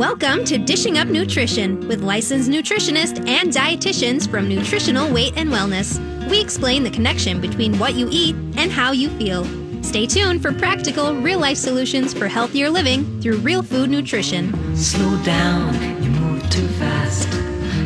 Welcome 0.00 0.46
to 0.46 0.56
Dishing 0.56 0.96
Up 0.96 1.08
Nutrition 1.08 1.86
with 1.86 2.00
licensed 2.00 2.48
nutritionists 2.48 3.18
and 3.28 3.52
dietitians 3.52 4.26
from 4.26 4.48
Nutritional 4.48 5.12
Weight 5.12 5.34
and 5.36 5.50
Wellness. 5.50 6.00
We 6.30 6.40
explain 6.40 6.84
the 6.84 6.90
connection 6.90 7.38
between 7.38 7.78
what 7.78 7.92
you 7.92 8.08
eat 8.10 8.34
and 8.56 8.72
how 8.72 8.92
you 8.92 9.10
feel. 9.18 9.44
Stay 9.82 10.06
tuned 10.06 10.40
for 10.40 10.54
practical, 10.54 11.14
real 11.16 11.38
life 11.38 11.58
solutions 11.58 12.14
for 12.14 12.28
healthier 12.28 12.70
living 12.70 13.20
through 13.20 13.40
real 13.40 13.62
food 13.62 13.90
nutrition. 13.90 14.74
Slow 14.74 15.22
down, 15.22 15.74
you 16.02 16.08
move 16.08 16.48
too 16.48 16.66
fast. 16.78 17.28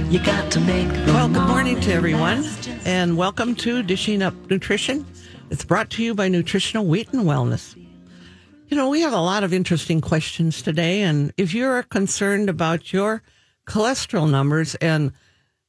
You 0.09 0.23
got 0.23 0.53
to 0.53 0.61
make 0.61 0.87
the 0.87 1.13
Well, 1.13 1.29
good 1.29 1.49
morning 1.49 1.81
to 1.81 1.93
everyone, 1.93 2.45
and 2.85 3.17
welcome 3.17 3.57
to 3.57 3.83
Dishing 3.83 4.23
Up 4.23 4.35
Nutrition. 4.49 5.05
It's 5.51 5.65
brought 5.65 5.91
to 5.91 6.05
you 6.05 6.15
by 6.15 6.29
Nutritional 6.29 6.87
Weight 6.87 7.13
and 7.13 7.25
Wellness. 7.25 7.75
You 8.69 8.77
know, 8.77 8.89
we 8.89 9.03
have 9.03 9.13
a 9.13 9.21
lot 9.21 9.45
of 9.45 9.53
interesting 9.53 10.01
questions 10.01 10.63
today, 10.63 11.03
and 11.03 11.33
if 11.37 11.53
you're 11.55 11.83
concerned 11.83 12.49
about 12.49 12.93
your 12.93 13.23
cholesterol 13.67 14.29
numbers, 14.31 14.75
and 14.77 15.13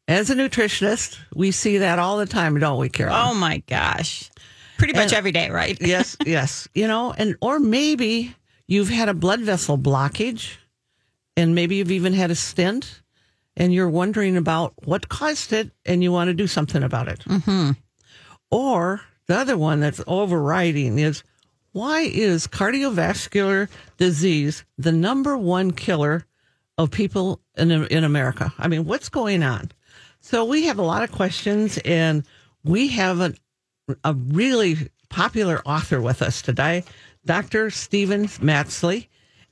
as 0.08 0.30
a 0.30 0.36
nutritionist, 0.36 1.18
we 1.36 1.52
see 1.52 1.80
that 1.80 2.00
all 2.00 2.18
the 2.18 2.26
time, 2.26 2.58
don't 2.60 2.80
we, 2.80 2.90
Carol? 2.90 3.14
Oh 3.16 3.34
my 3.34 3.58
gosh. 3.68 4.30
Pretty 4.78 4.94
much 4.94 5.04
And- 5.06 5.14
every 5.14 5.32
day, 5.32 5.50
right? 5.50 5.78
yes, 5.82 6.16
yes. 6.26 6.68
You 6.74 6.88
know, 6.88 7.14
and 7.18 7.36
or 7.42 7.60
maybe 7.60 8.34
you've 8.68 8.90
had 8.90 9.10
a 9.10 9.14
blood 9.14 9.42
vessel 9.42 9.78
blockage, 9.78 10.56
and 11.38 11.54
maybe 11.54 11.76
you've 11.76 11.92
even 11.92 12.14
had 12.14 12.32
a 12.32 12.36
stent, 12.36 13.02
and 13.58 13.74
you're 13.74 13.90
wondering 13.90 14.38
about 14.38 14.74
what 14.86 15.10
caused 15.10 15.52
it, 15.54 15.72
and 15.86 16.02
you 16.02 16.12
want 16.12 16.30
to 16.30 16.34
do 16.34 16.48
something 16.48 16.82
about 16.82 17.08
it. 17.10 17.20
Mm-hmm. 17.20 17.72
Or 18.52 19.02
the 19.28 19.38
other 19.38 19.58
one 19.58 19.80
that's 19.82 20.02
overriding 20.08 20.98
is 20.98 21.24
why 21.76 22.04
is 22.04 22.48
cardiovascular 22.48 23.68
disease 23.98 24.64
the 24.78 24.94
number 24.94 25.38
one 25.38 25.72
killer 25.72 26.26
of 26.78 26.90
people 26.90 27.42
in 27.58 27.70
in 27.70 28.06
America? 28.06 28.54
I 28.58 28.70
mean, 28.70 28.86
what's 28.86 29.10
going 29.10 29.44
on? 29.44 29.74
So 30.22 30.46
we 30.46 30.68
have 30.68 30.80
a 30.80 30.84
lot 30.84 31.04
of 31.04 31.12
questions, 31.12 31.78
and 31.84 32.24
we 32.64 32.88
have 32.88 33.20
a, 33.20 33.34
a 34.06 34.14
really 34.14 34.90
popular 35.10 35.62
author 35.66 36.00
with 36.00 36.22
us 36.22 36.42
today, 36.42 36.86
Dr. 37.26 37.70
Steven 37.70 38.28
Masley, 38.42 39.08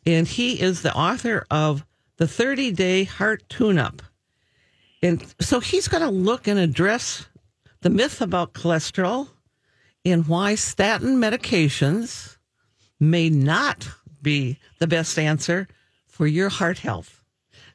and 0.05 0.25
he 0.25 0.61
is 0.61 0.81
the 0.81 0.95
author 0.95 1.45
of 1.51 1.85
the 2.15 2.27
30 2.27 2.71
Day 2.71 3.03
Heart 3.03 3.43
Tune 3.49 3.77
Up. 3.77 4.01
And 5.01 5.21
so 5.41 5.59
he's 5.59 5.89
going 5.89 6.03
to 6.03 6.09
look 6.09 6.47
and 6.47 6.57
address 6.57 7.27
the 7.81 7.89
myth 7.89 8.21
about 8.21 8.53
cholesterol 8.53 9.27
and 10.05 10.27
why 10.27 10.55
statin 10.55 11.17
medications 11.17 12.37
may 12.99 13.29
not 13.29 13.89
be 14.21 14.57
the 14.79 14.87
best 14.87 15.17
answer 15.17 15.67
for 16.07 16.27
your 16.27 16.49
heart 16.49 16.79
health. 16.79 17.23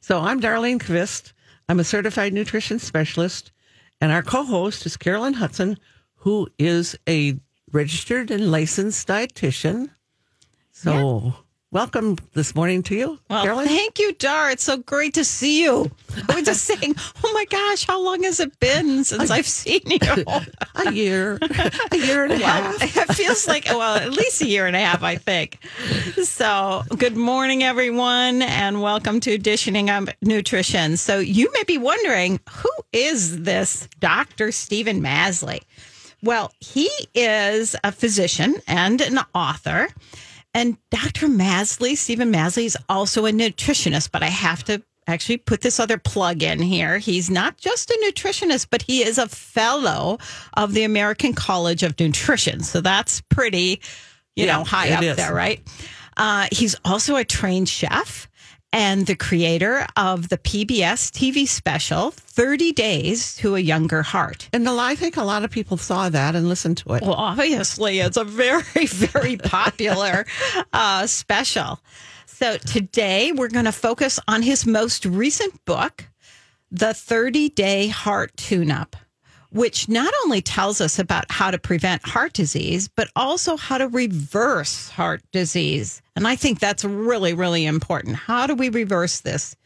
So 0.00 0.20
I'm 0.20 0.40
Darlene 0.40 0.78
Kvist. 0.78 1.32
I'm 1.68 1.80
a 1.80 1.84
certified 1.84 2.32
nutrition 2.32 2.78
specialist, 2.78 3.52
and 4.00 4.10
our 4.10 4.22
co-host 4.22 4.86
is 4.86 4.96
Carolyn 4.96 5.34
Hudson, 5.34 5.78
who 6.14 6.48
is 6.58 6.96
a 7.08 7.38
registered 7.72 8.30
and 8.30 8.50
licensed 8.50 9.06
dietitian. 9.06 9.90
So 10.70 11.34
welcome 11.70 12.16
this 12.32 12.54
morning 12.54 12.82
to 12.82 12.94
you, 12.94 13.18
Well, 13.28 13.42
Carolyn. 13.42 13.66
thank 13.66 13.98
you, 13.98 14.12
Dar. 14.14 14.50
It's 14.50 14.62
so 14.62 14.78
great 14.78 15.14
to 15.14 15.24
see 15.24 15.62
you. 15.62 15.90
I 16.28 16.36
was 16.36 16.44
just 16.44 16.64
saying, 16.64 16.94
oh 17.24 17.32
my 17.34 17.44
gosh, 17.44 17.86
how 17.86 18.02
long 18.02 18.22
has 18.22 18.40
it 18.40 18.58
been 18.58 19.04
since 19.04 19.30
I've 19.30 19.46
seen 19.46 19.80
you? 19.84 19.98
a 20.74 20.92
year, 20.92 21.38
a 21.92 21.96
year 21.96 22.24
and 22.24 22.32
a 22.32 22.38
half. 22.38 22.82
it 22.96 23.14
feels 23.14 23.46
like, 23.46 23.66
well, 23.66 23.96
at 23.96 24.10
least 24.10 24.40
a 24.40 24.46
year 24.46 24.66
and 24.66 24.74
a 24.76 24.80
half, 24.80 25.02
I 25.02 25.16
think. 25.16 25.58
So, 26.22 26.84
good 26.96 27.16
morning, 27.16 27.62
everyone, 27.62 28.42
and 28.42 28.80
welcome 28.80 29.20
to 29.20 29.36
Dishing 29.36 29.90
Up 29.90 30.08
Nutrition. 30.22 30.96
So, 30.96 31.18
you 31.18 31.50
may 31.52 31.64
be 31.64 31.76
wondering, 31.76 32.40
who 32.50 32.70
is 32.92 33.42
this 33.42 33.88
Dr. 34.00 34.52
Steven 34.52 35.02
Masley? 35.02 35.60
Well, 36.22 36.50
he 36.58 36.90
is 37.14 37.76
a 37.84 37.92
physician 37.92 38.56
and 38.66 39.00
an 39.00 39.20
author. 39.34 39.88
And 40.54 40.76
Dr. 40.90 41.28
Masley, 41.28 41.96
Steven 41.96 42.32
Masley, 42.32 42.64
is 42.64 42.76
also 42.88 43.26
a 43.26 43.30
nutritionist, 43.30 44.10
but 44.10 44.22
I 44.22 44.26
have 44.28 44.64
to 44.64 44.82
actually 45.06 45.38
put 45.38 45.60
this 45.62 45.80
other 45.80 45.98
plug 45.98 46.42
in 46.42 46.60
here. 46.60 46.98
He's 46.98 47.30
not 47.30 47.56
just 47.56 47.90
a 47.90 47.98
nutritionist, 48.06 48.66
but 48.70 48.82
he 48.82 49.02
is 49.02 49.18
a 49.18 49.28
fellow 49.28 50.18
of 50.54 50.74
the 50.74 50.84
American 50.84 51.32
College 51.32 51.82
of 51.82 51.98
Nutrition. 51.98 52.60
So 52.62 52.80
that's 52.80 53.20
pretty, 53.22 53.80
you 54.36 54.46
Yeah, 54.46 54.58
know, 54.58 54.64
high 54.64 54.90
up 54.92 55.02
is. 55.02 55.16
there, 55.16 55.34
right? 55.34 55.60
Uh, 56.16 56.48
he's 56.52 56.76
also 56.84 57.16
a 57.16 57.24
trained 57.24 57.68
chef 57.68 58.28
and 58.72 59.06
the 59.06 59.16
creator 59.16 59.86
of 59.96 60.28
the 60.28 60.38
PBS 60.38 61.10
TV 61.10 61.48
special, 61.48 62.10
30 62.10 62.72
Days 62.72 63.34
to 63.36 63.56
a 63.56 63.60
Younger 63.60 64.02
Heart. 64.02 64.50
And 64.52 64.68
I 64.68 64.94
think 64.94 65.16
a 65.16 65.24
lot 65.24 65.44
of 65.44 65.50
people 65.50 65.76
saw 65.76 66.08
that 66.08 66.34
and 66.34 66.48
listened 66.48 66.76
to 66.78 66.94
it. 66.94 67.02
Well, 67.02 67.14
obviously, 67.14 68.00
it's 68.00 68.16
a 68.16 68.24
very, 68.24 68.62
very 68.86 69.36
popular 69.36 70.26
uh, 70.72 71.06
special. 71.06 71.80
So 72.26 72.56
today 72.58 73.32
we're 73.32 73.48
going 73.48 73.64
to 73.64 73.72
focus 73.72 74.20
on 74.28 74.42
his 74.42 74.64
most 74.66 75.04
recent 75.04 75.64
book, 75.64 76.04
The 76.70 76.94
30 76.94 77.48
Day 77.48 77.88
Heart 77.88 78.36
Tune 78.36 78.70
Up, 78.70 78.94
which 79.50 79.88
not 79.88 80.12
only 80.24 80.42
tells 80.42 80.80
us 80.80 80.98
about 80.98 81.24
how 81.30 81.50
to 81.50 81.58
prevent 81.58 82.06
heart 82.06 82.32
disease, 82.32 82.88
but 82.88 83.08
also 83.16 83.56
how 83.56 83.78
to 83.78 83.88
reverse 83.88 84.88
heart 84.90 85.22
disease. 85.32 86.02
And 86.16 86.26
I 86.26 86.36
think 86.36 86.58
that's 86.58 86.84
really, 86.84 87.32
really 87.32 87.64
important. 87.64 88.16
How 88.16 88.46
do 88.46 88.54
we 88.54 88.68
reverse 88.68 89.20
this? 89.20 89.56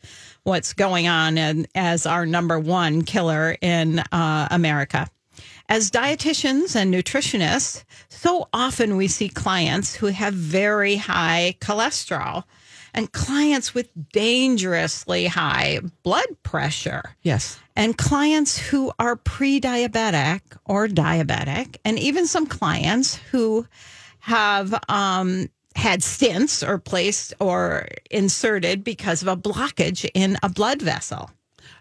What's 0.44 0.72
going 0.72 1.09
on 1.09 1.38
and 1.38 1.66
as 1.75 2.06
our 2.06 2.26
number 2.26 2.59
one 2.59 3.03
killer 3.03 3.56
in 3.60 4.00
uh, 4.12 4.48
America? 4.50 5.09
As 5.69 5.91
dietitians 5.91 6.76
and 6.76 6.93
nutritionists, 6.93 7.84
so 8.09 8.49
often 8.53 8.97
we 8.97 9.09
see 9.09 9.28
clients 9.28 9.94
who 9.94 10.06
have 10.06 10.34
very 10.34 10.97
high 10.97 11.56
cholesterol 11.60 12.44
and 12.94 13.12
clients 13.12 13.75
with 13.75 13.88
dangerously 14.12 15.26
high 15.26 15.80
blood 16.03 16.26
pressure 16.42 17.16
yes. 17.22 17.58
and 17.75 17.97
clients 17.97 18.58
who 18.58 18.92
are 18.98 19.16
pre 19.16 19.60
diabetic 19.60 20.41
or 20.66 20.88
diabetic, 20.88 21.76
and 21.84 21.98
even 21.98 22.26
some 22.26 22.47
clients 22.47 23.16
who 23.31 23.66
have 24.20 24.75
um, 24.88 25.48
had 25.75 26.00
stents 26.00 26.66
or 26.66 26.78
placed 26.78 27.34
or 27.41 27.88
inserted 28.10 28.84
because 28.84 29.22
of 29.22 29.28
a 29.28 29.36
blockage 29.36 30.08
in 30.14 30.36
a 30.42 30.48
blood 30.48 30.82
vessel. 30.82 31.31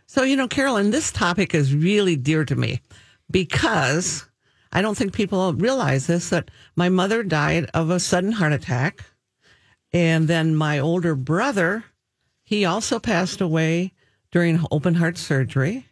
So, 0.08 0.24
you 0.24 0.36
know, 0.36 0.48
Carolyn, 0.48 0.92
this 0.92 1.12
topic 1.12 1.54
is 1.54 1.74
really 1.74 2.16
dear 2.16 2.44
to 2.46 2.56
me 2.56 2.82
because 3.30 4.26
I 4.74 4.82
don't 4.82 4.98
think 4.98 5.14
people 5.14 5.54
realize 5.54 6.08
this 6.08 6.30
that 6.30 6.50
my 6.76 6.90
mother 6.90 7.24
died 7.24 7.70
of 7.74 7.90
a 7.90 8.00
sudden 8.00 8.32
heart 8.34 8.54
attack. 8.54 9.06
And 9.94 10.28
then 10.28 10.56
my 10.56 10.80
older 10.80 11.16
brother, 11.16 11.86
he 12.44 12.66
also 12.66 13.00
passed 13.00 13.42
away 13.42 13.94
during 14.32 14.66
open 14.72 14.96
heart 14.96 15.18
surgery. 15.18 15.88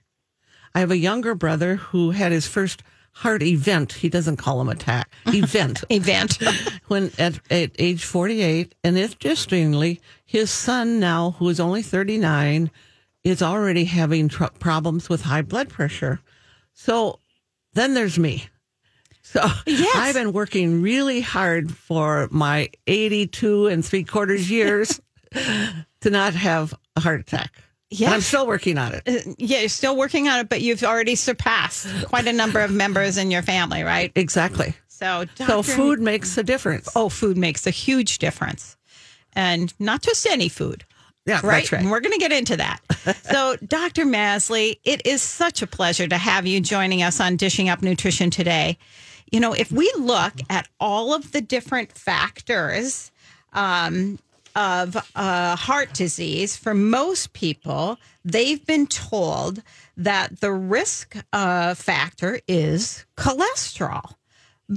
I 0.74 0.80
have 0.80 0.92
a 0.92 0.98
younger 0.98 1.36
brother 1.36 1.76
who 1.76 2.12
had 2.12 2.32
his 2.32 2.48
first 2.48 2.84
heart 3.12 3.44
event. 3.44 3.94
He 3.94 4.10
doesn't 4.10 4.38
call 4.38 4.60
them 4.60 4.70
attack, 4.70 5.12
event. 5.28 5.84
Event. 5.90 6.38
when 6.88 7.12
at, 7.20 7.40
at 7.52 7.72
age 7.78 8.04
48 8.04 8.76
and 8.84 8.98
interestingly 8.98 10.00
his 10.26 10.50
son 10.50 11.00
now 11.00 11.32
who 11.32 11.50
is 11.50 11.60
only 11.60 11.82
39 11.82 12.72
is 13.24 13.42
already 13.42 13.86
having 13.86 14.30
tr- 14.30 14.46
problems 14.60 15.10
with 15.10 15.24
high 15.24 15.42
blood 15.42 15.70
pressure 15.70 16.20
so 16.74 17.20
then 17.74 17.94
there's 17.94 18.18
me 18.18 18.48
so 19.34 19.46
Yes. 19.66 19.96
i've 19.96 20.16
been 20.16 20.34
working 20.34 20.82
really 20.82 21.22
hard 21.22 21.72
for 21.72 22.28
my 22.32 22.70
82 22.88 23.68
and 23.68 23.86
three 23.86 24.04
quarters 24.04 24.50
years 24.50 25.00
to 26.02 26.10
not 26.10 26.34
have 26.34 26.74
a 26.96 27.00
heart 27.02 27.20
attack 27.22 27.52
Yeah, 27.92 28.12
i'm 28.12 28.22
still 28.22 28.48
working 28.48 28.78
on 28.78 28.94
it 28.94 29.04
uh, 29.08 29.34
yeah, 29.38 29.60
you're 29.60 29.70
still 29.70 29.96
working 29.96 30.28
on 30.28 30.40
it, 30.40 30.50
but 30.50 30.62
you've 30.62 30.84
already 30.84 31.16
surpassed 31.16 31.88
quite 32.06 32.28
a 32.28 32.34
number 32.34 32.60
of 32.62 32.72
members 32.72 33.18
in 33.18 33.30
your 33.32 33.42
family, 33.44 33.84
right? 33.84 34.12
exactly 34.16 34.74
So, 34.88 35.26
so 35.36 35.62
food 35.64 36.00
makes 36.00 36.38
a 36.38 36.44
difference 36.44 36.90
Oh, 36.96 37.10
food 37.10 37.38
makes 37.38 37.66
a 37.68 37.72
huge 37.72 38.18
difference. 38.20 38.76
And 39.34 39.72
not 39.80 40.02
just 40.02 40.26
any 40.26 40.50
food. 40.50 40.84
yeah 41.26 41.36
right? 41.36 41.44
that's 41.62 41.72
right 41.72 41.82
And 41.82 41.92
we're 41.92 42.02
going 42.02 42.14
to 42.20 42.20
get 42.20 42.32
into 42.34 42.58
that. 42.58 42.80
so, 43.32 43.56
Dr. 43.66 44.06
Masley, 44.06 44.80
it 44.84 45.06
is 45.06 45.22
such 45.22 45.62
a 45.62 45.68
pleasure 45.68 46.08
to 46.08 46.18
have 46.18 46.46
you 46.48 46.60
joining 46.60 47.02
us 47.04 47.20
on 47.22 47.38
Dishing 47.38 47.70
Up 47.70 47.82
Nutrition 47.82 48.30
today. 48.32 48.78
You 49.32 49.40
know, 49.40 49.54
if 49.54 49.72
we 49.72 49.92
look 49.98 50.34
at 50.50 50.68
all 50.80 51.14
of 51.14 51.32
the 51.32 51.42
different 51.42 51.92
factors 51.92 53.12
um, 53.54 54.20
of 54.56 54.98
uh, 55.16 55.56
heart 55.56 55.94
disease, 55.94 56.58
for 56.58 56.74
most 56.74 57.34
people, 57.34 57.98
they've 58.26 58.66
been 58.66 58.88
told 58.88 59.62
that 59.98 60.40
the 60.40 60.52
risk 60.52 61.16
uh, 61.32 61.76
factor 61.76 62.40
is 62.48 63.06
cholesterol. 63.18 64.14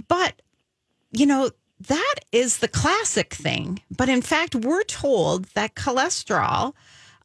But 0.08 0.42
you 1.12 1.26
know, 1.26 1.50
that 1.88 2.14
is 2.30 2.58
the 2.58 2.68
classic 2.68 3.34
thing. 3.34 3.82
But 3.94 4.08
in 4.08 4.22
fact, 4.22 4.54
we're 4.54 4.84
told 4.84 5.44
that 5.54 5.74
cholesterol, 5.74 6.74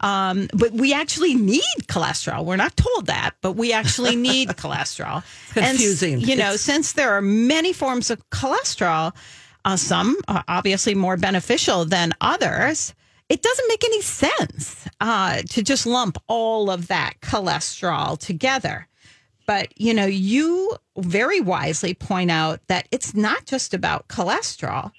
um, 0.02 0.48
but 0.54 0.72
we 0.72 0.94
actually 0.94 1.36
need 1.36 1.64
cholesterol. 1.88 2.46
We're 2.46 2.56
not 2.56 2.76
told 2.78 3.08
that, 3.08 3.32
but 3.42 3.54
we 3.54 3.74
actually 3.74 4.16
need 4.32 4.50
cholesterol. 4.50 5.24
confusing. 5.54 6.14
And, 6.16 6.22
you 6.28 6.36
know, 6.36 6.54
It's- 6.54 6.62
since 6.62 6.94
there 6.94 7.12
are 7.14 7.22
many 7.22 7.74
forms 7.74 8.10
of 8.10 8.28
cholesterol, 8.30 9.16
uh, 9.66 9.76
some 9.78 10.16
are 10.28 10.44
obviously 10.48 10.96
more 10.96 11.18
beneficial 11.18 11.84
than 11.86 12.14
others. 12.22 12.94
It 13.30 13.42
doesn't 13.42 13.68
make 13.68 13.84
any 13.84 14.02
sense 14.02 14.88
uh, 15.02 15.42
to 15.50 15.62
just 15.62 15.86
lump 15.86 16.18
all 16.28 16.70
of 16.70 16.88
that 16.88 17.16
cholesterol 17.22 18.18
together. 18.18 18.88
But, 19.46 19.74
you 19.80 19.94
know, 19.94 20.06
you 20.06 20.76
very 20.98 21.42
wisely 21.42 21.94
point 21.94 22.32
out 22.32 22.60
that 22.68 22.88
it's 22.92 23.14
not 23.14 23.46
just 23.46 23.74
about 23.74 24.08
cholesterol, 24.08 24.92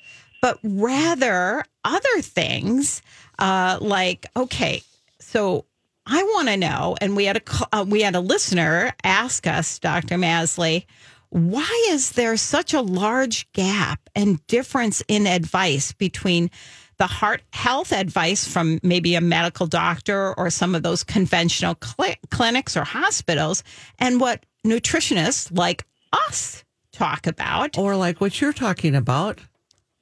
but 0.43 0.59
rather 0.63 1.65
other 1.85 2.21
things 2.21 3.01
uh, 3.39 3.79
like, 3.81 4.27
okay, 4.37 4.83
so 5.29 5.67
I 6.07 6.23
want 6.23 6.49
to 6.49 6.57
know, 6.57 6.97
and 7.03 7.15
we 7.15 7.27
had 7.27 7.37
a 7.37 7.43
uh, 7.77 7.85
we 7.87 8.01
had 8.01 8.15
a 8.15 8.21
listener 8.21 8.95
ask 9.05 9.47
us, 9.47 9.79
Dr. 9.79 10.17
Masley, 10.17 10.87
why 11.29 11.89
is 11.91 12.13
there 12.13 12.37
such 12.39 12.73
a 12.73 12.81
large 12.81 13.51
gap 13.53 14.01
and 14.17 14.45
difference 14.47 15.03
in 15.07 15.27
advice 15.27 15.93
between 15.93 16.51
the 16.97 17.07
heart 17.07 17.43
health 17.53 17.93
advice 17.93 18.49
from 18.49 18.81
maybe 18.83 19.17
a 19.17 19.21
medical 19.21 19.67
doctor 19.67 20.33
or 20.39 20.49
some 20.49 20.75
of 20.75 20.83
those 20.83 21.05
conventional 21.05 21.75
cli- 21.75 22.17
clinics 22.31 22.75
or 22.75 22.85
hospitals 22.85 23.63
and 23.99 24.21
what 24.21 24.47
nutritionists 24.67 25.57
like 25.57 25.85
us 26.11 26.65
talk 26.91 27.27
about? 27.27 27.77
or 27.77 27.97
like 27.97 28.19
what 28.21 28.41
you're 28.41 28.55
talking 28.55 28.95
about, 28.95 29.41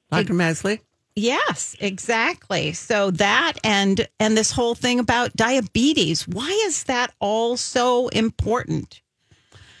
Dr. 0.09 0.33
Masley. 0.33 0.79
Yes, 1.17 1.75
exactly. 1.79 2.73
So 2.73 3.09
that 3.09 3.53
and 3.63 4.07
and 4.19 4.37
this 4.37 4.51
whole 4.51 4.75
thing 4.75 4.99
about 4.99 5.33
diabetes, 5.35 6.27
why 6.27 6.49
is 6.67 6.83
that 6.83 7.11
all 7.19 7.57
so 7.57 8.07
important? 8.09 9.01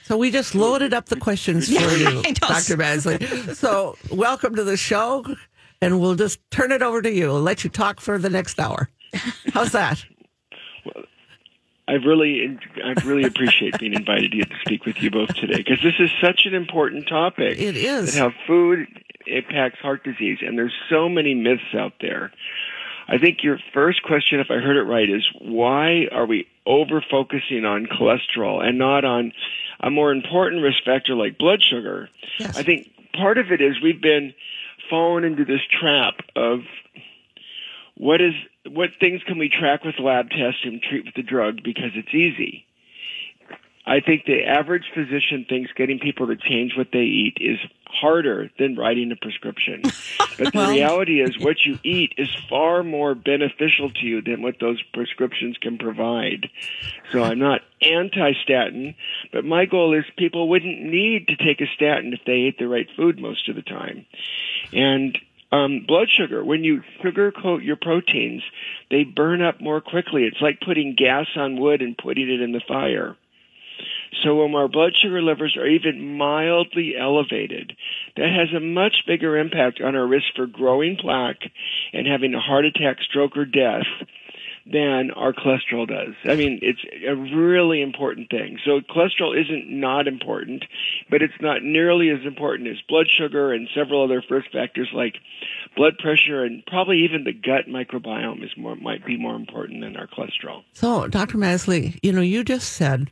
So 0.05 0.17
we 0.17 0.31
just 0.31 0.55
loaded 0.55 0.95
up 0.95 1.09
the 1.09 1.15
questions 1.15 1.67
for 1.67 1.95
you, 1.95 2.23
Dr. 2.33 2.77
Masley. 2.77 3.53
So 3.53 3.95
welcome 4.09 4.55
to 4.55 4.63
the 4.63 4.77
show, 4.77 5.23
and 5.79 6.01
we'll 6.01 6.15
just 6.15 6.39
turn 6.49 6.71
it 6.71 6.81
over 6.81 7.03
to 7.03 7.11
you. 7.11 7.27
We'll 7.27 7.41
let 7.41 7.63
you 7.63 7.69
talk 7.69 8.01
for 8.01 8.17
the 8.17 8.31
next 8.31 8.59
hour. 8.59 8.89
How's 9.53 9.73
that? 9.73 10.03
I 11.87 11.93
really, 11.93 12.57
I 12.83 12.93
really 13.05 13.23
appreciate 13.23 13.79
being 13.79 13.93
invited 13.93 14.31
to 14.31 14.45
speak 14.61 14.85
with 14.85 15.01
you 15.01 15.09
both 15.09 15.33
today 15.35 15.57
because 15.57 15.81
this 15.81 15.95
is 15.99 16.09
such 16.21 16.45
an 16.45 16.53
important 16.53 17.07
topic. 17.07 17.59
It 17.59 17.77
is. 17.77 18.17
How 18.17 18.33
food 18.45 18.87
impacts 19.25 19.79
heart 19.79 20.03
disease, 20.03 20.39
and 20.41 20.57
there's 20.57 20.73
so 20.89 21.07
many 21.07 21.33
myths 21.33 21.73
out 21.73 21.93
there. 22.01 22.31
I 23.07 23.17
think 23.17 23.41
your 23.41 23.57
first 23.73 24.03
question, 24.03 24.41
if 24.41 24.51
I 24.51 24.55
heard 24.55 24.75
it 24.75 24.83
right, 24.83 25.09
is 25.09 25.25
why 25.39 26.07
are 26.11 26.25
we 26.25 26.47
over 26.65 27.03
focusing 27.09 27.63
on 27.63 27.85
cholesterol 27.85 28.61
and 28.61 28.77
not 28.77 29.05
on 29.05 29.31
a 29.79 29.89
more 29.89 30.11
important 30.11 30.61
risk 30.61 30.83
factor 30.83 31.15
like 31.15 31.37
blood 31.37 31.61
sugar? 31.61 32.09
Yes. 32.37 32.57
I 32.57 32.63
think 32.63 32.91
part 33.13 33.37
of 33.37 33.51
it 33.51 33.61
is 33.61 33.81
we've 33.81 34.01
been 34.01 34.33
fallen 34.89 35.23
into 35.23 35.45
this 35.45 35.61
trap 35.69 36.15
of 36.35 36.59
what 37.95 38.21
is 38.21 38.33
what 38.69 38.89
things 38.99 39.21
can 39.23 39.37
we 39.37 39.49
track 39.49 39.83
with 39.83 39.95
lab 39.99 40.29
tests 40.29 40.61
and 40.63 40.81
treat 40.81 41.05
with 41.05 41.15
the 41.15 41.23
drug 41.23 41.63
because 41.63 41.91
it's 41.95 42.13
easy. 42.13 42.65
I 43.87 44.01
think 44.01 44.25
the 44.25 44.43
average 44.43 44.83
physician 44.93 45.45
thinks 45.47 45.71
getting 45.71 45.99
people 45.99 46.27
to 46.27 46.35
change 46.35 46.73
what 46.75 46.89
they 46.91 47.03
eat 47.03 47.37
is 47.39 47.57
harder 47.85 48.49
than 48.59 48.75
writing 48.75 49.11
a 49.11 49.15
prescription. 49.15 49.83
But 50.37 50.53
the 50.53 50.67
reality 50.67 51.19
is 51.19 51.35
what 51.39 51.65
you 51.65 51.79
eat 51.83 52.13
is 52.15 52.29
far 52.47 52.83
more 52.83 53.15
beneficial 53.15 53.89
to 53.89 54.05
you 54.05 54.21
than 54.21 54.43
what 54.43 54.59
those 54.59 54.79
prescriptions 54.93 55.57
can 55.59 55.79
provide. 55.79 56.47
So 57.11 57.23
I'm 57.23 57.39
not 57.39 57.61
anti-statin, 57.81 58.93
but 59.33 59.45
my 59.45 59.65
goal 59.65 59.97
is 59.97 60.05
people 60.15 60.47
wouldn't 60.47 60.79
need 60.79 61.29
to 61.29 61.37
take 61.37 61.59
a 61.59 61.65
statin 61.73 62.13
if 62.13 62.19
they 62.27 62.33
ate 62.33 62.59
the 62.59 62.67
right 62.67 62.87
food 62.95 63.19
most 63.19 63.49
of 63.49 63.55
the 63.55 63.63
time. 63.63 64.05
And 64.71 65.17
um, 65.51 65.85
blood 65.87 66.09
sugar, 66.09 66.43
when 66.43 66.63
you 66.63 66.81
sugarcoat 67.03 67.63
your 67.63 67.77
proteins, 67.77 68.43
they 68.91 69.03
burn 69.03 69.41
up 69.41 69.61
more 69.61 69.81
quickly. 69.81 70.23
It's 70.23 70.41
like 70.41 70.59
putting 70.59 70.95
gas 70.95 71.27
on 71.35 71.59
wood 71.59 71.81
and 71.81 71.97
putting 71.97 72.29
it 72.29 72.41
in 72.41 72.51
the 72.51 72.61
fire. 72.67 73.15
So 74.23 74.41
when 74.41 74.55
our 74.55 74.67
blood 74.67 74.93
sugar 74.95 75.21
levels 75.21 75.55
are 75.57 75.67
even 75.67 76.17
mildly 76.17 76.95
elevated, 76.99 77.73
that 78.15 78.29
has 78.29 78.53
a 78.55 78.59
much 78.59 79.03
bigger 79.05 79.37
impact 79.37 79.79
on 79.81 79.95
our 79.95 80.07
risk 80.07 80.25
for 80.35 80.47
growing 80.47 80.97
plaque 80.97 81.43
and 81.93 82.07
having 82.07 82.33
a 82.33 82.39
heart 82.39 82.65
attack, 82.65 82.97
stroke, 83.01 83.37
or 83.37 83.45
death 83.45 83.85
than 84.71 85.11
our 85.11 85.33
cholesterol 85.33 85.87
does. 85.87 86.15
I 86.25 86.35
mean, 86.35 86.59
it's 86.61 86.81
a 87.07 87.15
really 87.15 87.81
important 87.81 88.29
thing. 88.29 88.59
So 88.65 88.81
cholesterol 88.81 89.39
isn't 89.39 89.69
not 89.69 90.07
important, 90.07 90.65
but 91.09 91.21
it's 91.21 91.39
not 91.39 91.63
nearly 91.63 92.09
as 92.09 92.25
important 92.25 92.69
as 92.69 92.77
blood 92.87 93.07
sugar 93.09 93.53
and 93.53 93.67
several 93.73 94.03
other 94.03 94.21
risk 94.29 94.51
factors 94.51 94.89
like 94.93 95.15
blood 95.75 95.97
pressure 95.99 96.43
and 96.43 96.65
probably 96.65 97.03
even 97.03 97.23
the 97.23 97.33
gut 97.33 97.67
microbiome 97.67 98.43
is 98.43 98.51
more 98.57 98.75
might 98.75 99.05
be 99.05 99.17
more 99.17 99.35
important 99.35 99.81
than 99.81 99.95
our 99.95 100.07
cholesterol. 100.07 100.63
So, 100.73 101.07
Dr. 101.07 101.37
Masley, 101.37 101.97
you 102.03 102.11
know, 102.11 102.21
you 102.21 102.43
just 102.43 102.73
said 102.73 103.11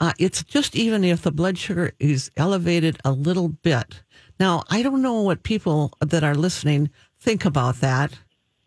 uh, 0.00 0.12
it's 0.18 0.42
just 0.42 0.76
even 0.76 1.04
if 1.04 1.22
the 1.22 1.32
blood 1.32 1.56
sugar 1.56 1.92
is 1.98 2.30
elevated 2.36 2.98
a 3.04 3.12
little 3.12 3.48
bit. 3.48 4.02
Now, 4.38 4.64
I 4.68 4.82
don't 4.82 5.02
know 5.02 5.22
what 5.22 5.44
people 5.44 5.92
that 6.00 6.24
are 6.24 6.34
listening 6.34 6.90
think 7.18 7.44
about 7.44 7.76
that. 7.76 8.18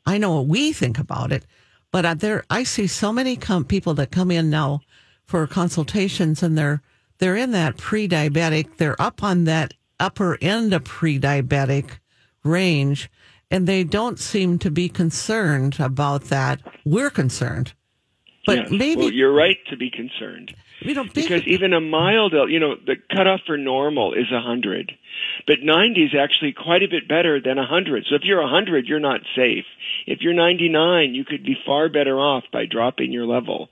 I 0.05 0.17
know 0.17 0.35
what 0.37 0.47
we 0.47 0.71
think 0.71 0.97
about 0.97 1.31
it, 1.31 1.45
but 1.91 2.19
there, 2.19 2.43
I 2.49 2.63
see 2.63 2.87
so 2.87 3.11
many 3.13 3.35
com- 3.35 3.65
people 3.65 3.93
that 3.95 4.11
come 4.11 4.31
in 4.31 4.49
now 4.49 4.81
for 5.25 5.45
consultations, 5.47 6.43
and 6.43 6.57
they're 6.57 6.81
they're 7.19 7.35
in 7.35 7.51
that 7.51 7.77
pre-diabetic. 7.77 8.77
They're 8.77 9.01
up 9.01 9.23
on 9.23 9.45
that 9.45 9.73
upper 9.99 10.37
end 10.41 10.73
of 10.73 10.83
pre-diabetic 10.83 11.99
range, 12.43 13.09
and 13.49 13.67
they 13.67 13.83
don't 13.83 14.19
seem 14.19 14.59
to 14.59 14.69
be 14.69 14.87
concerned 14.89 15.79
about 15.79 16.25
that. 16.25 16.61
We're 16.85 17.09
concerned. 17.09 17.73
But 18.45 18.57
Yes. 18.59 18.71
maybe 18.71 19.01
well, 19.01 19.11
you're 19.11 19.33
right 19.33 19.57
to 19.69 19.75
be 19.75 19.89
concerned. 19.89 20.55
We 20.85 20.93
don't 20.93 21.13
Because 21.13 21.43
even 21.47 21.73
a 21.73 21.81
mild, 21.81 22.33
you 22.49 22.59
know, 22.59 22.75
the 22.75 22.95
cutoff 23.11 23.41
for 23.45 23.57
normal 23.57 24.13
is 24.13 24.31
100. 24.31 24.93
But 25.47 25.63
90 25.63 26.03
is 26.03 26.15
actually 26.15 26.53
quite 26.53 26.83
a 26.83 26.87
bit 26.87 27.07
better 27.07 27.41
than 27.41 27.57
100. 27.57 28.05
So 28.09 28.15
if 28.15 28.23
you're 28.23 28.41
100, 28.41 28.87
you're 28.87 28.99
not 28.99 29.21
safe. 29.35 29.65
If 30.05 30.21
you're 30.21 30.33
99, 30.33 31.15
you 31.15 31.25
could 31.25 31.43
be 31.43 31.57
far 31.65 31.89
better 31.89 32.19
off 32.19 32.43
by 32.51 32.65
dropping 32.65 33.11
your 33.11 33.25
level. 33.25 33.69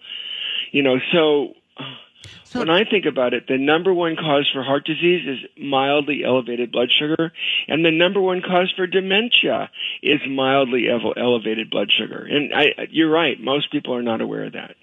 You 0.71 0.81
know, 0.81 0.99
so, 1.11 1.55
So- 2.43 2.59
when 2.59 2.69
I 2.69 2.83
think 2.85 3.05
about 3.05 3.33
it, 3.33 3.47
the 3.47 3.57
number 3.57 3.93
one 3.93 4.15
cause 4.15 4.49
for 4.51 4.63
heart 4.63 4.85
disease 4.85 5.27
is 5.27 5.39
mildly 5.57 6.23
elevated 6.23 6.71
blood 6.71 6.89
sugar, 6.91 7.31
and 7.67 7.85
the 7.85 7.91
number 7.91 8.19
one 8.21 8.41
cause 8.41 8.71
for 8.75 8.87
dementia 8.87 9.69
is 10.01 10.21
mildly 10.27 10.89
ele- 10.89 11.13
elevated 11.15 11.69
blood 11.69 11.91
sugar. 11.91 12.27
And 12.29 12.51
I, 12.53 12.87
you're 12.89 13.11
right, 13.11 13.39
most 13.39 13.71
people 13.71 13.93
are 13.93 14.01
not 14.01 14.21
aware 14.21 14.45
of 14.45 14.53
that. 14.53 14.75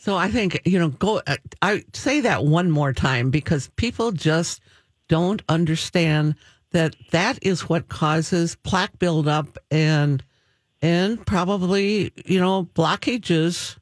So. 0.00 0.16
I 0.16 0.30
think 0.30 0.62
you 0.64 0.78
know. 0.78 0.88
Go. 0.88 1.22
uh, 1.26 1.36
I 1.62 1.84
say 1.92 2.20
that 2.22 2.44
one 2.44 2.70
more 2.70 2.92
time 2.92 3.30
because 3.30 3.68
people 3.76 4.10
just 4.10 4.60
don't 5.08 5.42
understand 5.48 6.34
that 6.72 6.96
that 7.10 7.38
is 7.42 7.68
what 7.68 7.88
causes 7.88 8.56
plaque 8.56 8.98
buildup 8.98 9.58
and 9.70 10.24
and 10.82 11.24
probably 11.26 12.12
you 12.24 12.40
know 12.40 12.68
blockages. 12.74 13.76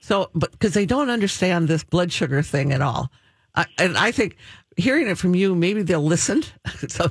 So, 0.00 0.30
but 0.34 0.50
because 0.52 0.74
they 0.74 0.86
don't 0.86 1.10
understand 1.10 1.68
this 1.68 1.84
blood 1.84 2.12
sugar 2.12 2.42
thing 2.42 2.72
at 2.72 2.80
all, 2.82 3.10
I 3.54 3.66
and 3.78 3.96
I 3.96 4.10
think 4.12 4.36
hearing 4.80 5.08
it 5.08 5.18
from 5.18 5.34
you, 5.34 5.54
maybe 5.54 5.82
they'll 5.82 6.04
listen. 6.04 6.42
So, 6.88 7.06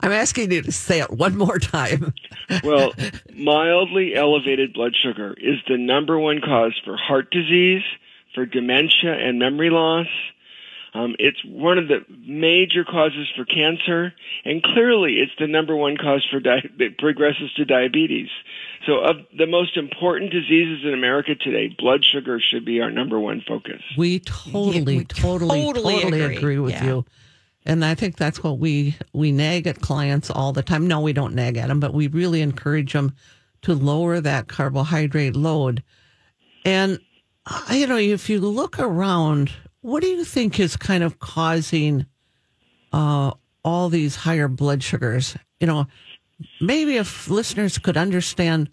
I'm 0.00 0.10
asking 0.10 0.50
you 0.50 0.62
to 0.62 0.72
say 0.72 1.00
it 1.00 1.10
one 1.10 1.36
more 1.36 1.58
time. 1.58 2.12
Well, 2.62 2.92
mildly 3.34 4.14
elevated 4.14 4.74
blood 4.74 4.92
sugar 5.00 5.34
is 5.38 5.56
the 5.68 5.78
number 5.78 6.18
one 6.18 6.40
cause 6.40 6.78
for 6.84 6.96
heart 6.96 7.30
disease, 7.30 7.82
for 8.34 8.44
dementia 8.44 9.12
and 9.14 9.38
memory 9.38 9.70
loss. 9.70 10.06
Um, 10.94 11.16
it's 11.18 11.42
one 11.44 11.78
of 11.78 11.88
the 11.88 12.04
major 12.26 12.84
causes 12.84 13.28
for 13.36 13.44
cancer, 13.44 14.12
and 14.44 14.62
clearly 14.62 15.14
it's 15.14 15.32
the 15.38 15.48
number 15.48 15.74
one 15.74 15.96
cause 15.96 16.26
for 16.30 16.38
di- 16.38 16.70
that 16.78 16.98
progresses 16.98 17.52
to 17.56 17.64
diabetes. 17.64 18.28
So, 18.86 18.98
of 18.98 19.16
the 19.36 19.46
most 19.46 19.76
important 19.76 20.30
diseases 20.30 20.84
in 20.84 20.92
America 20.92 21.34
today, 21.34 21.74
blood 21.78 22.04
sugar 22.04 22.38
should 22.40 22.64
be 22.64 22.80
our 22.80 22.90
number 22.90 23.18
one 23.18 23.42
focus. 23.46 23.80
We 23.96 24.20
totally, 24.20 24.98
we 24.98 25.04
totally, 25.04 25.62
totally 25.62 25.94
totally, 26.02 26.20
agree. 26.22 26.36
agree. 26.36 26.58
with 26.58 26.72
Yeah. 26.74 26.84
you. 26.84 27.04
And 27.66 27.82
I 27.82 27.94
think 27.94 28.16
that's 28.16 28.42
what 28.42 28.58
we 28.58 28.96
we 29.14 29.32
nag 29.32 29.66
at 29.66 29.80
clients 29.80 30.30
all 30.30 30.52
the 30.52 30.62
time. 30.62 30.86
No, 30.86 31.00
we 31.00 31.14
don't 31.14 31.34
nag 31.34 31.56
at 31.56 31.68
them, 31.68 31.80
but 31.80 31.94
we 31.94 32.08
really 32.08 32.42
encourage 32.42 32.92
them 32.92 33.14
to 33.62 33.72
lower 33.74 34.20
that 34.20 34.48
carbohydrate 34.48 35.34
load. 35.34 35.82
And 36.66 36.98
uh, 37.46 37.64
you 37.72 37.86
know, 37.86 37.96
if 37.96 38.28
you 38.28 38.38
look 38.40 38.78
around, 38.78 39.50
what 39.80 40.02
do 40.02 40.08
you 40.08 40.24
think 40.24 40.60
is 40.60 40.76
kind 40.76 41.02
of 41.02 41.18
causing 41.20 42.04
uh, 42.92 43.32
all 43.64 43.88
these 43.88 44.16
higher 44.16 44.48
blood 44.48 44.82
sugars, 44.82 45.36
you 45.58 45.66
know, 45.66 45.86
maybe 46.60 46.96
if 46.96 47.28
listeners 47.28 47.78
could 47.78 47.96
understand 47.96 48.70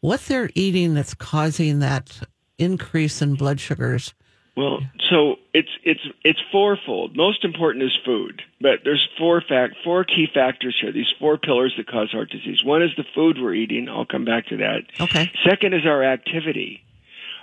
what 0.00 0.20
they're 0.26 0.50
eating 0.54 0.94
that's 0.94 1.14
causing 1.14 1.78
that 1.78 2.20
increase 2.58 3.22
in 3.22 3.34
blood 3.34 3.60
sugars. 3.60 4.14
Well, 4.56 4.80
so 5.10 5.36
it's 5.52 5.70
it's 5.82 6.06
it's 6.22 6.38
fourfold. 6.52 7.16
Most 7.16 7.44
important 7.44 7.84
is 7.84 7.98
food, 8.04 8.42
but 8.60 8.80
there's 8.84 9.08
four 9.18 9.40
fact 9.40 9.74
four 9.82 10.04
key 10.04 10.28
factors 10.32 10.76
here. 10.80 10.92
These 10.92 11.12
four 11.18 11.38
pillars 11.38 11.74
that 11.76 11.88
cause 11.88 12.12
heart 12.12 12.30
disease. 12.30 12.62
One 12.62 12.82
is 12.82 12.90
the 12.96 13.04
food 13.14 13.38
we're 13.40 13.54
eating. 13.54 13.88
I'll 13.88 14.06
come 14.06 14.24
back 14.24 14.46
to 14.48 14.58
that. 14.58 14.82
Okay. 15.00 15.32
Second 15.48 15.74
is 15.74 15.86
our 15.86 16.04
activity. 16.04 16.82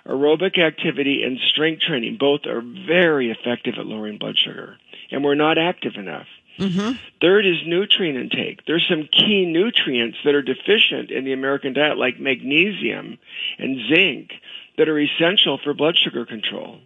Aerobic 0.08 0.58
activity 0.58 1.24
and 1.24 1.38
strength 1.40 1.82
training 1.82 2.18
both 2.18 2.46
are 2.46 2.62
very 2.62 3.30
effective 3.30 3.76
at 3.78 3.86
lowering 3.86 4.18
blood 4.18 4.38
sugar, 4.38 4.78
and 5.12 5.24
we're 5.24 5.36
not 5.36 5.58
active 5.58 5.96
enough. 5.96 6.28
Mm-hmm. 6.62 6.92
Third 7.22 7.46
is 7.48 7.58
nutrient 7.66 8.20
intake. 8.20 8.66
There's 8.68 8.86
some 8.88 9.10
key 9.12 9.46
nutrients 9.46 10.20
that 10.24 10.36
are 10.36 10.44
deficient 10.44 11.10
in 11.10 11.26
the 11.26 11.34
American 11.34 11.74
diet, 11.74 11.98
like 11.98 12.20
magnesium 12.20 13.18
and 13.58 13.80
zinc, 13.90 14.32
that 14.78 14.88
are 14.88 15.00
essential 15.00 15.58
for 15.64 15.74
blood 15.74 15.98
sugar 15.98 16.24
control. 16.24 16.80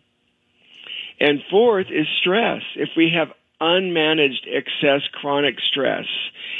And 1.19 1.43
fourth 1.49 1.87
is 1.89 2.07
stress. 2.19 2.63
If 2.75 2.89
we 2.95 3.11
have 3.15 3.33
unmanaged 3.59 4.47
excess 4.47 5.07
chronic 5.11 5.59
stress, 5.59 6.05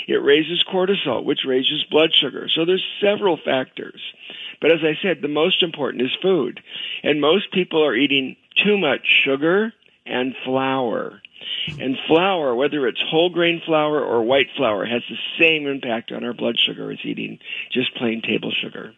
it 0.08 0.22
raises 0.22 0.64
cortisol, 0.64 1.24
which 1.24 1.46
raises 1.46 1.86
blood 1.90 2.14
sugar. 2.14 2.50
So 2.50 2.66
there's 2.66 2.86
several 3.02 3.38
factors. 3.38 4.02
But 4.60 4.72
as 4.72 4.80
I 4.84 4.98
said, 5.02 5.22
the 5.22 5.30
most 5.30 5.64
important 5.64 6.04
is 6.04 6.16
food. 6.22 6.62
And 7.02 7.22
most 7.22 7.52
people 7.52 7.86
are 7.86 7.96
eating 7.96 8.36
too 8.62 8.78
much 8.78 9.06
sugar 9.06 9.74
and 10.06 10.36
flour. 10.44 11.22
And 11.80 11.98
flour, 12.08 12.56
whether 12.56 12.88
it's 12.88 13.02
whole 13.10 13.30
grain 13.30 13.62
flour 13.66 14.04
or 14.04 14.24
white 14.24 14.48
flour, 14.56 14.86
has 14.86 15.02
the 15.10 15.18
same 15.40 15.68
impact 15.68 16.12
on 16.12 16.24
our 16.24 16.34
blood 16.34 16.58
sugar 16.60 16.92
as 16.92 17.00
eating 17.04 17.40
just 17.72 17.96
plain 17.96 18.22
table 18.22 18.52
sugar. 18.52 18.94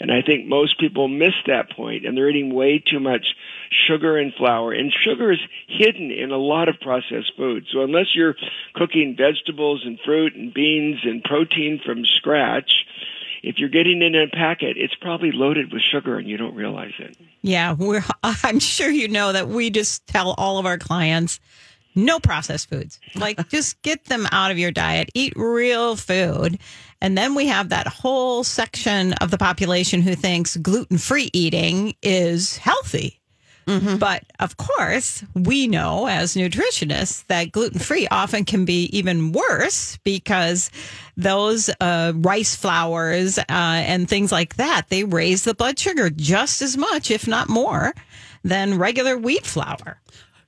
And 0.00 0.12
I 0.12 0.22
think 0.22 0.46
most 0.46 0.78
people 0.78 1.08
miss 1.08 1.34
that 1.46 1.70
point 1.70 2.04
and 2.06 2.16
they're 2.16 2.28
eating 2.28 2.54
way 2.54 2.78
too 2.78 3.00
much 3.00 3.34
sugar 3.86 4.16
and 4.18 4.32
flour. 4.34 4.72
And 4.72 4.92
sugar 4.92 5.32
is 5.32 5.40
hidden 5.66 6.10
in 6.10 6.30
a 6.30 6.36
lot 6.36 6.68
of 6.68 6.80
processed 6.80 7.32
foods. 7.36 7.68
So 7.72 7.82
unless 7.82 8.14
you're 8.14 8.36
cooking 8.74 9.16
vegetables 9.16 9.82
and 9.84 9.98
fruit 10.04 10.34
and 10.34 10.52
beans 10.52 11.00
and 11.04 11.24
protein 11.24 11.80
from 11.84 12.04
scratch, 12.04 12.84
if 13.42 13.58
you're 13.58 13.68
getting 13.68 14.02
it 14.02 14.14
in 14.14 14.22
a 14.22 14.28
packet, 14.28 14.76
it's 14.76 14.94
probably 14.94 15.32
loaded 15.32 15.72
with 15.72 15.82
sugar 15.82 16.18
and 16.18 16.28
you 16.28 16.36
don't 16.36 16.54
realize 16.54 16.92
it. 16.98 17.16
Yeah, 17.42 17.72
we're, 17.72 18.04
I'm 18.22 18.60
sure 18.60 18.90
you 18.90 19.08
know 19.08 19.32
that 19.32 19.48
we 19.48 19.70
just 19.70 20.06
tell 20.06 20.34
all 20.38 20.58
of 20.58 20.66
our 20.66 20.78
clients 20.78 21.40
no 21.94 22.18
processed 22.18 22.70
foods. 22.70 22.98
Like, 23.14 23.48
just 23.50 23.80
get 23.82 24.04
them 24.06 24.26
out 24.32 24.50
of 24.50 24.58
your 24.58 24.70
diet, 24.70 25.10
eat 25.14 25.34
real 25.36 25.96
food. 25.96 26.58
And 27.00 27.18
then 27.18 27.34
we 27.34 27.46
have 27.48 27.68
that 27.70 27.86
whole 27.86 28.44
section 28.44 29.12
of 29.14 29.30
the 29.30 29.38
population 29.38 30.02
who 30.02 30.14
thinks 30.14 30.56
gluten 30.56 30.98
free 30.98 31.30
eating 31.32 31.94
is 32.02 32.56
healthy. 32.56 33.20
But 33.66 34.24
of 34.40 34.56
course, 34.56 35.24
we 35.34 35.66
know 35.68 36.06
as 36.06 36.34
nutritionists 36.34 37.26
that 37.26 37.52
gluten 37.52 37.78
free 37.78 38.06
often 38.10 38.44
can 38.44 38.64
be 38.64 38.84
even 38.96 39.32
worse 39.32 39.98
because 40.04 40.70
those 41.16 41.70
uh, 41.80 42.12
rice 42.16 42.54
flours 42.56 43.38
uh, 43.38 43.42
and 43.48 44.08
things 44.08 44.32
like 44.32 44.56
that 44.56 44.88
they 44.88 45.04
raise 45.04 45.44
the 45.44 45.54
blood 45.54 45.78
sugar 45.78 46.10
just 46.10 46.62
as 46.62 46.76
much, 46.76 47.10
if 47.10 47.26
not 47.28 47.48
more, 47.48 47.92
than 48.42 48.78
regular 48.78 49.16
wheat 49.16 49.46
flour. 49.46 49.98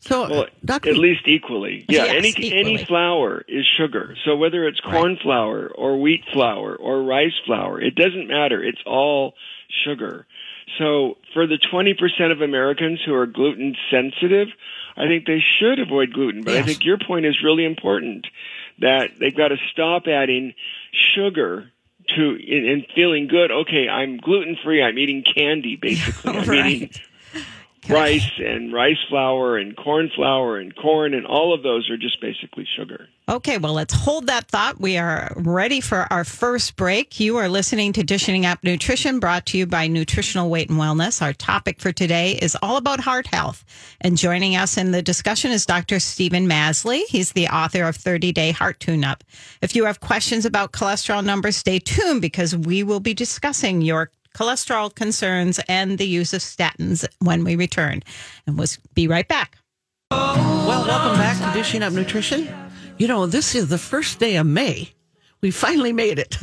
So, 0.00 0.28
Well, 0.28 0.46
Dr. 0.64 0.90
at 0.90 0.98
least 0.98 1.22
equally. 1.26 1.86
Yeah, 1.88 2.04
Yes, 2.04 2.14
any 2.16 2.28
equally. 2.28 2.52
any 2.54 2.84
flour 2.84 3.42
is 3.48 3.64
sugar. 3.78 4.14
So 4.26 4.36
whether 4.36 4.66
it's 4.68 4.80
corn 4.80 5.16
flour 5.22 5.68
or 5.74 5.98
wheat 5.98 6.24
flour 6.30 6.76
or 6.76 7.02
rice 7.04 7.32
flour, 7.46 7.80
it 7.80 7.94
doesn't 7.94 8.28
matter. 8.28 8.62
It's 8.62 8.82
all 8.84 9.32
sugar. 9.84 10.26
So 10.78 11.16
for 11.34 11.46
the 11.46 11.58
20% 11.58 12.32
of 12.32 12.40
Americans 12.40 13.00
who 13.04 13.14
are 13.14 13.26
gluten 13.26 13.76
sensitive, 13.90 14.48
I 14.96 15.06
think 15.06 15.26
they 15.26 15.42
should 15.58 15.78
avoid 15.80 16.12
gluten. 16.12 16.42
But 16.44 16.54
I 16.54 16.62
think 16.62 16.84
your 16.84 16.96
point 16.98 17.26
is 17.26 17.42
really 17.44 17.64
important 17.66 18.26
that 18.78 19.10
they've 19.20 19.36
got 19.36 19.48
to 19.48 19.56
stop 19.72 20.04
adding 20.06 20.54
sugar 21.14 21.70
to 22.16 22.22
in, 22.36 22.64
in 22.66 22.86
feeling 22.94 23.26
good. 23.26 23.50
Okay, 23.50 23.88
I'm 23.88 24.16
gluten 24.18 24.56
free. 24.64 24.82
I'm 24.82 24.98
eating 24.98 25.22
candy 25.24 25.76
basically. 25.76 26.30
I'm 26.38 26.48
Right. 26.48 26.66
eating 26.66 26.90
rice 27.88 28.30
and 28.38 28.72
rice 28.72 28.98
flour 29.08 29.58
and 29.58 29.76
corn 29.76 30.10
flour 30.14 30.58
and 30.58 30.74
corn 30.76 31.14
and 31.14 31.26
all 31.26 31.54
of 31.54 31.62
those 31.62 31.90
are 31.90 31.96
just 31.96 32.20
basically 32.20 32.66
sugar. 32.76 33.08
Okay, 33.28 33.56
well, 33.56 33.72
let's 33.72 33.94
hold 33.94 34.26
that 34.26 34.48
thought. 34.48 34.80
We 34.80 34.98
are 34.98 35.32
ready 35.36 35.80
for 35.80 36.06
our 36.12 36.24
first 36.24 36.76
break. 36.76 37.18
You 37.18 37.38
are 37.38 37.48
listening 37.48 37.94
to 37.94 38.02
Dishing 38.02 38.44
Up 38.44 38.62
Nutrition, 38.62 39.18
brought 39.18 39.46
to 39.46 39.58
you 39.58 39.66
by 39.66 39.86
Nutritional 39.86 40.50
Weight 40.50 40.68
and 40.68 40.78
Wellness. 40.78 41.22
Our 41.22 41.32
topic 41.32 41.80
for 41.80 41.90
today 41.90 42.32
is 42.32 42.56
all 42.60 42.76
about 42.76 43.00
heart 43.00 43.26
health. 43.26 43.64
And 44.02 44.18
joining 44.18 44.56
us 44.56 44.76
in 44.76 44.90
the 44.90 45.00
discussion 45.00 45.52
is 45.52 45.64
Dr. 45.64 46.00
Steven 46.00 46.46
Masley. 46.46 47.04
He's 47.08 47.32
the 47.32 47.48
author 47.48 47.84
of 47.84 47.96
30 47.96 48.32
Day 48.32 48.50
Heart 48.50 48.80
Tune 48.80 49.04
Up. 49.04 49.24
If 49.62 49.74
you 49.74 49.86
have 49.86 50.00
questions 50.00 50.44
about 50.44 50.72
cholesterol 50.72 51.24
numbers, 51.24 51.56
stay 51.56 51.78
tuned 51.78 52.20
because 52.20 52.54
we 52.54 52.82
will 52.82 53.00
be 53.00 53.14
discussing 53.14 53.80
your 53.80 54.10
cholesterol 54.34 54.94
concerns 54.94 55.60
and 55.68 55.98
the 55.98 56.06
use 56.06 56.34
of 56.34 56.40
statins 56.40 57.06
when 57.20 57.44
we 57.44 57.56
return. 57.56 58.02
And 58.46 58.58
we'll 58.58 58.68
be 58.94 59.08
right 59.08 59.26
back. 59.26 59.56
Well, 60.10 60.86
welcome 60.86 61.16
back 61.16 61.38
to 61.38 61.58
Dishing 61.58 61.82
Up 61.82 61.92
Nutrition. 61.92 62.48
You 62.98 63.08
know, 63.08 63.26
this 63.26 63.54
is 63.54 63.68
the 63.68 63.78
first 63.78 64.18
day 64.18 64.36
of 64.36 64.46
May. 64.46 64.92
We 65.40 65.50
finally 65.50 65.92
made 65.92 66.18
it. 66.18 66.36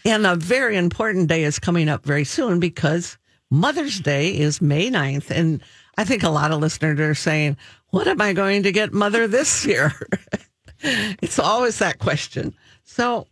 and 0.04 0.26
a 0.26 0.36
very 0.36 0.76
important 0.76 1.28
day 1.28 1.44
is 1.44 1.58
coming 1.58 1.88
up 1.88 2.04
very 2.04 2.24
soon 2.24 2.60
because 2.60 3.16
Mother's 3.50 4.00
Day 4.00 4.36
is 4.36 4.60
May 4.60 4.90
9th. 4.90 5.30
And 5.30 5.62
I 5.96 6.04
think 6.04 6.22
a 6.22 6.30
lot 6.30 6.52
of 6.52 6.60
listeners 6.60 7.00
are 7.00 7.14
saying, 7.14 7.56
what 7.90 8.06
am 8.06 8.20
I 8.20 8.32
going 8.32 8.64
to 8.64 8.72
get 8.72 8.92
mother 8.92 9.26
this 9.26 9.64
year? 9.64 9.92
it's 10.80 11.38
always 11.38 11.78
that 11.78 11.98
question. 11.98 12.54
So 12.84 13.26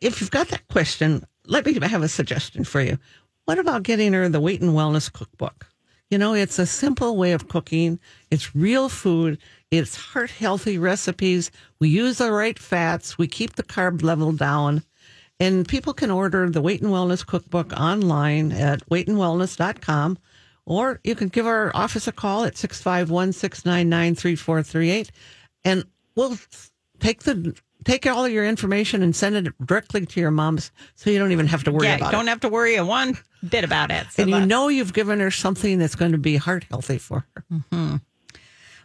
if 0.00 0.20
you've 0.20 0.30
got 0.30 0.48
that 0.48 0.66
question, 0.68 1.24
let 1.50 1.66
me 1.66 1.76
have 1.80 2.02
a 2.02 2.08
suggestion 2.08 2.64
for 2.64 2.80
you. 2.80 2.96
What 3.44 3.58
about 3.58 3.82
getting 3.82 4.12
her 4.12 4.28
the 4.28 4.40
Weight 4.40 4.60
and 4.60 4.70
Wellness 4.70 5.12
Cookbook? 5.12 5.66
You 6.08 6.16
know, 6.16 6.32
it's 6.32 6.58
a 6.60 6.66
simple 6.66 7.16
way 7.16 7.32
of 7.32 7.48
cooking. 7.48 7.98
It's 8.30 8.54
real 8.54 8.88
food. 8.88 9.38
It's 9.70 9.96
heart 9.96 10.30
healthy 10.30 10.78
recipes. 10.78 11.50
We 11.80 11.88
use 11.88 12.18
the 12.18 12.32
right 12.32 12.58
fats. 12.58 13.18
We 13.18 13.26
keep 13.26 13.56
the 13.56 13.64
carb 13.64 14.02
level 14.02 14.30
down. 14.30 14.84
And 15.40 15.66
people 15.66 15.92
can 15.92 16.10
order 16.10 16.48
the 16.48 16.60
Weight 16.60 16.82
and 16.82 16.92
Wellness 16.92 17.26
Cookbook 17.26 17.72
online 17.72 18.52
at 18.52 18.88
weightandwellness.com. 18.88 20.18
Or 20.66 21.00
you 21.02 21.16
can 21.16 21.28
give 21.28 21.46
our 21.46 21.74
office 21.74 22.06
a 22.06 22.12
call 22.12 22.44
at 22.44 22.56
651 22.56 23.32
699 23.32 24.14
3438. 24.14 25.10
And 25.64 25.84
we'll 26.14 26.38
take 27.00 27.24
the 27.24 27.54
take 27.84 28.06
all 28.06 28.24
of 28.24 28.32
your 28.32 28.46
information 28.46 29.02
and 29.02 29.14
send 29.14 29.36
it 29.36 29.66
directly 29.66 30.06
to 30.06 30.20
your 30.20 30.30
mom's 30.30 30.70
so 30.94 31.10
you 31.10 31.18
don't 31.18 31.32
even 31.32 31.46
have 31.46 31.64
to 31.64 31.72
worry 31.72 31.86
yeah, 31.86 31.96
about 31.96 32.12
don't 32.12 32.26
it. 32.26 32.30
have 32.30 32.40
to 32.40 32.48
worry 32.48 32.76
a 32.76 32.84
one 32.84 33.16
bit 33.48 33.64
about 33.64 33.90
it. 33.90 34.06
So 34.10 34.22
and 34.22 34.30
you 34.30 34.46
know 34.46 34.68
you've 34.68 34.92
given 34.92 35.20
her 35.20 35.30
something 35.30 35.78
that's 35.78 35.94
going 35.94 36.12
to 36.12 36.18
be 36.18 36.36
heart 36.36 36.64
healthy 36.70 36.98
for 36.98 37.26
her. 37.34 38.00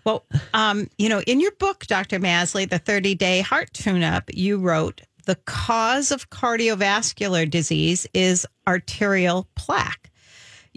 Well, 0.05 0.23
um, 0.53 0.87
you 0.99 1.09
know, 1.09 1.21
in 1.21 1.39
your 1.39 1.51
book, 1.53 1.87
Dr. 1.87 2.19
Masley, 2.19 2.69
the 2.69 2.77
30 2.77 3.15
day 3.15 3.41
heart 3.41 3.73
tune 3.73 4.03
up, 4.03 4.29
you 4.31 4.59
wrote 4.59 5.01
the 5.25 5.35
cause 5.35 6.11
of 6.11 6.29
cardiovascular 6.29 7.49
disease 7.49 8.05
is 8.13 8.45
arterial 8.67 9.47
plaque. 9.55 10.11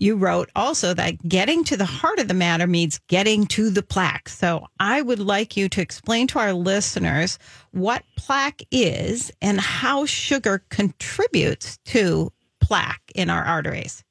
You 0.00 0.14
wrote 0.14 0.48
also 0.54 0.94
that 0.94 1.28
getting 1.28 1.64
to 1.64 1.76
the 1.76 1.84
heart 1.84 2.20
of 2.20 2.28
the 2.28 2.34
matter 2.34 2.68
means 2.68 3.00
getting 3.08 3.46
to 3.48 3.68
the 3.68 3.82
plaque. 3.82 4.28
So 4.28 4.68
I 4.78 5.02
would 5.02 5.18
like 5.18 5.56
you 5.56 5.68
to 5.70 5.80
explain 5.80 6.28
to 6.28 6.38
our 6.38 6.52
listeners 6.52 7.36
what 7.72 8.04
plaque 8.16 8.62
is 8.70 9.32
and 9.42 9.60
how 9.60 10.06
sugar 10.06 10.62
contributes 10.68 11.78
to 11.86 12.32
plaque 12.60 13.02
in 13.16 13.28
our 13.28 13.42
arteries. 13.42 14.04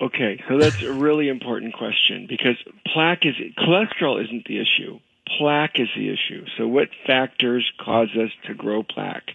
Okay, 0.00 0.40
so 0.48 0.58
that's 0.58 0.80
a 0.82 0.92
really 0.92 1.28
important 1.28 1.74
question 1.74 2.26
because 2.28 2.56
plaque 2.92 3.26
is 3.26 3.34
cholesterol 3.58 4.22
isn't 4.22 4.46
the 4.46 4.60
issue. 4.60 5.00
Plaque 5.26 5.80
is 5.80 5.88
the 5.96 6.10
issue. 6.12 6.44
So 6.58 6.66
what 6.66 6.88
factors 7.06 7.70
cause 7.80 8.10
us 8.10 8.30
to 8.46 8.54
grow 8.54 8.82
plaque? 8.82 9.30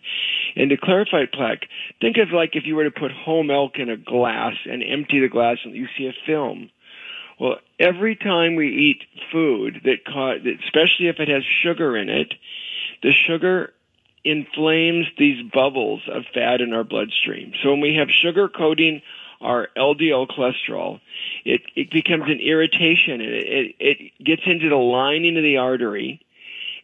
And 0.55 0.69
to 0.69 0.77
clarify 0.77 1.25
plaque, 1.31 1.67
think 1.99 2.17
of 2.17 2.31
like 2.31 2.55
if 2.55 2.65
you 2.65 2.75
were 2.75 2.83
to 2.83 2.91
put 2.91 3.11
whole 3.11 3.43
milk 3.43 3.79
in 3.79 3.89
a 3.89 3.97
glass 3.97 4.53
and 4.69 4.83
empty 4.83 5.19
the 5.19 5.29
glass 5.29 5.57
and 5.63 5.75
you 5.75 5.87
see 5.97 6.07
a 6.07 6.13
film. 6.25 6.69
Well, 7.39 7.57
every 7.79 8.15
time 8.15 8.55
we 8.55 8.67
eat 8.67 9.03
food 9.31 9.81
that 9.85 10.05
cause, 10.05 10.41
especially 10.65 11.07
if 11.07 11.19
it 11.19 11.29
has 11.29 11.43
sugar 11.43 11.97
in 11.97 12.09
it, 12.09 12.33
the 13.01 13.11
sugar 13.11 13.73
inflames 14.23 15.07
these 15.17 15.41
bubbles 15.51 16.01
of 16.11 16.23
fat 16.33 16.61
in 16.61 16.73
our 16.73 16.83
bloodstream. 16.83 17.53
So 17.63 17.71
when 17.71 17.81
we 17.81 17.95
have 17.95 18.09
sugar 18.09 18.49
coating 18.49 19.01
our 19.41 19.69
LDL 19.77 20.27
cholesterol, 20.27 20.99
it, 21.45 21.61
it 21.75 21.91
becomes 21.91 22.23
an 22.23 22.39
irritation 22.39 23.21
and 23.21 23.31
it, 23.31 23.47
it, 23.47 23.75
it 23.79 24.23
gets 24.23 24.41
into 24.45 24.69
the 24.69 24.75
lining 24.75 25.37
of 25.37 25.43
the 25.43 25.57
artery 25.57 26.21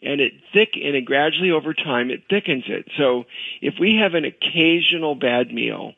and 0.01 0.21
it 0.21 0.33
thick 0.53 0.69
and 0.75 0.95
it 0.95 1.05
gradually 1.05 1.51
over 1.51 1.73
time 1.73 2.09
it 2.09 2.23
thickens 2.29 2.65
it. 2.67 2.87
So 2.97 3.25
if 3.61 3.75
we 3.79 3.97
have 4.01 4.13
an 4.13 4.25
occasional 4.25 5.15
bad 5.15 5.51
meal, 5.51 5.93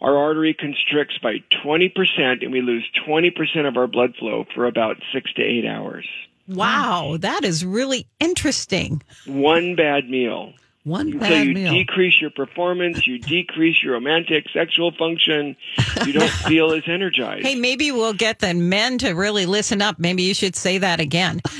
our 0.00 0.16
artery 0.16 0.54
constricts 0.54 1.18
by 1.22 1.42
20% 1.64 2.42
and 2.42 2.52
we 2.52 2.60
lose 2.60 2.88
20% 3.06 3.68
of 3.68 3.76
our 3.76 3.86
blood 3.86 4.14
flow 4.18 4.44
for 4.54 4.66
about 4.66 4.96
six 5.12 5.32
to 5.34 5.42
eight 5.42 5.66
hours. 5.66 6.06
Wow, 6.46 7.16
that 7.20 7.42
is 7.42 7.64
really 7.64 8.06
interesting. 8.20 9.02
One 9.26 9.76
bad 9.76 10.10
meal. 10.10 10.52
One 10.84 11.12
so 11.12 11.18
bad 11.18 11.46
you 11.46 11.54
meal. 11.54 11.72
decrease 11.72 12.20
your 12.20 12.30
performance, 12.30 13.06
you 13.06 13.18
decrease 13.18 13.82
your 13.82 13.94
romantic 13.94 14.44
sexual 14.52 14.92
function, 14.92 15.56
you 16.04 16.12
don't 16.12 16.30
feel 16.46 16.72
as 16.72 16.82
energized. 16.86 17.46
Hey, 17.46 17.54
maybe 17.54 17.90
we'll 17.90 18.12
get 18.12 18.40
the 18.40 18.52
men 18.52 18.98
to 18.98 19.12
really 19.12 19.46
listen 19.46 19.80
up. 19.80 19.98
Maybe 19.98 20.22
you 20.22 20.34
should 20.34 20.54
say 20.54 20.78
that 20.78 21.00
again. 21.00 21.40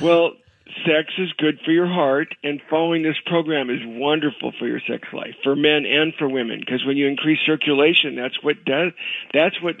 Well, 0.00 0.32
sex 0.86 1.12
is 1.18 1.32
good 1.38 1.58
for 1.64 1.72
your 1.72 1.88
heart, 1.88 2.34
and 2.44 2.60
following 2.70 3.02
this 3.02 3.16
program 3.26 3.68
is 3.68 3.80
wonderful 3.84 4.52
for 4.58 4.66
your 4.66 4.80
sex 4.88 5.08
life, 5.12 5.34
for 5.42 5.56
men 5.56 5.84
and 5.84 6.14
for 6.14 6.28
women. 6.28 6.60
Because 6.60 6.84
when 6.86 6.96
you 6.96 7.08
increase 7.08 7.40
circulation, 7.44 8.14
that's 8.14 8.42
what 8.42 8.64
does. 8.64 8.92
That's 9.34 9.60
what 9.60 9.74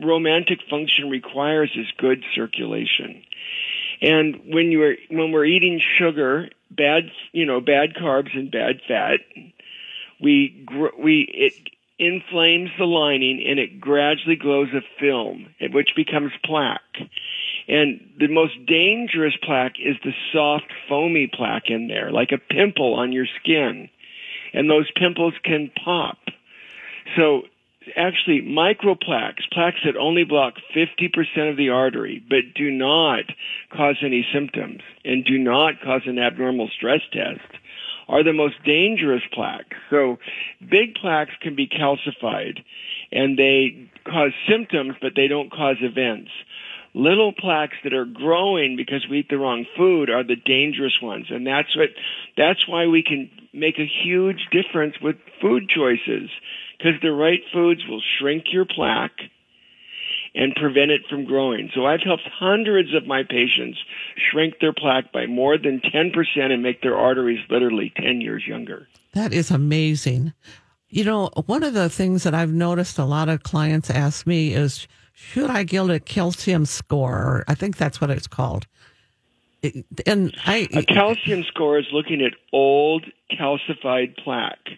romantic 0.00 0.58
function 0.68 1.10
requires 1.10 1.70
is 1.76 1.86
good 1.96 2.24
circulation. 2.34 3.22
And 4.02 4.40
when 4.52 4.72
you're 4.72 4.96
when 5.10 5.30
we're 5.30 5.44
eating 5.44 5.80
sugar, 5.98 6.50
bad 6.70 7.04
you 7.30 7.46
know 7.46 7.60
bad 7.60 7.94
carbs 7.94 8.36
and 8.36 8.50
bad 8.50 8.80
fat, 8.86 9.20
we 10.20 10.66
we 10.98 11.20
it 11.32 11.54
inflames 12.00 12.70
the 12.78 12.84
lining 12.84 13.44
and 13.48 13.60
it 13.60 13.80
gradually 13.80 14.34
glows 14.34 14.70
a 14.74 14.82
film, 14.98 15.54
which 15.70 15.94
becomes 15.94 16.32
plaque. 16.44 16.98
And 17.68 18.10
the 18.18 18.26
most 18.26 18.54
dangerous 18.66 19.34
plaque 19.40 19.76
is 19.78 19.96
the 20.02 20.12
soft, 20.32 20.72
foamy 20.88 21.28
plaque 21.28 21.70
in 21.70 21.86
there, 21.86 22.10
like 22.10 22.32
a 22.32 22.38
pimple 22.38 22.94
on 22.94 23.12
your 23.12 23.26
skin. 23.40 23.88
And 24.52 24.68
those 24.68 24.90
pimples 24.96 25.34
can 25.44 25.70
pop. 25.84 26.18
So 27.16 27.42
actually, 27.96 28.42
microplaques, 28.42 29.42
plaques 29.52 29.78
that 29.84 29.96
only 29.96 30.24
block 30.24 30.54
50% 30.74 31.50
of 31.50 31.56
the 31.56 31.70
artery, 31.70 32.22
but 32.28 32.54
do 32.54 32.70
not 32.70 33.24
cause 33.74 33.96
any 34.02 34.26
symptoms 34.32 34.80
and 35.04 35.24
do 35.24 35.38
not 35.38 35.80
cause 35.82 36.02
an 36.06 36.18
abnormal 36.18 36.68
stress 36.74 37.00
test, 37.12 37.40
are 38.08 38.22
the 38.22 38.32
most 38.32 38.56
dangerous 38.64 39.22
plaques. 39.32 39.76
So 39.90 40.18
big 40.60 40.94
plaques 40.94 41.32
can 41.40 41.54
be 41.54 41.66
calcified 41.66 42.62
and 43.10 43.38
they 43.38 43.88
cause 44.04 44.32
symptoms, 44.48 44.94
but 45.00 45.12
they 45.14 45.28
don't 45.28 45.50
cause 45.50 45.76
events. 45.80 46.30
Little 46.94 47.32
plaques 47.32 47.76
that 47.84 47.94
are 47.94 48.04
growing 48.04 48.76
because 48.76 49.06
we 49.08 49.20
eat 49.20 49.30
the 49.30 49.38
wrong 49.38 49.64
food 49.76 50.10
are 50.10 50.22
the 50.22 50.36
dangerous 50.36 50.98
ones. 51.00 51.26
And 51.30 51.46
that's 51.46 51.74
what, 51.74 51.88
that's 52.36 52.68
why 52.68 52.86
we 52.86 53.02
can 53.02 53.30
make 53.54 53.78
a 53.78 53.86
huge 53.86 54.48
difference 54.50 54.96
with 55.00 55.16
food 55.40 55.68
choices. 55.68 56.28
Because 56.76 57.00
the 57.00 57.12
right 57.12 57.40
foods 57.52 57.82
will 57.88 58.02
shrink 58.18 58.52
your 58.52 58.66
plaque 58.66 59.20
and 60.34 60.54
prevent 60.54 60.90
it 60.90 61.02
from 61.08 61.24
growing. 61.24 61.70
So 61.74 61.86
I've 61.86 62.00
helped 62.00 62.28
hundreds 62.28 62.94
of 62.94 63.06
my 63.06 63.22
patients 63.22 63.78
shrink 64.16 64.54
their 64.60 64.72
plaque 64.72 65.12
by 65.12 65.26
more 65.26 65.58
than 65.58 65.80
10% 65.80 66.12
and 66.36 66.62
make 66.62 66.82
their 66.82 66.96
arteries 66.96 67.40
literally 67.50 67.92
10 67.96 68.20
years 68.20 68.46
younger. 68.46 68.88
That 69.14 69.32
is 69.32 69.50
amazing. 69.50 70.32
You 70.88 71.04
know, 71.04 71.30
one 71.46 71.62
of 71.62 71.74
the 71.74 71.88
things 71.88 72.22
that 72.24 72.34
I've 72.34 72.52
noticed 72.52 72.98
a 72.98 73.04
lot 73.04 73.28
of 73.28 73.42
clients 73.42 73.90
ask 73.90 74.26
me 74.26 74.52
is, 74.52 74.86
should 75.14 75.50
I 75.50 75.62
get 75.62 75.90
a 75.90 76.00
calcium 76.00 76.66
score? 76.66 77.44
I 77.48 77.54
think 77.54 77.76
that's 77.76 78.00
what 78.00 78.10
it's 78.10 78.26
called. 78.26 78.66
And 80.06 80.34
I, 80.44 80.68
A 80.72 80.82
calcium 80.82 81.44
score 81.44 81.78
is 81.78 81.86
looking 81.92 82.20
at 82.20 82.32
old 82.52 83.06
calcified 83.30 84.16
plaque. 84.16 84.68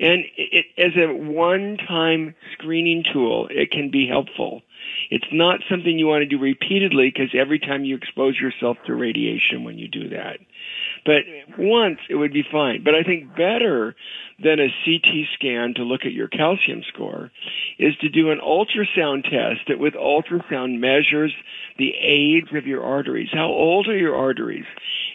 And 0.00 0.24
it, 0.36 0.66
as 0.76 0.92
a 0.96 1.14
one-time 1.14 2.34
screening 2.52 3.04
tool, 3.10 3.48
it 3.50 3.70
can 3.70 3.90
be 3.90 4.06
helpful. 4.06 4.62
It's 5.10 5.26
not 5.32 5.60
something 5.70 5.98
you 5.98 6.06
want 6.06 6.22
to 6.22 6.26
do 6.26 6.38
repeatedly 6.38 7.10
because 7.14 7.34
every 7.34 7.58
time 7.58 7.84
you 7.84 7.96
expose 7.96 8.38
yourself 8.38 8.76
to 8.86 8.94
radiation 8.94 9.64
when 9.64 9.78
you 9.78 9.88
do 9.88 10.08
that. 10.10 10.38
But 11.04 11.22
once 11.58 11.98
it 12.08 12.14
would 12.14 12.32
be 12.32 12.44
fine. 12.50 12.82
But 12.82 12.94
I 12.94 13.02
think 13.02 13.36
better 13.36 13.94
than 14.42 14.58
a 14.58 14.74
CT 14.84 15.28
scan 15.34 15.74
to 15.74 15.82
look 15.82 16.04
at 16.04 16.12
your 16.12 16.28
calcium 16.28 16.82
score 16.88 17.30
is 17.78 17.96
to 17.98 18.08
do 18.08 18.30
an 18.30 18.40
ultrasound 18.40 19.24
test 19.24 19.68
that 19.68 19.78
with 19.78 19.94
ultrasound 19.94 20.78
measures 20.78 21.32
the 21.78 21.92
age 22.00 22.52
of 22.52 22.66
your 22.66 22.82
arteries. 22.82 23.28
How 23.32 23.46
old 23.46 23.88
are 23.88 23.96
your 23.96 24.16
arteries? 24.16 24.66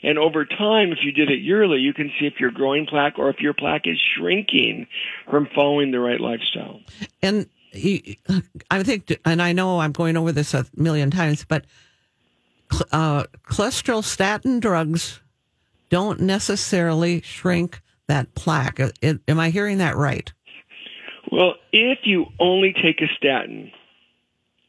And 0.03 0.17
over 0.17 0.45
time, 0.45 0.91
if 0.91 0.99
you 1.01 1.11
did 1.11 1.29
it 1.29 1.39
yearly, 1.39 1.79
you 1.79 1.93
can 1.93 2.11
see 2.19 2.25
if 2.25 2.39
you're 2.39 2.51
growing 2.51 2.85
plaque 2.85 3.17
or 3.17 3.29
if 3.29 3.39
your 3.39 3.53
plaque 3.53 3.87
is 3.87 3.99
shrinking 4.15 4.87
from 5.29 5.47
following 5.53 5.91
the 5.91 5.99
right 5.99 6.19
lifestyle. 6.19 6.81
and 7.21 7.49
I 7.73 8.83
think, 8.83 9.19
and 9.25 9.41
I 9.41 9.53
know 9.53 9.79
I'm 9.79 9.91
going 9.91 10.17
over 10.17 10.31
this 10.31 10.53
a 10.53 10.65
million 10.75 11.11
times, 11.11 11.45
but 11.45 11.65
uh, 12.91 13.23
cholesterol 13.47 14.03
statin 14.03 14.59
drugs 14.59 15.21
don't 15.89 16.21
necessarily 16.21 17.21
shrink 17.21 17.81
that 18.07 18.33
plaque. 18.35 18.79
Uh, 18.79 18.89
am 19.27 19.39
I 19.39 19.49
hearing 19.49 19.79
that 19.79 19.95
right? 19.95 20.31
Well, 21.31 21.55
if 21.71 21.99
you 22.03 22.27
only 22.39 22.73
take 22.73 23.01
a 23.01 23.07
statin, 23.15 23.71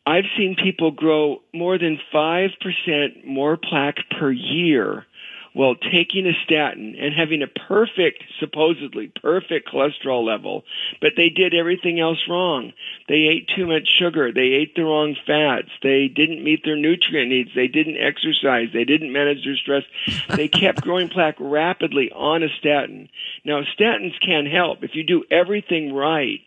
I've 0.07 0.25
seen 0.37 0.57
people 0.57 0.91
grow 0.91 1.43
more 1.55 1.79
than 1.79 1.99
5% 2.13 3.25
more 3.27 3.57
plaque 3.57 3.99
per 4.19 4.31
year 4.31 5.07
while 5.53 5.75
taking 5.75 6.27
a 6.27 6.33
statin 6.45 6.95
and 6.99 7.13
having 7.13 7.43
a 7.43 7.47
perfect, 7.47 8.23
supposedly 8.39 9.13
perfect 9.21 9.69
cholesterol 9.69 10.25
level, 10.25 10.65
but 11.01 11.13
they 11.17 11.29
did 11.29 11.55
everything 11.55 11.99
else 11.99 12.19
wrong. 12.29 12.73
They 13.09 13.27
ate 13.27 13.49
too 13.55 13.67
much 13.67 13.89
sugar. 13.99 14.33
They 14.33 14.53
ate 14.53 14.75
the 14.77 14.85
wrong 14.85 15.17
fats. 15.27 15.71
They 15.83 16.09
didn't 16.09 16.45
meet 16.45 16.65
their 16.65 16.77
nutrient 16.77 17.31
needs. 17.31 17.51
They 17.55 17.67
didn't 17.67 17.97
exercise. 17.97 18.69
They 18.73 18.85
didn't 18.85 19.13
manage 19.13 19.45
their 19.45 19.57
stress. 19.57 19.85
They 20.29 20.49
kept 20.61 20.83
growing 20.83 21.09
plaque 21.09 21.37
rapidly 21.41 22.11
on 22.13 22.43
a 22.43 22.49
statin. 22.59 23.09
Now, 23.45 23.63
statins 23.63 24.19
can 24.21 24.47
help. 24.47 24.85
If 24.85 24.95
you 24.95 25.03
do 25.03 25.25
everything 25.31 25.93
right, 25.93 26.47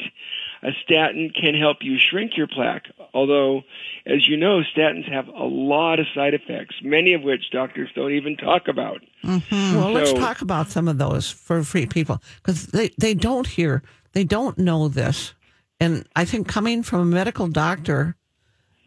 a 0.64 0.72
statin 0.84 1.30
can 1.30 1.54
help 1.54 1.78
you 1.82 1.98
shrink 2.00 2.38
your 2.38 2.48
plaque. 2.48 2.86
Although, 3.14 3.64
as 4.06 4.28
you 4.28 4.38
know, 4.38 4.62
statins 4.76 5.12
have 5.12 5.28
a 5.28 5.44
lot 5.44 6.00
of 6.00 6.08
side 6.16 6.34
effects, 6.34 6.76
many 6.82 7.14
of 7.14 7.22
which 7.22 7.52
doctors 7.52 7.90
don't 7.94 8.14
even 8.14 8.38
talk 8.38 8.68
about. 8.68 9.02
Mm-hmm. 9.24 9.76
Well, 9.76 9.92
let's 9.92 10.14
talk 10.14 10.42
about 10.42 10.70
some 10.70 10.88
of 10.88 10.98
those 10.98 11.30
for 11.30 11.64
free 11.64 11.86
people 11.86 12.22
because 12.38 12.68
they, 12.68 12.92
they 12.98 13.14
don't 13.14 13.48
hear, 13.48 13.84
they 14.14 14.24
don't 14.24 14.58
know 14.58 14.88
this. 14.88 15.34
And 15.80 16.08
I 16.16 16.24
think 16.26 16.48
coming 16.48 16.82
from 16.82 17.02
a 17.02 17.06
medical 17.06 17.48
doctor, 17.48 18.16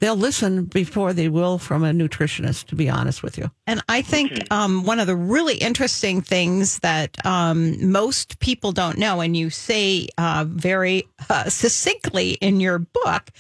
they'll 0.00 0.16
listen 0.16 0.64
before 0.64 1.12
they 1.12 1.28
will 1.28 1.59
from 1.59 1.85
a 1.85 1.90
nutritionist, 1.90 2.66
to 2.66 2.74
be 2.74 2.88
honest 2.88 3.22
with 3.22 3.38
you. 3.38 3.50
And 3.66 3.82
I 3.88 4.02
think 4.02 4.50
um, 4.52 4.85
one 4.85 5.00
of 5.00 5.06
the 5.06 5.16
really 5.16 5.56
interesting 5.56 6.20
things 6.22 6.78
that 6.80 7.24
um, 7.24 7.90
most 7.90 8.38
people 8.40 8.72
don't 8.72 8.98
know, 8.98 9.20
and 9.20 9.37
you 9.37 9.50
say 9.50 10.09
uh, 10.18 10.44
very 10.48 11.04
uh, 11.30 11.48
succinctly 11.48 12.32
in 12.32 12.61
your 12.61 12.78
book, 12.78 13.30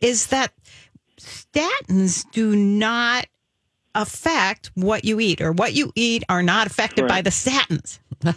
is 0.00 0.26
that 0.28 0.52
statins 1.20 2.24
do 2.32 2.56
not 2.56 3.26
affect 3.94 4.70
what 4.74 5.04
you 5.04 5.20
eat, 5.20 5.40
or 5.40 5.52
what 5.52 5.74
you 5.74 5.92
eat 5.94 6.24
are 6.28 6.42
not 6.42 6.66
affected 6.66 7.06
by 7.06 7.20
the 7.20 7.30
statins. 7.30 7.98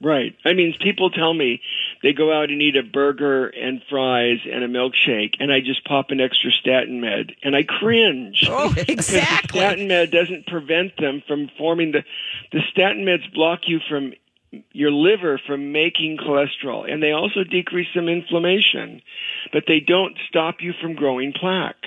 Right. 0.00 0.34
I 0.44 0.52
mean, 0.52 0.74
people 0.80 1.10
tell 1.10 1.34
me 1.34 1.60
they 2.04 2.12
go 2.12 2.30
out 2.30 2.50
and 2.50 2.60
eat 2.60 2.76
a 2.76 2.82
burger 2.82 3.46
and 3.46 3.80
fries 3.88 4.40
and 4.44 4.62
a 4.62 4.68
milkshake, 4.68 5.36
and 5.40 5.50
I 5.50 5.60
just 5.60 5.86
pop 5.86 6.10
an 6.10 6.20
extra 6.20 6.52
statin 6.52 7.00
med, 7.00 7.32
and 7.42 7.56
I 7.56 7.62
cringe. 7.62 8.46
Oh, 8.46 8.74
exactly. 8.88 9.60
statin 9.60 9.88
med 9.88 10.10
doesn't 10.10 10.46
prevent 10.46 10.98
them 10.98 11.22
from 11.26 11.50
forming 11.56 11.92
the 11.92 12.04
the 12.52 12.60
statin 12.70 13.06
meds 13.06 13.32
block 13.32 13.60
you 13.66 13.80
from 13.88 14.12
your 14.72 14.92
liver 14.92 15.40
from 15.46 15.72
making 15.72 16.18
cholesterol 16.18 16.88
and 16.88 17.02
they 17.02 17.10
also 17.10 17.42
decrease 17.42 17.88
some 17.92 18.08
inflammation 18.08 19.02
but 19.52 19.64
they 19.66 19.80
don't 19.80 20.16
stop 20.28 20.56
you 20.60 20.72
from 20.80 20.94
growing 20.94 21.32
plaque 21.32 21.86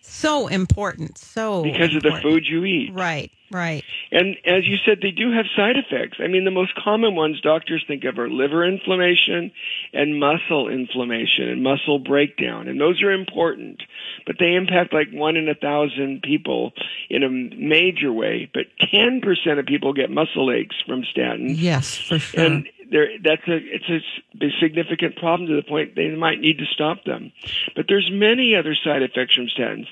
So 0.00 0.48
important. 0.48 1.18
So 1.18 1.62
because 1.62 1.94
of 1.94 2.02
the 2.02 2.18
food 2.20 2.46
you 2.46 2.64
eat 2.64 2.92
Right. 2.92 3.30
Right. 3.50 3.84
and 4.10 4.36
as 4.44 4.66
you 4.66 4.76
said 4.84 4.98
they 5.02 5.10
do 5.10 5.32
have 5.32 5.46
side 5.56 5.76
effects. 5.76 6.18
I 6.20 6.26
mean 6.26 6.44
the 6.44 6.50
most 6.50 6.74
common 6.74 7.14
ones 7.14 7.40
doctors 7.40 7.84
think 7.86 8.04
of 8.04 8.18
are 8.18 8.28
liver 8.28 8.64
inflammation 8.64 9.52
and 9.92 10.18
muscle 10.18 10.68
inflammation 10.68 11.48
and 11.48 11.62
muscle 11.62 11.98
breakdown. 11.98 12.68
And 12.68 12.80
those 12.80 13.02
are 13.02 13.12
important 13.12 13.82
but 14.26 14.36
they 14.38 14.54
impact 14.54 14.92
like 14.92 15.08
one 15.10 15.36
in 15.36 15.48
a 15.48 15.54
thousand 15.54 16.22
people 16.22 16.72
in 17.08 17.22
a 17.22 17.30
major 17.30 18.12
way. 18.12 18.50
But 18.52 18.66
10% 18.92 19.58
of 19.58 19.66
people 19.66 19.92
get 19.92 20.10
muscle 20.10 20.52
aches 20.52 20.76
from 20.86 21.02
statins. 21.02 21.54
Yes, 21.56 21.96
for 21.96 22.18
sure. 22.18 22.44
and 22.44 22.68
there 22.90 23.08
that's 23.22 23.46
a 23.48 23.56
it's 23.56 23.88
a 23.88 24.48
significant 24.60 25.16
problem 25.16 25.48
to 25.48 25.56
the 25.56 25.62
point 25.62 25.94
they 25.94 26.08
might 26.14 26.40
need 26.40 26.58
to 26.58 26.66
stop 26.66 27.04
them. 27.04 27.32
But 27.76 27.86
there's 27.88 28.08
many 28.12 28.54
other 28.54 28.74
side 28.74 29.02
effects 29.02 29.34
from 29.34 29.46
statins 29.46 29.86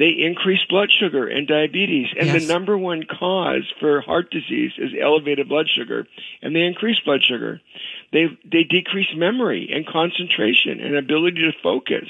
they 0.00 0.08
increase 0.08 0.64
blood 0.70 0.90
sugar 0.90 1.28
and 1.28 1.46
diabetes. 1.46 2.08
And 2.18 2.28
Yes. 2.28 2.46
the 2.46 2.52
number 2.52 2.76
one 2.78 3.02
cause 3.02 3.70
for 3.78 4.00
heart 4.00 4.30
disease 4.30 4.72
is 4.78 4.92
elevated 4.98 5.46
blood 5.46 5.68
sugar. 5.68 6.06
And 6.40 6.56
they 6.56 6.62
increase 6.62 6.98
blood 7.00 7.22
sugar. 7.22 7.60
They 8.10 8.28
they 8.42 8.64
decrease 8.64 9.14
memory 9.14 9.68
and 9.70 9.86
concentration 9.86 10.80
and 10.80 10.96
ability 10.96 11.42
to 11.42 11.52
focus. 11.62 12.08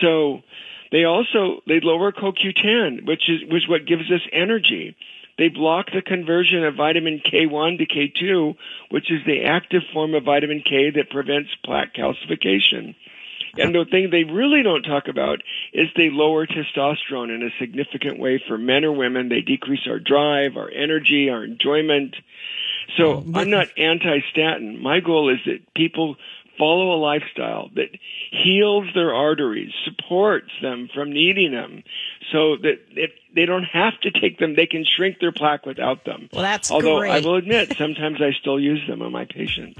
So 0.00 0.44
they 0.92 1.02
also 1.02 1.64
they 1.66 1.80
lower 1.80 2.12
CoQ10, 2.12 3.04
which 3.04 3.28
is 3.28 3.42
which 3.50 3.64
is 3.64 3.68
what 3.68 3.84
gives 3.84 4.08
us 4.08 4.22
energy. 4.32 4.94
They 5.38 5.48
block 5.48 5.90
the 5.90 6.02
conversion 6.02 6.62
of 6.64 6.76
vitamin 6.76 7.18
K1 7.20 7.78
to 7.78 7.86
K2, 7.86 8.54
which 8.90 9.10
is 9.10 9.24
the 9.26 9.42
active 9.44 9.82
form 9.92 10.14
of 10.14 10.22
vitamin 10.22 10.60
K 10.60 10.90
that 10.90 11.10
prevents 11.10 11.50
plaque 11.64 11.94
calcification. 11.94 12.94
And 13.56 13.74
the 13.74 13.84
thing 13.84 14.10
they 14.10 14.24
really 14.24 14.62
don't 14.62 14.82
talk 14.82 15.08
about 15.08 15.42
is 15.72 15.88
they 15.94 16.10
lower 16.10 16.46
testosterone 16.46 17.34
in 17.34 17.42
a 17.42 17.50
significant 17.58 18.18
way 18.18 18.42
for 18.46 18.56
men 18.56 18.84
or 18.84 18.92
women. 18.92 19.28
They 19.28 19.42
decrease 19.42 19.86
our 19.86 19.98
drive, 19.98 20.56
our 20.56 20.70
energy, 20.70 21.28
our 21.28 21.44
enjoyment. 21.44 22.16
So 22.96 23.24
I'm 23.34 23.50
not 23.50 23.68
anti-statin. 23.76 24.82
My 24.82 25.00
goal 25.00 25.28
is 25.28 25.38
that 25.46 25.74
people 25.74 26.16
follow 26.58 26.94
a 26.94 27.00
lifestyle 27.00 27.70
that 27.74 27.88
heals 28.30 28.86
their 28.94 29.14
arteries, 29.14 29.72
supports 29.84 30.50
them 30.60 30.88
from 30.92 31.10
needing 31.12 31.52
them, 31.52 31.82
so 32.32 32.56
that 32.56 32.80
if 32.90 33.10
they 33.34 33.46
don't 33.46 33.64
have 33.64 33.98
to 34.00 34.10
take 34.10 34.38
them, 34.38 34.56
they 34.56 34.66
can 34.66 34.84
shrink 34.84 35.20
their 35.20 35.32
plaque 35.32 35.66
without 35.66 36.04
them. 36.04 36.28
Well, 36.32 36.42
that's 36.42 36.70
Although 36.70 37.02
I 37.02 37.20
will 37.20 37.36
admit, 37.36 37.76
sometimes 37.76 38.20
I 38.20 38.32
still 38.32 38.58
use 38.58 38.84
them 38.86 39.02
on 39.02 39.12
my 39.12 39.26
patients. 39.26 39.78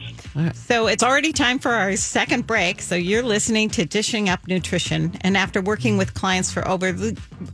So 0.55 0.87
it's 0.87 1.03
already 1.03 1.33
time 1.33 1.59
for 1.59 1.73
our 1.73 1.97
second 1.97 2.47
break. 2.47 2.81
So 2.83 2.95
you're 2.95 3.23
listening 3.23 3.71
to 3.71 3.85
Dishing 3.85 4.29
Up 4.29 4.47
Nutrition. 4.47 5.17
And 5.23 5.37
after 5.37 5.61
working 5.61 5.97
with 5.97 6.15
clients 6.15 6.53
for 6.53 6.67
over 6.69 6.95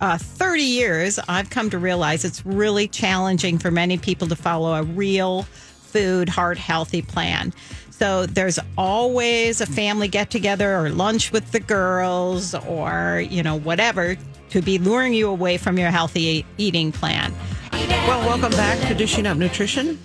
uh, 0.01 0.19
30 0.19 0.63
years, 0.63 1.19
I've 1.29 1.51
come 1.51 1.71
to 1.71 1.79
realize 1.79 2.25
it's 2.25 2.45
really 2.45 2.89
challenging 2.89 3.59
for 3.59 3.71
many 3.71 3.99
people 3.99 4.29
to 4.29 4.37
follow 4.37 4.75
a 4.75 4.83
real 4.83 5.43
food, 5.43 6.29
heart 6.29 6.59
healthy 6.59 7.03
plan. 7.03 7.53
So 7.91 8.27
there's 8.27 8.61
always 8.77 9.61
a 9.61 9.67
family 9.67 10.07
get 10.07 10.31
together 10.31 10.77
or 10.77 10.91
lunch 10.91 11.33
with 11.33 11.51
the 11.51 11.59
girls 11.59 12.55
or, 12.55 13.25
you 13.29 13.43
know, 13.43 13.59
whatever 13.59 14.17
to 14.51 14.63
be 14.63 14.79
luring 14.79 15.15
you 15.15 15.29
away 15.29 15.57
from 15.57 15.79
your 15.79 15.91
healthy 15.91 16.45
eating 16.57 16.93
plan. 16.93 17.33
Well, 17.73 18.27
welcome 18.27 18.53
back 18.53 18.87
to 18.89 18.95
Dishing 18.95 19.27
Up 19.27 19.37
Nutrition. 19.37 19.99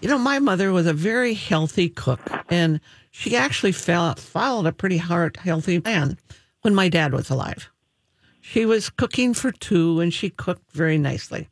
You 0.00 0.08
know, 0.08 0.18
my 0.18 0.38
mother 0.38 0.72
was 0.72 0.86
a 0.86 0.92
very 0.92 1.34
healthy 1.34 1.88
cook, 1.88 2.20
and 2.48 2.80
she 3.10 3.36
actually 3.36 3.72
followed 3.72 4.66
a 4.66 4.72
pretty 4.72 4.98
hard, 4.98 5.36
healthy 5.36 5.80
plan 5.80 6.18
when 6.62 6.74
my 6.74 6.88
dad 6.88 7.12
was 7.12 7.30
alive. 7.30 7.68
She 8.40 8.64
was 8.64 8.90
cooking 8.90 9.34
for 9.34 9.52
two, 9.52 10.00
and 10.00 10.12
she 10.12 10.30
cooked 10.30 10.72
very 10.72 10.98
nicely. 10.98 11.48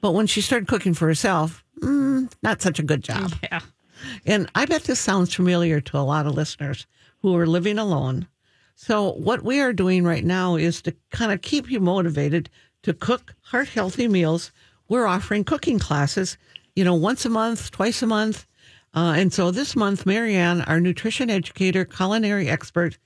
But 0.00 0.12
when 0.12 0.26
she 0.26 0.40
started 0.40 0.68
cooking 0.68 0.94
for 0.94 1.06
herself, 1.06 1.64
mm, 1.80 2.30
not 2.42 2.60
such 2.60 2.78
a 2.78 2.82
good 2.82 3.02
job. 3.02 3.32
Yeah. 3.42 3.60
And 4.26 4.50
I 4.54 4.66
bet 4.66 4.84
this 4.84 5.00
sounds 5.00 5.32
familiar 5.32 5.80
to 5.80 5.96
a 5.96 6.00
lot 6.00 6.26
of 6.26 6.34
listeners 6.34 6.86
who 7.22 7.34
are 7.36 7.46
living 7.46 7.78
alone. 7.78 8.26
So, 8.74 9.12
what 9.12 9.42
we 9.42 9.60
are 9.60 9.72
doing 9.72 10.04
right 10.04 10.24
now 10.24 10.56
is 10.56 10.82
to 10.82 10.94
kind 11.10 11.32
of 11.32 11.42
keep 11.42 11.70
you 11.70 11.80
motivated 11.80 12.50
to 12.82 12.92
cook 12.92 13.34
heart 13.42 13.68
healthy 13.68 14.08
meals. 14.08 14.50
We're 14.88 15.06
offering 15.06 15.44
cooking 15.44 15.78
classes, 15.78 16.36
you 16.74 16.84
know, 16.84 16.94
once 16.94 17.24
a 17.24 17.30
month, 17.30 17.70
twice 17.70 18.02
a 18.02 18.06
month. 18.06 18.46
Uh, 18.94 19.14
and 19.16 19.32
so 19.32 19.50
this 19.50 19.74
month, 19.74 20.06
Marianne, 20.06 20.62
our 20.62 20.80
nutrition 20.80 21.30
educator, 21.30 21.84
culinary 21.84 22.48
expert, 22.48 22.98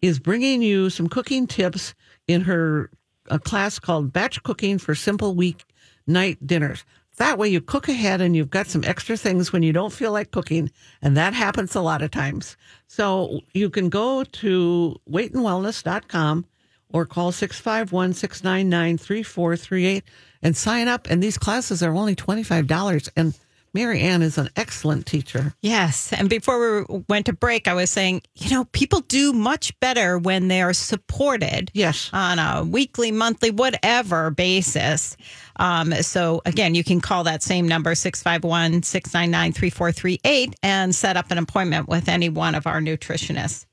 is 0.00 0.18
bringing 0.18 0.60
you 0.60 0.90
some 0.90 1.08
cooking 1.08 1.46
tips 1.46 1.94
in 2.26 2.42
her 2.42 2.90
a 3.28 3.38
class 3.38 3.78
called 3.78 4.12
Batch 4.12 4.42
Cooking 4.42 4.78
for 4.78 4.94
Simple 4.94 5.34
Weeknight 5.34 6.38
Dinners. 6.44 6.84
That 7.16 7.38
way 7.38 7.48
you 7.48 7.60
cook 7.60 7.88
ahead 7.88 8.20
and 8.20 8.34
you've 8.34 8.50
got 8.50 8.68
some 8.68 8.84
extra 8.84 9.16
things 9.16 9.52
when 9.52 9.62
you 9.62 9.72
don't 9.72 9.92
feel 9.92 10.12
like 10.12 10.30
cooking. 10.30 10.70
And 11.02 11.16
that 11.16 11.34
happens 11.34 11.74
a 11.74 11.82
lot 11.82 12.02
of 12.02 12.10
times. 12.10 12.56
So 12.86 13.40
you 13.52 13.68
can 13.68 13.90
go 13.90 14.24
to 14.24 15.00
weightandwellness.com 15.10 16.46
or 16.92 17.06
call 17.06 17.32
651 17.32 18.14
699 18.14 18.98
3438 18.98 20.04
and 20.42 20.56
sign 20.56 20.88
up. 20.88 21.08
And 21.10 21.22
these 21.22 21.38
classes 21.38 21.82
are 21.82 21.94
only 21.94 22.16
$25. 22.16 23.08
And 23.16 23.38
Mary 23.74 24.00
Ann 24.00 24.22
is 24.22 24.36
an 24.36 24.50
excellent 24.54 25.06
teacher. 25.06 25.54
Yes. 25.62 26.12
And 26.12 26.28
before 26.28 26.84
we 26.88 27.02
went 27.08 27.26
to 27.26 27.32
break, 27.32 27.68
I 27.68 27.74
was 27.74 27.90
saying, 27.90 28.22
you 28.34 28.50
know, 28.50 28.64
people 28.66 29.00
do 29.00 29.32
much 29.32 29.78
better 29.80 30.18
when 30.18 30.48
they 30.48 30.60
are 30.60 30.74
supported. 30.74 31.70
Yes. 31.72 32.10
On 32.12 32.38
a 32.38 32.64
weekly, 32.64 33.10
monthly, 33.10 33.50
whatever 33.50 34.30
basis. 34.30 35.16
Um, 35.56 35.92
so 36.02 36.42
again, 36.44 36.74
you 36.74 36.84
can 36.84 37.00
call 37.00 37.24
that 37.24 37.42
same 37.42 37.66
number, 37.66 37.94
651 37.94 38.82
699 38.82 39.52
3438, 39.52 40.56
and 40.62 40.94
set 40.94 41.16
up 41.16 41.30
an 41.30 41.38
appointment 41.38 41.88
with 41.88 42.08
any 42.08 42.28
one 42.28 42.54
of 42.54 42.66
our 42.66 42.80
nutritionists. 42.80 43.66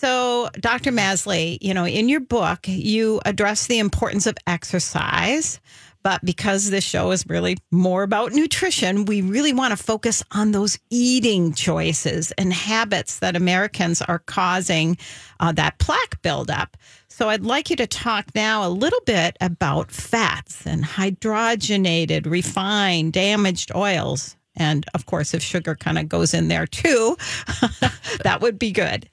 So, 0.00 0.48
Dr. 0.60 0.92
Masley, 0.92 1.58
you 1.60 1.74
know, 1.74 1.84
in 1.84 2.08
your 2.08 2.20
book, 2.20 2.68
you 2.68 3.20
address 3.24 3.66
the 3.66 3.80
importance 3.80 4.28
of 4.28 4.36
exercise. 4.46 5.58
But 6.02 6.24
because 6.24 6.70
this 6.70 6.84
show 6.84 7.10
is 7.10 7.26
really 7.26 7.56
more 7.70 8.02
about 8.02 8.32
nutrition, 8.32 9.04
we 9.04 9.20
really 9.20 9.52
want 9.52 9.76
to 9.76 9.82
focus 9.82 10.22
on 10.32 10.52
those 10.52 10.78
eating 10.90 11.52
choices 11.52 12.32
and 12.32 12.52
habits 12.52 13.18
that 13.18 13.36
Americans 13.36 14.00
are 14.02 14.20
causing 14.20 14.96
uh, 15.40 15.52
that 15.52 15.78
plaque 15.78 16.22
buildup. 16.22 16.76
So 17.08 17.28
I'd 17.28 17.42
like 17.42 17.68
you 17.68 17.76
to 17.76 17.86
talk 17.86 18.26
now 18.34 18.66
a 18.66 18.70
little 18.70 19.00
bit 19.04 19.36
about 19.40 19.90
fats 19.90 20.64
and 20.66 20.84
hydrogenated, 20.84 22.26
refined, 22.26 23.12
damaged 23.12 23.72
oils. 23.74 24.36
And 24.54 24.86
of 24.94 25.06
course, 25.06 25.34
if 25.34 25.42
sugar 25.42 25.74
kind 25.74 25.98
of 25.98 26.08
goes 26.08 26.32
in 26.32 26.48
there 26.48 26.66
too, 26.66 27.16
that 28.22 28.38
would 28.40 28.58
be 28.58 28.70
good. 28.70 29.08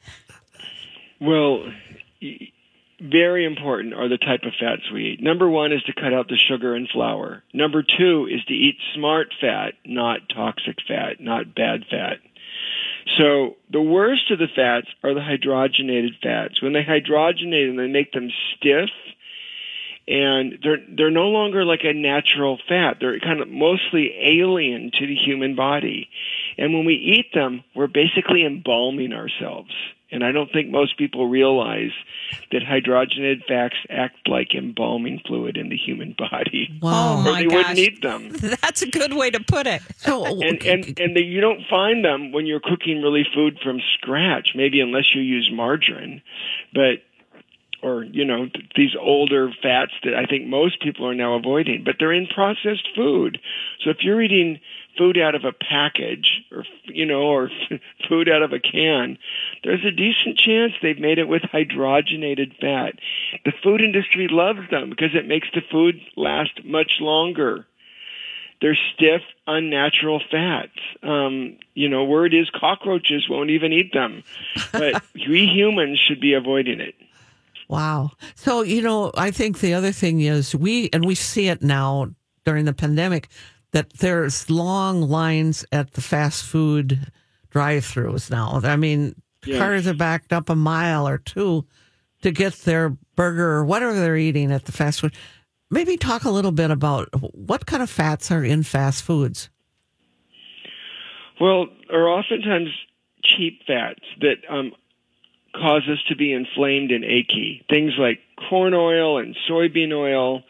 Well, 1.19 1.63
very 3.01 3.45
important 3.45 3.93
are 3.93 4.07
the 4.07 4.17
type 4.17 4.43
of 4.43 4.53
fats 4.59 4.89
we 4.91 5.13
eat. 5.13 5.21
Number 5.21 5.49
one 5.49 5.71
is 5.71 5.83
to 5.83 5.93
cut 5.93 6.13
out 6.13 6.27
the 6.27 6.37
sugar 6.37 6.75
and 6.75 6.87
flour. 6.89 7.43
Number 7.53 7.83
two 7.83 8.27
is 8.29 8.43
to 8.45 8.53
eat 8.53 8.77
smart 8.93 9.33
fat, 9.39 9.73
not 9.85 10.29
toxic 10.33 10.77
fat, 10.87 11.19
not 11.19 11.53
bad 11.55 11.85
fat. 11.89 12.19
So 13.17 13.57
the 13.71 13.81
worst 13.81 14.31
of 14.31 14.39
the 14.39 14.47
fats 14.47 14.87
are 15.03 15.13
the 15.13 15.19
hydrogenated 15.19 16.21
fats. 16.23 16.61
When 16.61 16.73
they 16.73 16.83
hydrogenate 16.83 17.67
them, 17.67 17.77
they 17.77 17.87
make 17.87 18.11
them 18.11 18.29
stiff 18.55 18.89
and 20.07 20.59
they're 20.61 20.77
they're 20.87 21.11
no 21.11 21.29
longer 21.29 21.65
like 21.65 21.83
a 21.83 21.93
natural 21.93 22.59
fat. 22.69 22.97
They're 22.99 23.19
kind 23.19 23.41
of 23.41 23.49
mostly 23.49 24.13
alien 24.21 24.91
to 24.99 25.07
the 25.07 25.15
human 25.15 25.55
body. 25.55 26.09
And 26.57 26.73
when 26.73 26.85
we 26.85 26.93
eat 26.93 27.33
them, 27.33 27.63
we're 27.75 27.87
basically 27.87 28.45
embalming 28.45 29.13
ourselves. 29.13 29.71
And 30.11 30.23
I 30.23 30.31
don't 30.31 30.51
think 30.51 30.69
most 30.69 30.97
people 30.97 31.27
realize 31.27 31.91
that 32.51 32.61
hydrogenated 32.61 33.45
fats 33.47 33.75
act 33.89 34.27
like 34.27 34.53
embalming 34.53 35.21
fluid 35.25 35.57
in 35.57 35.69
the 35.69 35.77
human 35.77 36.15
body. 36.17 36.69
Oh 36.83 37.17
Or 37.19 37.23
my 37.23 37.41
they 37.41 37.47
gosh. 37.47 37.55
wouldn't 37.55 37.77
eat 37.79 38.01
them. 38.01 38.29
That's 38.61 38.81
a 38.83 38.89
good 38.89 39.13
way 39.13 39.31
to 39.31 39.39
put 39.39 39.65
it. 39.67 39.81
So, 39.97 40.25
oh, 40.25 40.41
And 40.41 40.63
and 40.63 40.99
and 40.99 41.15
the, 41.15 41.21
you 41.23 41.41
don't 41.41 41.61
find 41.69 42.05
them 42.05 42.31
when 42.31 42.45
you're 42.45 42.59
cooking 42.61 43.01
really 43.01 43.25
food 43.33 43.57
from 43.63 43.79
scratch. 43.97 44.49
Maybe 44.55 44.79
unless 44.79 45.13
you 45.15 45.21
use 45.21 45.49
margarine, 45.51 46.21
but 46.73 47.01
or 47.81 48.03
you 48.03 48.25
know 48.25 48.49
these 48.75 48.95
older 48.99 49.51
fats 49.61 49.93
that 50.03 50.13
I 50.13 50.25
think 50.25 50.47
most 50.47 50.81
people 50.81 51.07
are 51.07 51.15
now 51.15 51.35
avoiding. 51.35 51.83
But 51.83 51.95
they're 51.99 52.13
in 52.13 52.27
processed 52.27 52.87
food. 52.95 53.39
So 53.83 53.89
if 53.89 53.97
you're 54.01 54.21
eating 54.21 54.59
food 54.97 55.17
out 55.17 55.35
of 55.35 55.43
a 55.43 55.51
package 55.51 56.43
or 56.51 56.65
you 56.85 57.05
know 57.05 57.23
or 57.23 57.49
food 58.09 58.29
out 58.29 58.41
of 58.41 58.53
a 58.53 58.59
can 58.59 59.17
there's 59.63 59.83
a 59.83 59.91
decent 59.91 60.37
chance 60.37 60.71
they've 60.81 60.99
made 60.99 61.19
it 61.19 61.27
with 61.27 61.41
hydrogenated 61.41 62.57
fat 62.61 62.93
the 63.43 63.51
food 63.61 63.81
industry 63.81 64.29
loves 64.29 64.69
them 64.69 64.89
because 64.89 65.13
it 65.13 65.27
makes 65.27 65.49
the 65.53 65.61
food 65.69 65.99
last 66.15 66.63
much 66.63 66.93
longer 67.01 67.65
they're 68.61 68.77
stiff, 68.95 69.21
unnatural 69.47 70.21
fats. 70.31 70.79
Um, 71.03 71.57
you 71.73 71.89
know, 71.89 72.05
word 72.05 72.33
is 72.33 72.49
cockroaches 72.49 73.27
won't 73.29 73.49
even 73.49 73.73
eat 73.73 73.93
them, 73.93 74.23
but 74.71 75.03
we 75.13 75.45
humans 75.45 75.99
should 75.99 76.21
be 76.21 76.33
avoiding 76.33 76.79
it. 76.79 76.95
Wow. 77.67 78.11
So, 78.35 78.61
you 78.61 78.81
know, 78.81 79.11
I 79.15 79.31
think 79.31 79.59
the 79.59 79.73
other 79.73 79.91
thing 79.91 80.21
is 80.21 80.55
we, 80.55 80.89
and 80.93 81.05
we 81.05 81.15
see 81.15 81.47
it 81.47 81.61
now 81.63 82.09
during 82.43 82.65
the 82.65 82.73
pandemic, 82.73 83.27
that 83.71 83.91
there's 83.93 84.49
long 84.49 85.01
lines 85.01 85.65
at 85.71 85.93
the 85.93 86.01
fast 86.01 86.45
food 86.45 87.11
drive 87.49 87.83
throughs 87.83 88.29
now. 88.29 88.59
I 88.63 88.75
mean, 88.75 89.15
Yeah. 89.45 89.57
cars 89.59 89.87
are 89.87 89.93
backed 89.93 90.31
up 90.31 90.49
a 90.49 90.55
mile 90.55 91.07
or 91.07 91.17
two 91.17 91.65
to 92.21 92.31
get 92.31 92.53
their 92.63 92.97
burger 93.15 93.51
or 93.51 93.65
whatever 93.65 93.93
they're 93.93 94.17
eating 94.17 94.51
at 94.51 94.65
the 94.65 94.71
fast 94.71 95.01
food. 95.01 95.13
Maybe 95.71 95.97
talk 95.97 96.23
a 96.23 96.29
little 96.29 96.51
bit 96.51 96.71
about 96.71 97.09
what 97.33 97.65
kind 97.65 97.81
of 97.83 97.89
fats 97.89 98.31
are 98.31 98.43
in 98.43 98.63
fast 98.63 99.03
foods. 99.03 99.49
Well, 101.39 101.67
are 101.91 102.07
oftentimes 102.07 102.69
cheap 103.23 103.61
fats 103.67 103.99
that 104.21 104.37
um, 104.49 104.71
cause 105.55 105.83
us 105.91 106.03
to 106.09 106.15
be 106.15 106.33
inflamed 106.33 106.91
and 106.91 107.03
achy. 107.03 107.63
Things 107.69 107.93
like 107.97 108.19
corn 108.49 108.73
oil 108.73 109.17
and 109.17 109.35
soybean 109.49 109.93
oil. 109.93 110.43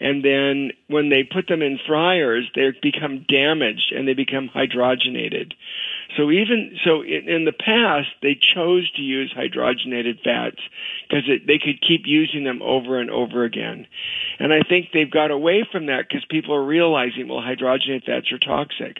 And 0.00 0.24
then 0.24 0.72
when 0.88 1.08
they 1.08 1.22
put 1.22 1.46
them 1.46 1.62
in 1.62 1.78
fryers, 1.86 2.50
they 2.54 2.72
become 2.82 3.24
damaged 3.28 3.92
and 3.94 4.06
they 4.06 4.14
become 4.14 4.48
hydrogenated. 4.48 5.52
So 6.16 6.30
even 6.30 6.76
so, 6.84 7.02
in, 7.02 7.44
the 7.44 7.52
past, 7.52 8.08
they 8.22 8.34
chose 8.34 8.90
to 8.92 9.02
use 9.02 9.32
hydrogenated 9.36 10.22
fats 10.22 10.60
because 11.08 11.24
they 11.46 11.58
could 11.58 11.80
keep 11.80 12.02
using 12.04 12.44
them 12.44 12.60
over 12.62 13.00
and 13.00 13.10
over 13.10 13.44
again. 13.44 13.86
And 14.38 14.52
I 14.52 14.60
think 14.62 14.88
they've 14.92 15.10
got 15.10 15.30
away 15.30 15.66
from 15.70 15.86
that 15.86 16.08
because 16.08 16.24
people 16.28 16.54
are 16.54 16.64
realizing, 16.64 17.28
well, 17.28 17.40
hydrogenated 17.40 18.04
fats 18.04 18.32
are 18.32 18.38
toxic, 18.38 18.98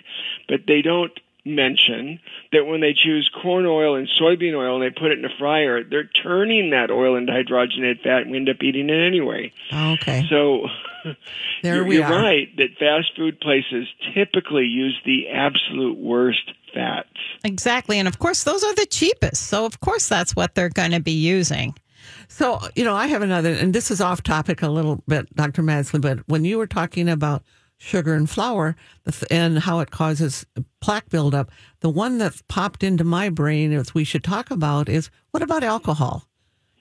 but 0.48 0.60
they 0.66 0.82
don't 0.82 1.12
mention 1.44 2.20
that 2.52 2.64
when 2.64 2.80
they 2.80 2.94
choose 2.94 3.30
corn 3.42 3.66
oil 3.66 3.96
and 3.96 4.08
soybean 4.20 4.54
oil 4.56 4.80
and 4.80 4.84
they 4.84 4.98
put 4.98 5.10
it 5.12 5.18
in 5.18 5.24
a 5.24 5.36
fryer, 5.38 5.84
they're 5.84 6.04
turning 6.22 6.70
that 6.70 6.90
oil 6.90 7.16
into 7.16 7.32
hydrogenated 7.32 8.02
fat 8.02 8.22
and 8.22 8.30
we 8.30 8.38
end 8.38 8.48
up 8.48 8.62
eating 8.62 8.88
it 8.88 9.06
anyway. 9.06 9.52
Oh, 9.72 9.92
okay. 9.92 10.26
So 10.30 10.68
There 11.62 11.76
you're, 11.76 11.84
we 11.84 11.96
you're 11.96 12.04
are. 12.04 12.12
right 12.22 12.54
that 12.56 12.76
fast 12.78 13.14
food 13.16 13.40
places 13.40 13.86
typically 14.14 14.64
use 14.64 14.98
the 15.04 15.28
absolute 15.28 15.98
worst 15.98 16.52
fats. 16.72 17.08
Exactly. 17.44 17.98
And 17.98 18.08
of 18.08 18.18
course, 18.18 18.44
those 18.44 18.64
are 18.64 18.74
the 18.74 18.86
cheapest. 18.86 19.44
So, 19.44 19.64
of 19.64 19.80
course, 19.80 20.08
that's 20.08 20.34
what 20.34 20.54
they're 20.54 20.68
going 20.70 20.90
to 20.92 21.00
be 21.00 21.12
using. 21.12 21.74
So, 22.28 22.60
you 22.74 22.84
know, 22.84 22.94
I 22.94 23.06
have 23.06 23.22
another, 23.22 23.52
and 23.52 23.74
this 23.74 23.90
is 23.90 24.00
off 24.00 24.22
topic 24.22 24.62
a 24.62 24.68
little 24.68 25.02
bit, 25.08 25.34
Dr. 25.36 25.62
Masley, 25.62 26.00
but 26.00 26.20
when 26.28 26.44
you 26.44 26.58
were 26.58 26.66
talking 26.66 27.08
about 27.08 27.42
sugar 27.84 28.14
and 28.14 28.28
flour 28.30 28.76
and 29.30 29.58
how 29.58 29.80
it 29.80 29.90
causes 29.90 30.46
plaque 30.80 31.10
buildup, 31.10 31.50
the 31.80 31.90
one 31.90 32.18
that 32.18 32.40
popped 32.48 32.82
into 32.82 33.04
my 33.04 33.28
brain 33.28 33.72
is 33.72 33.94
we 33.94 34.04
should 34.04 34.24
talk 34.24 34.50
about 34.50 34.88
is 34.88 35.10
what 35.32 35.42
about 35.42 35.62
alcohol? 35.62 36.26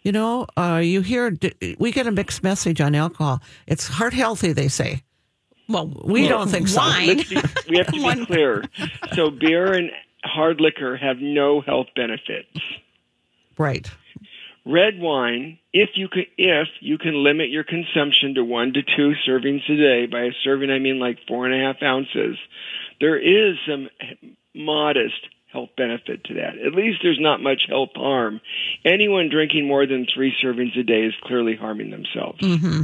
You 0.01 0.11
know, 0.13 0.47
uh, 0.57 0.81
you 0.83 1.01
hear, 1.01 1.37
we 1.77 1.91
get 1.91 2.07
a 2.07 2.11
mixed 2.11 2.43
message 2.43 2.81
on 2.81 2.95
alcohol. 2.95 3.41
It's 3.67 3.87
heart 3.87 4.13
healthy, 4.13 4.51
they 4.53 4.67
say. 4.67 5.03
Well, 5.69 5.87
We 6.05 6.27
don't 6.27 6.49
think 6.49 6.67
so. 6.67 6.79
wine. 6.79 7.07
Let's 7.17 7.29
be, 7.29 7.35
we 7.69 7.77
have 7.77 7.87
to 7.87 7.91
be 8.17 8.25
clear. 8.25 8.63
So 9.13 9.29
beer 9.29 9.71
and 9.73 9.91
hard 10.23 10.59
liquor 10.61 10.97
have 10.97 11.17
no 11.19 11.61
health 11.61 11.87
benefits. 11.95 12.49
Right. 13.57 13.89
Red 14.65 14.99
wine, 14.99 15.59
if 15.73 15.91
you 15.95 16.07
can, 16.07 16.25
if 16.37 16.69
you 16.79 16.97
can 16.97 17.21
limit 17.23 17.49
your 17.49 17.65
consumption 17.65 18.35
to 18.35 18.45
one 18.45 18.73
to 18.73 18.81
two 18.81 19.13
servings 19.27 19.69
a 19.69 19.75
day, 19.75 20.05
by 20.05 20.21
a 20.21 20.31
serving 20.43 20.69
I 20.69 20.79
mean 20.79 20.99
like 20.99 21.19
four 21.27 21.45
and 21.45 21.53
a 21.53 21.65
half 21.65 21.83
ounces, 21.83 22.37
there 23.01 23.17
is 23.17 23.57
some 23.67 23.89
modest 24.55 25.27
health 25.51 25.69
benefit 25.75 26.23
to 26.25 26.35
that. 26.35 26.57
At 26.57 26.73
least 26.73 26.99
there's 27.03 27.19
not 27.19 27.41
much 27.41 27.65
health 27.67 27.91
harm. 27.95 28.39
Anyone 28.85 29.29
drinking 29.29 29.67
more 29.67 29.85
than 29.85 30.05
three 30.05 30.33
servings 30.43 30.77
a 30.79 30.83
day 30.83 31.03
is 31.03 31.13
clearly 31.23 31.55
harming 31.55 31.91
themselves, 31.91 32.39
mm-hmm. 32.39 32.81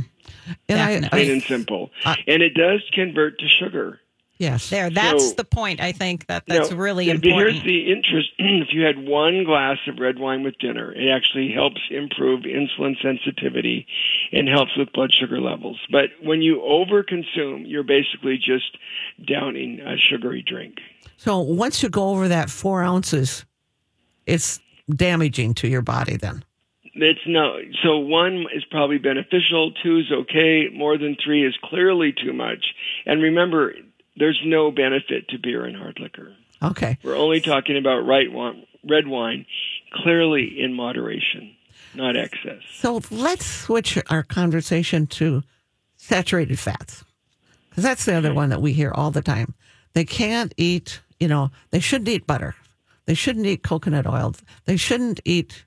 And 0.67 0.79
I, 0.79 0.93
Definitely. 0.99 1.09
plain 1.09 1.29
I, 1.29 1.33
and 1.33 1.43
simple. 1.43 1.91
I- 2.05 2.17
and 2.27 2.41
it 2.43 2.53
does 2.55 2.81
convert 2.93 3.39
to 3.39 3.47
sugar. 3.47 3.99
Yes. 4.39 4.69
There, 4.69 4.89
that's 4.89 5.29
So- 5.29 5.35
the 5.35 5.43
point. 5.43 5.79
I 5.79 5.91
think 5.91 6.25
that 6.27 6.45
that's 6.47 6.71
Now, 6.71 6.77
really 6.77 7.09
important. 7.09 7.51
Here's 7.51 7.63
the 7.63 7.91
interest. 7.91 8.29
if 8.39 8.73
you 8.73 8.83
had 8.83 8.97
one 9.07 9.43
glass 9.43 9.77
of 9.87 9.99
red 9.99 10.17
wine 10.17 10.43
with 10.43 10.57
dinner, 10.57 10.91
it 10.91 11.09
actually 11.09 11.51
helps 11.51 11.81
improve 11.91 12.41
insulin 12.41 12.99
sensitivity 13.01 13.85
and 14.31 14.47
helps 14.49 14.75
with 14.75 14.91
blood 14.93 15.13
sugar 15.13 15.39
levels. 15.39 15.79
But 15.91 16.09
when 16.23 16.41
you 16.41 16.57
overconsume, 16.57 17.63
you're 17.67 17.83
basically 17.83 18.37
just 18.37 18.77
downing 19.27 19.79
a 19.81 19.97
sugary 19.97 20.41
drink. 20.41 20.75
So 21.17 21.39
once 21.39 21.83
you 21.83 21.89
go 21.89 22.09
over 22.09 22.27
that 22.29 22.49
four 22.49 22.81
ounces, 22.81 23.45
it's 24.25 24.59
damaging 24.89 25.53
to 25.55 25.67
your 25.67 25.81
body 25.81 26.15
then. 26.17 26.43
It's 26.95 27.19
no. 27.27 27.57
So 27.83 27.97
one 27.99 28.45
is 28.53 28.65
probably 28.65 28.97
beneficial. 28.97 29.71
Two 29.83 29.99
is 29.99 30.11
okay. 30.11 30.67
More 30.73 30.97
than 30.97 31.15
three 31.23 31.45
is 31.45 31.55
clearly 31.63 32.13
too 32.13 32.33
much. 32.33 32.73
And 33.05 33.21
remember, 33.21 33.73
there's 34.19 34.39
no 34.45 34.71
benefit 34.71 35.27
to 35.29 35.39
beer 35.39 35.65
and 35.65 35.75
hard 35.75 35.99
liquor. 35.99 36.33
Okay. 36.61 36.97
We're 37.03 37.15
only 37.15 37.39
talking 37.39 37.77
about 37.77 37.99
right 38.05 38.31
wine, 38.31 38.65
red 38.87 39.07
wine, 39.07 39.45
clearly 39.93 40.59
in 40.59 40.73
moderation, 40.73 41.55
not 41.95 42.15
excess. 42.15 42.61
So 42.73 43.01
let's 43.09 43.45
switch 43.45 43.97
our 44.09 44.23
conversation 44.23 45.07
to 45.07 45.41
saturated 45.95 46.59
fats. 46.59 47.03
Because 47.69 47.83
that's 47.83 48.05
the 48.05 48.15
other 48.15 48.33
one 48.33 48.49
that 48.49 48.61
we 48.61 48.73
hear 48.73 48.91
all 48.93 49.11
the 49.11 49.21
time. 49.21 49.53
They 49.93 50.05
can't 50.05 50.53
eat, 50.57 51.01
you 51.19 51.27
know, 51.27 51.51
they 51.71 51.79
shouldn't 51.79 52.09
eat 52.09 52.27
butter. 52.27 52.55
They 53.05 53.13
shouldn't 53.13 53.45
eat 53.45 53.63
coconut 53.63 54.05
oil. 54.05 54.35
They 54.65 54.77
shouldn't 54.77 55.19
eat 55.25 55.65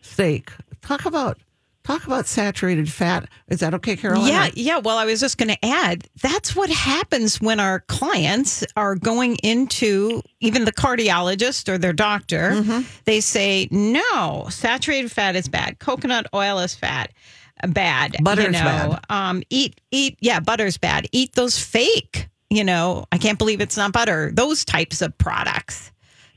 steak. 0.00 0.52
Talk 0.82 1.06
about 1.06 1.38
talk 1.84 2.06
about 2.06 2.26
saturated 2.26 2.90
fat. 2.90 3.28
Is 3.48 3.60
that 3.60 3.74
okay, 3.74 3.96
Carolyn? 3.96 4.26
Yeah, 4.26 4.50
yeah. 4.54 4.78
Well, 4.78 4.98
I 4.98 5.04
was 5.04 5.20
just 5.20 5.38
going 5.38 5.50
to 5.50 5.64
add 5.64 6.08
that's 6.22 6.56
what 6.56 6.70
happens 6.70 7.40
when 7.40 7.60
our 7.60 7.80
clients 7.80 8.64
are 8.76 8.96
going 8.96 9.36
into 9.42 10.22
even 10.40 10.64
the 10.64 10.72
cardiologist 10.72 11.68
or 11.68 11.78
their 11.78 11.92
doctor. 11.92 12.50
Mm-hmm. 12.50 12.82
They 13.04 13.20
say, 13.20 13.68
no, 13.70 14.46
saturated 14.50 15.12
fat 15.12 15.36
is 15.36 15.48
bad. 15.48 15.78
Coconut 15.78 16.26
oil 16.34 16.58
is 16.58 16.74
fat. 16.74 17.12
Bad. 17.68 18.16
Butter's 18.22 18.46
you 18.46 18.52
know, 18.52 18.58
bad. 18.58 19.00
Um, 19.08 19.42
eat, 19.48 19.80
eat. 19.90 20.18
Yeah, 20.20 20.40
butter's 20.40 20.76
bad. 20.76 21.06
Eat 21.12 21.34
those 21.34 21.58
fake. 21.58 22.28
You 22.50 22.64
know, 22.64 23.06
I 23.10 23.18
can't 23.18 23.38
believe 23.38 23.60
it's 23.60 23.76
not 23.76 23.92
butter. 23.92 24.30
Those 24.32 24.64
types 24.64 25.02
of 25.02 25.16
products. 25.18 25.90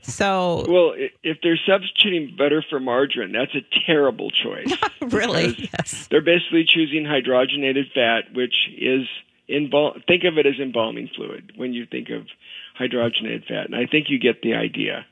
So 0.08 0.64
Well, 0.68 0.94
if 1.22 1.38
they're 1.42 1.60
substituting 1.66 2.34
butter 2.36 2.64
for 2.68 2.80
margarine, 2.80 3.32
that's 3.32 3.54
a 3.54 3.62
terrible 3.86 4.30
choice. 4.30 4.72
really, 5.02 5.70
yes. 5.78 6.08
They're 6.08 6.22
basically 6.22 6.64
choosing 6.64 7.04
hydrogenated 7.04 7.92
fat, 7.92 8.32
which 8.34 8.54
is 8.76 9.06
embal- 9.48 10.04
think 10.06 10.24
of 10.24 10.38
it 10.38 10.46
as 10.46 10.58
embalming 10.60 11.10
fluid 11.14 11.52
when 11.56 11.72
you 11.72 11.86
think 11.86 12.10
of 12.10 12.26
hydrogenated 12.78 13.46
fat, 13.46 13.66
and 13.66 13.74
I 13.74 13.86
think 13.86 14.08
you 14.08 14.18
get 14.18 14.42
the 14.42 14.54
idea. 14.54 15.04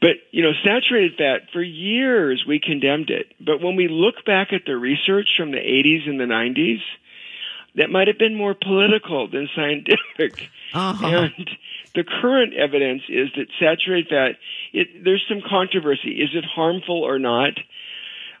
But 0.00 0.16
you 0.30 0.42
know, 0.42 0.52
saturated 0.64 1.16
fat 1.16 1.50
for 1.52 1.62
years 1.62 2.44
we 2.46 2.60
condemned 2.60 3.10
it, 3.10 3.32
but 3.40 3.62
when 3.62 3.76
we 3.76 3.88
look 3.88 4.24
back 4.24 4.52
at 4.52 4.62
the 4.66 4.76
research 4.76 5.28
from 5.36 5.52
the 5.52 5.58
80s 5.58 6.08
and 6.08 6.20
the 6.20 6.24
90s, 6.24 6.80
that 7.76 7.90
might 7.90 8.08
have 8.08 8.18
been 8.18 8.34
more 8.34 8.54
political 8.54 9.28
than 9.28 9.48
scientific. 9.54 10.48
Uh-huh. 10.72 11.06
And 11.06 11.50
the 11.94 12.04
current 12.04 12.54
evidence 12.54 13.02
is 13.08 13.28
that 13.36 13.46
saturated 13.58 14.08
fat, 14.08 14.36
it, 14.72 15.04
there's 15.04 15.24
some 15.28 15.42
controversy. 15.48 16.10
Is 16.10 16.30
it 16.34 16.44
harmful 16.44 17.02
or 17.02 17.18
not? 17.18 17.58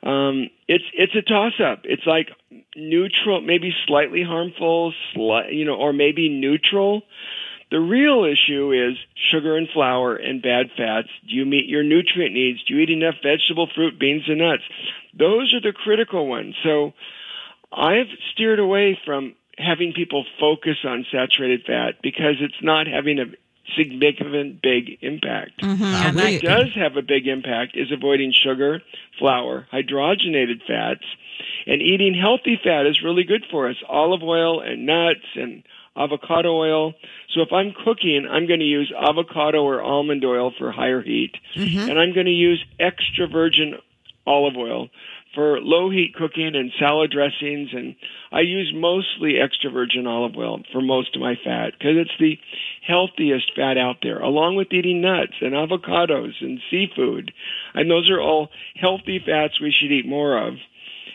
Um, 0.02 0.50
it's 0.68 0.84
it's 0.92 1.14
a 1.16 1.22
toss 1.22 1.54
up. 1.60 1.80
It's 1.84 2.06
like 2.06 2.28
neutral, 2.76 3.40
maybe 3.40 3.74
slightly 3.86 4.22
harmful, 4.22 4.92
sli- 5.14 5.54
you 5.54 5.64
know, 5.64 5.74
or 5.74 5.92
maybe 5.92 6.28
neutral. 6.28 7.02
The 7.70 7.80
real 7.80 8.24
issue 8.24 8.72
is 8.72 8.96
sugar 9.32 9.56
and 9.56 9.68
flour 9.68 10.14
and 10.14 10.40
bad 10.40 10.66
fats. 10.76 11.08
Do 11.28 11.34
you 11.34 11.44
meet 11.44 11.66
your 11.66 11.82
nutrient 11.82 12.34
needs? 12.34 12.62
Do 12.62 12.74
you 12.74 12.80
eat 12.80 12.90
enough 12.90 13.16
vegetable, 13.22 13.68
fruit, 13.74 13.98
beans, 13.98 14.22
and 14.28 14.38
nuts? 14.38 14.62
Those 15.18 15.52
are 15.54 15.60
the 15.60 15.72
critical 15.72 16.28
ones. 16.28 16.54
So 16.62 16.92
I've 17.72 18.08
steered 18.32 18.58
away 18.58 18.98
from 19.04 19.34
having 19.58 19.92
people 19.92 20.24
focus 20.38 20.76
on 20.84 21.06
saturated 21.10 21.64
fat 21.66 21.96
because 22.02 22.36
it's 22.40 22.62
not 22.62 22.86
having 22.86 23.18
a 23.18 23.24
significant 23.76 24.62
big 24.62 24.98
impact. 25.02 25.62
Uh, 25.62 26.12
What 26.14 26.14
we- 26.24 26.38
does 26.38 26.72
have 26.74 26.96
a 26.96 27.02
big 27.02 27.26
impact 27.26 27.76
is 27.76 27.90
avoiding 27.90 28.32
sugar, 28.32 28.82
flour, 29.18 29.66
hydrogenated 29.72 30.62
fats, 30.66 31.04
and 31.66 31.82
eating 31.82 32.14
healthy 32.14 32.56
fat 32.62 32.86
is 32.86 33.02
really 33.02 33.24
good 33.24 33.44
for 33.50 33.68
us. 33.68 33.76
Olive 33.88 34.22
oil 34.22 34.60
and 34.60 34.86
nuts 34.86 35.26
and 35.34 35.62
avocado 35.96 36.54
oil. 36.54 36.94
So 37.34 37.40
if 37.40 37.52
I'm 37.52 37.72
cooking, 37.72 38.26
I'm 38.30 38.46
going 38.46 38.60
to 38.60 38.66
use 38.66 38.92
avocado 38.96 39.62
or 39.64 39.82
almond 39.82 40.24
oil 40.24 40.52
for 40.56 40.70
higher 40.70 41.02
heat, 41.02 41.34
and 41.90 41.98
I'm 41.98 42.12
going 42.12 42.26
to 42.26 42.32
use 42.32 42.62
extra 42.78 43.26
virgin 43.26 43.76
olive 44.26 44.56
oil 44.56 44.90
for 45.36 45.60
low 45.60 45.90
heat 45.90 46.14
cooking 46.16 46.52
and 46.54 46.72
salad 46.80 47.12
dressings 47.12 47.68
and 47.72 47.94
I 48.32 48.40
use 48.40 48.72
mostly 48.74 49.38
extra 49.38 49.70
virgin 49.70 50.06
olive 50.08 50.34
oil 50.36 50.62
for 50.72 50.80
most 50.80 51.14
of 51.14 51.22
my 51.22 51.36
fat 51.36 51.74
because 51.78 51.96
it's 51.96 52.18
the 52.18 52.38
healthiest 52.84 53.52
fat 53.54 53.78
out 53.78 53.98
there 54.02 54.18
along 54.18 54.56
with 54.56 54.72
eating 54.72 55.00
nuts 55.00 55.34
and 55.40 55.52
avocados 55.52 56.32
and 56.40 56.58
seafood 56.70 57.32
and 57.74 57.90
those 57.90 58.10
are 58.10 58.20
all 58.20 58.48
healthy 58.74 59.20
fats 59.24 59.60
we 59.60 59.70
should 59.70 59.92
eat 59.92 60.08
more 60.08 60.48
of 60.48 60.54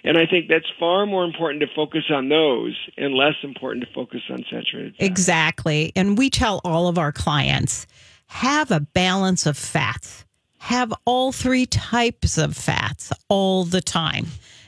and 0.03 0.17
I 0.17 0.25
think 0.25 0.47
that's 0.47 0.69
far 0.79 1.05
more 1.05 1.23
important 1.23 1.61
to 1.61 1.67
focus 1.75 2.03
on 2.09 2.29
those 2.29 2.77
and 2.97 3.13
less 3.13 3.35
important 3.43 3.85
to 3.85 3.93
focus 3.93 4.21
on 4.29 4.43
saturated 4.49 4.95
fat. 4.95 5.05
Exactly. 5.05 5.91
And 5.95 6.17
we 6.17 6.29
tell 6.29 6.59
all 6.63 6.87
of 6.87 6.97
our 6.97 7.11
clients 7.11 7.85
have 8.27 8.71
a 8.71 8.79
balance 8.79 9.45
of 9.45 9.57
fats, 9.57 10.25
have 10.61 10.93
all 11.05 11.31
three 11.31 11.65
types 11.65 12.37
of 12.37 12.55
fats 12.55 13.11
all 13.29 13.63
the 13.63 13.81
time. 13.81 14.27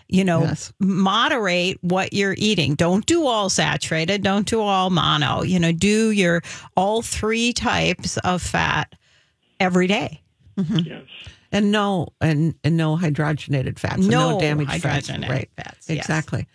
You 0.09 0.23
know, 0.23 0.41
Yes. 0.41 0.73
moderate 0.79 1.77
what 1.81 2.13
you're 2.13 2.33
eating. 2.37 2.73
Don't 2.73 3.05
do 3.05 3.25
all 3.27 3.47
saturated, 3.49 4.23
don't 4.23 4.47
do 4.47 4.59
all 4.59 4.89
mono. 4.89 5.43
You 5.43 5.59
know, 5.59 5.71
do 5.71 6.09
your 6.09 6.41
all 6.75 7.03
three 7.03 7.53
types 7.53 8.17
of 8.17 8.41
fat 8.41 8.91
every 9.59 9.85
day. 9.87 10.21
Yes. 10.57 11.03
and 11.51 11.71
no 11.71 12.07
and, 12.21 12.55
and 12.63 12.75
no 12.75 12.97
hydrogenated 12.97 13.77
fats, 13.79 14.05
no, 14.05 14.31
No 14.31 14.39
damaged 14.39 14.71
fats, 14.81 15.09
right? 15.09 15.49
fats, 15.55 15.87
yes. 15.89 15.97
exactly. 15.99 16.47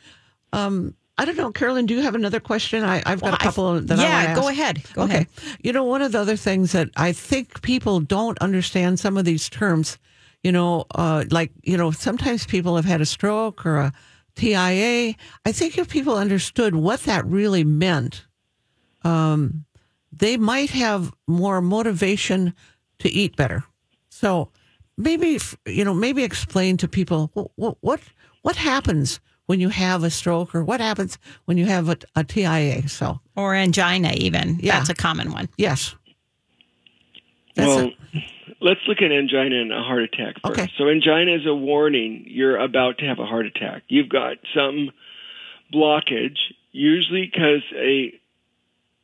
Um, 0.53 0.95
I 1.19 1.25
don't 1.25 1.37
know, 1.37 1.51
Carolyn. 1.51 1.87
Do 1.87 1.95
you 1.95 2.03
have 2.03 2.15
another 2.15 2.39
question? 2.41 2.85
I, 2.85 3.03
I've 3.05 3.21
got 3.21 3.23
Well, 3.23 3.35
a 3.35 3.39
couple 3.39 3.67
I- 3.77 3.81
that 3.81 3.99
I 3.99 4.03
yeah, 4.03 4.25
want 4.27 4.37
to 4.37 4.41
go 4.43 4.49
ahead. 4.49 4.83
Go 4.95 5.03
okay. 5.03 5.13
ahead. 5.15 5.27
You 5.61 5.73
know, 5.73 5.85
one 5.85 6.01
of 6.01 6.13
the 6.13 6.21
other 6.21 6.37
things 6.37 6.73
that 6.73 6.91
I 6.97 7.13
think 7.13 7.61
people 7.63 8.01
don't 8.01 8.39
understand 8.39 9.01
some 9.01 9.17
of 9.19 9.25
these 9.25 9.49
terms. 9.49 9.99
You 10.45 10.53
know, 10.53 10.85
uh, 10.95 11.25
like 11.31 11.51
you 11.65 11.77
know, 11.77 11.91
sometimes 11.91 12.47
people 12.47 12.77
have 12.77 12.85
had 12.85 13.01
a 13.01 13.07
stroke 13.07 13.67
or 13.67 13.79
a 13.79 13.93
TIA. 14.37 15.15
I 15.45 15.53
think 15.53 15.77
if 15.77 15.89
people 15.89 16.17
understood 16.17 16.77
what 16.77 17.01
that 17.01 17.27
really 17.27 17.65
meant, 17.65 18.25
um, 19.03 19.65
they 20.13 20.37
might 20.37 20.71
have 20.71 21.13
more 21.27 21.61
motivation 21.61 22.55
to 23.01 23.09
eat 23.09 23.35
better. 23.37 23.65
So 24.11 24.51
maybe 24.97 25.41
you 25.67 25.85
know, 25.85 25.95
maybe 25.95 26.23
explain 26.23 26.77
to 26.79 26.87
people 26.89 27.33
what 27.35 27.77
what 27.81 28.01
what 28.43 28.55
happens 28.57 29.19
when 29.49 29.61
you 29.61 29.71
have 29.71 30.05
a 30.05 30.11
stroke 30.11 30.55
or 30.55 30.63
what 30.63 30.79
happens 30.81 31.19
when 31.47 31.57
you 31.57 31.65
have 31.67 31.89
a, 31.89 31.97
a 32.15 32.23
TIA. 32.23 32.87
So 32.89 33.19
Or 33.35 33.55
angina, 33.55 34.13
even. 34.15 34.59
Yeah. 34.61 34.77
That's 34.79 34.91
a 34.91 34.95
common 34.95 35.33
one. 35.33 35.49
yes, 35.57 35.95
That's 37.57 37.67
well, 37.69 37.87
it. 38.13 38.23
let's 38.61 38.81
look 38.87 38.99
at 39.03 39.11
angina 39.11 39.57
and 39.61 39.73
a 39.73 39.83
heart 39.83 40.03
attack 40.03 40.37
first. 40.45 40.59
Okay. 40.61 40.71
So 40.77 40.89
angina 40.89 41.35
is 41.35 41.47
a 41.47 41.55
warning 41.55 42.25
you're 42.29 42.59
about 42.59 42.99
to 42.99 43.07
have 43.07 43.19
a 43.19 43.27
heart 43.27 43.47
attack. 43.47 43.85
You've 43.89 44.09
got 44.11 44.37
some 44.55 44.91
blockage, 45.75 46.39
usually 46.73 47.31
because 47.33 47.63
a 47.75 48.13
m- 48.13 48.21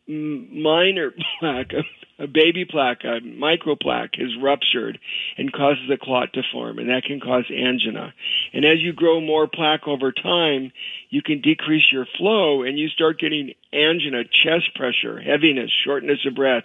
minor 0.06 1.12
plaque, 1.38 1.72
a, 2.18 2.26
baby 2.26 2.64
plaque, 2.64 3.04
a 3.04 3.20
microplaque 3.20 4.18
is 4.18 4.36
ruptured 4.40 4.98
and 5.38 5.52
causes 5.52 5.90
a 5.90 5.96
clot 5.96 6.32
to 6.34 6.42
form, 6.52 6.78
and 6.78 6.90
that 6.90 7.04
can 7.04 7.20
cause 7.20 7.44
angina. 7.50 8.12
And 8.52 8.64
as 8.64 8.80
you 8.80 8.92
grow 8.92 9.20
more 9.20 9.48
plaque 9.48 9.88
over 9.88 10.12
time, 10.12 10.72
you 11.08 11.22
can 11.22 11.40
decrease 11.40 11.90
your 11.90 12.06
flow 12.18 12.62
and 12.62 12.78
you 12.78 12.88
start 12.88 13.18
getting 13.18 13.54
angina, 13.72 14.24
chest 14.24 14.74
pressure, 14.74 15.20
heaviness, 15.20 15.70
shortness 15.84 16.18
of 16.26 16.34
breath, 16.34 16.64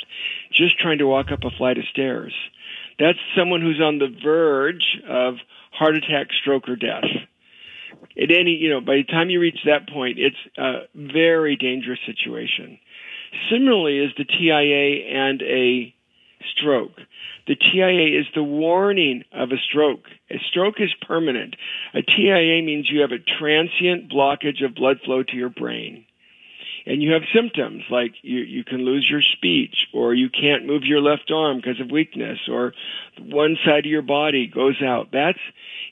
just 0.52 0.78
trying 0.78 0.98
to 0.98 1.08
walk 1.08 1.32
up 1.32 1.44
a 1.44 1.52
flight 1.58 1.78
of 1.78 1.86
stairs. 1.86 2.34
That's 3.00 3.20
someone 3.38 3.62
who's 3.62 3.82
on 3.82 4.00
the 4.00 4.14
verge 4.24 5.00
of 5.08 5.36
heart 5.72 5.96
attack, 5.96 6.28
stroke, 6.34 6.68
or 6.68 6.76
death 6.76 7.06
at 8.22 8.32
any, 8.32 8.52
you 8.52 8.70
know, 8.70 8.82
by 8.82 8.96
the 8.96 9.04
time 9.04 9.30
you 9.30 9.40
reach 9.40 9.60
that 9.66 9.90
point, 9.90 10.18
it's 10.20 10.36
a 10.58 10.82
very 10.96 11.56
dangerous 11.56 12.00
situation. 12.06 12.80
Similarly, 13.52 14.00
is 14.00 14.12
the 14.18 14.26
TIA 14.26 15.08
and 15.08 15.42
a 15.42 15.94
stroke. 16.56 17.00
The 17.48 17.56
TIA 17.56 18.20
is 18.20 18.28
the 18.36 18.44
warning 18.44 19.24
of 19.32 19.52
a 19.52 19.58
stroke. 19.58 20.06
A 20.30 20.40
stroke 20.50 20.80
is 20.80 20.94
permanent. 21.02 21.56
A 21.94 22.02
TIA 22.02 22.62
means 22.62 22.90
you 22.90 23.02
have 23.02 23.12
a 23.12 23.18
transient 23.18 24.12
blockage 24.12 24.64
of 24.64 24.76
blood 24.76 25.00
flow 25.04 25.24
to 25.24 25.36
your 25.36 25.50
brain. 25.50 26.06
And 26.86 27.02
you 27.02 27.14
have 27.14 27.24
symptoms 27.34 27.84
like 27.90 28.14
you, 28.22 28.40
you 28.40 28.64
can 28.64 28.86
lose 28.86 29.08
your 29.10 29.22
speech, 29.22 29.88
or 29.94 30.14
you 30.14 30.30
can't 30.30 30.66
move 30.66 30.84
your 30.84 31.02
left 31.02 31.32
arm 31.32 31.58
because 31.58 31.80
of 31.80 31.92
weakness, 31.92 32.40
or 32.50 32.74
one 33.20 33.58
side 33.66 33.86
of 33.86 33.92
your 33.92 34.02
body 34.02 34.48
goes 34.48 34.82
out. 34.82 35.10
That's 35.12 35.40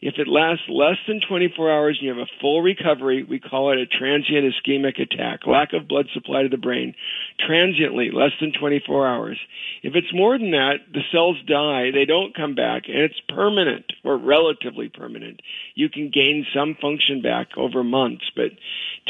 if 0.01 0.15
it 0.17 0.27
lasts 0.27 0.65
less 0.69 0.97
than 1.07 1.21
24 1.27 1.71
hours 1.71 1.97
and 1.99 2.05
you 2.07 2.13
have 2.15 2.27
a 2.27 2.39
full 2.41 2.61
recovery, 2.61 3.23
we 3.23 3.39
call 3.39 3.71
it 3.71 3.79
a 3.79 3.85
transient 3.87 4.53
ischemic 4.53 5.01
attack, 5.01 5.47
lack 5.47 5.73
of 5.73 5.87
blood 5.87 6.07
supply 6.13 6.43
to 6.43 6.49
the 6.49 6.57
brain, 6.57 6.93
transiently, 7.39 8.11
less 8.13 8.31
than 8.39 8.53
24 8.53 9.07
hours. 9.07 9.39
If 9.81 9.95
it's 9.95 10.13
more 10.13 10.37
than 10.37 10.51
that, 10.51 10.85
the 10.93 11.01
cells 11.11 11.37
die, 11.47 11.91
they 11.91 12.05
don't 12.05 12.35
come 12.35 12.53
back, 12.53 12.83
and 12.87 12.97
it's 12.97 13.19
permanent 13.27 13.85
or 14.03 14.17
relatively 14.17 14.89
permanent. 14.89 15.41
You 15.73 15.89
can 15.89 16.11
gain 16.13 16.45
some 16.53 16.77
function 16.79 17.21
back 17.21 17.57
over 17.57 17.83
months, 17.83 18.25
but 18.35 18.51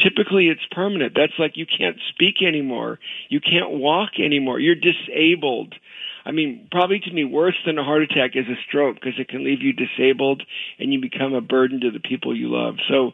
typically 0.02 0.48
it's 0.48 0.66
permanent. 0.70 1.12
That's 1.14 1.38
like 1.38 1.56
you 1.56 1.66
can't 1.76 1.98
speak 2.10 2.36
anymore, 2.42 2.98
you 3.28 3.40
can't 3.40 3.70
walk 3.70 4.12
anymore, 4.18 4.60
you're 4.60 4.74
disabled. 4.74 5.74
I 6.24 6.30
mean, 6.30 6.68
probably 6.70 7.00
to 7.00 7.10
me, 7.10 7.24
worse 7.24 7.56
than 7.64 7.78
a 7.78 7.84
heart 7.84 8.02
attack 8.02 8.32
is 8.34 8.46
a 8.48 8.60
stroke 8.66 8.96
because 8.96 9.18
it 9.18 9.28
can 9.28 9.44
leave 9.44 9.62
you 9.62 9.72
disabled 9.72 10.42
and 10.78 10.92
you 10.92 11.00
become 11.00 11.32
a 11.32 11.40
burden 11.40 11.80
to 11.80 11.90
the 11.90 12.00
people 12.00 12.36
you 12.36 12.50
love. 12.50 12.76
So 12.88 13.12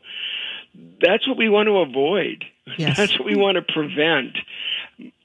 that's 1.00 1.26
what 1.28 1.36
we 1.36 1.48
want 1.48 1.68
to 1.68 1.78
avoid. 1.78 2.44
Yes. 2.78 2.96
That's 2.96 3.18
what 3.18 3.26
we 3.26 3.36
want 3.36 3.56
to 3.56 3.62
prevent. 3.62 4.38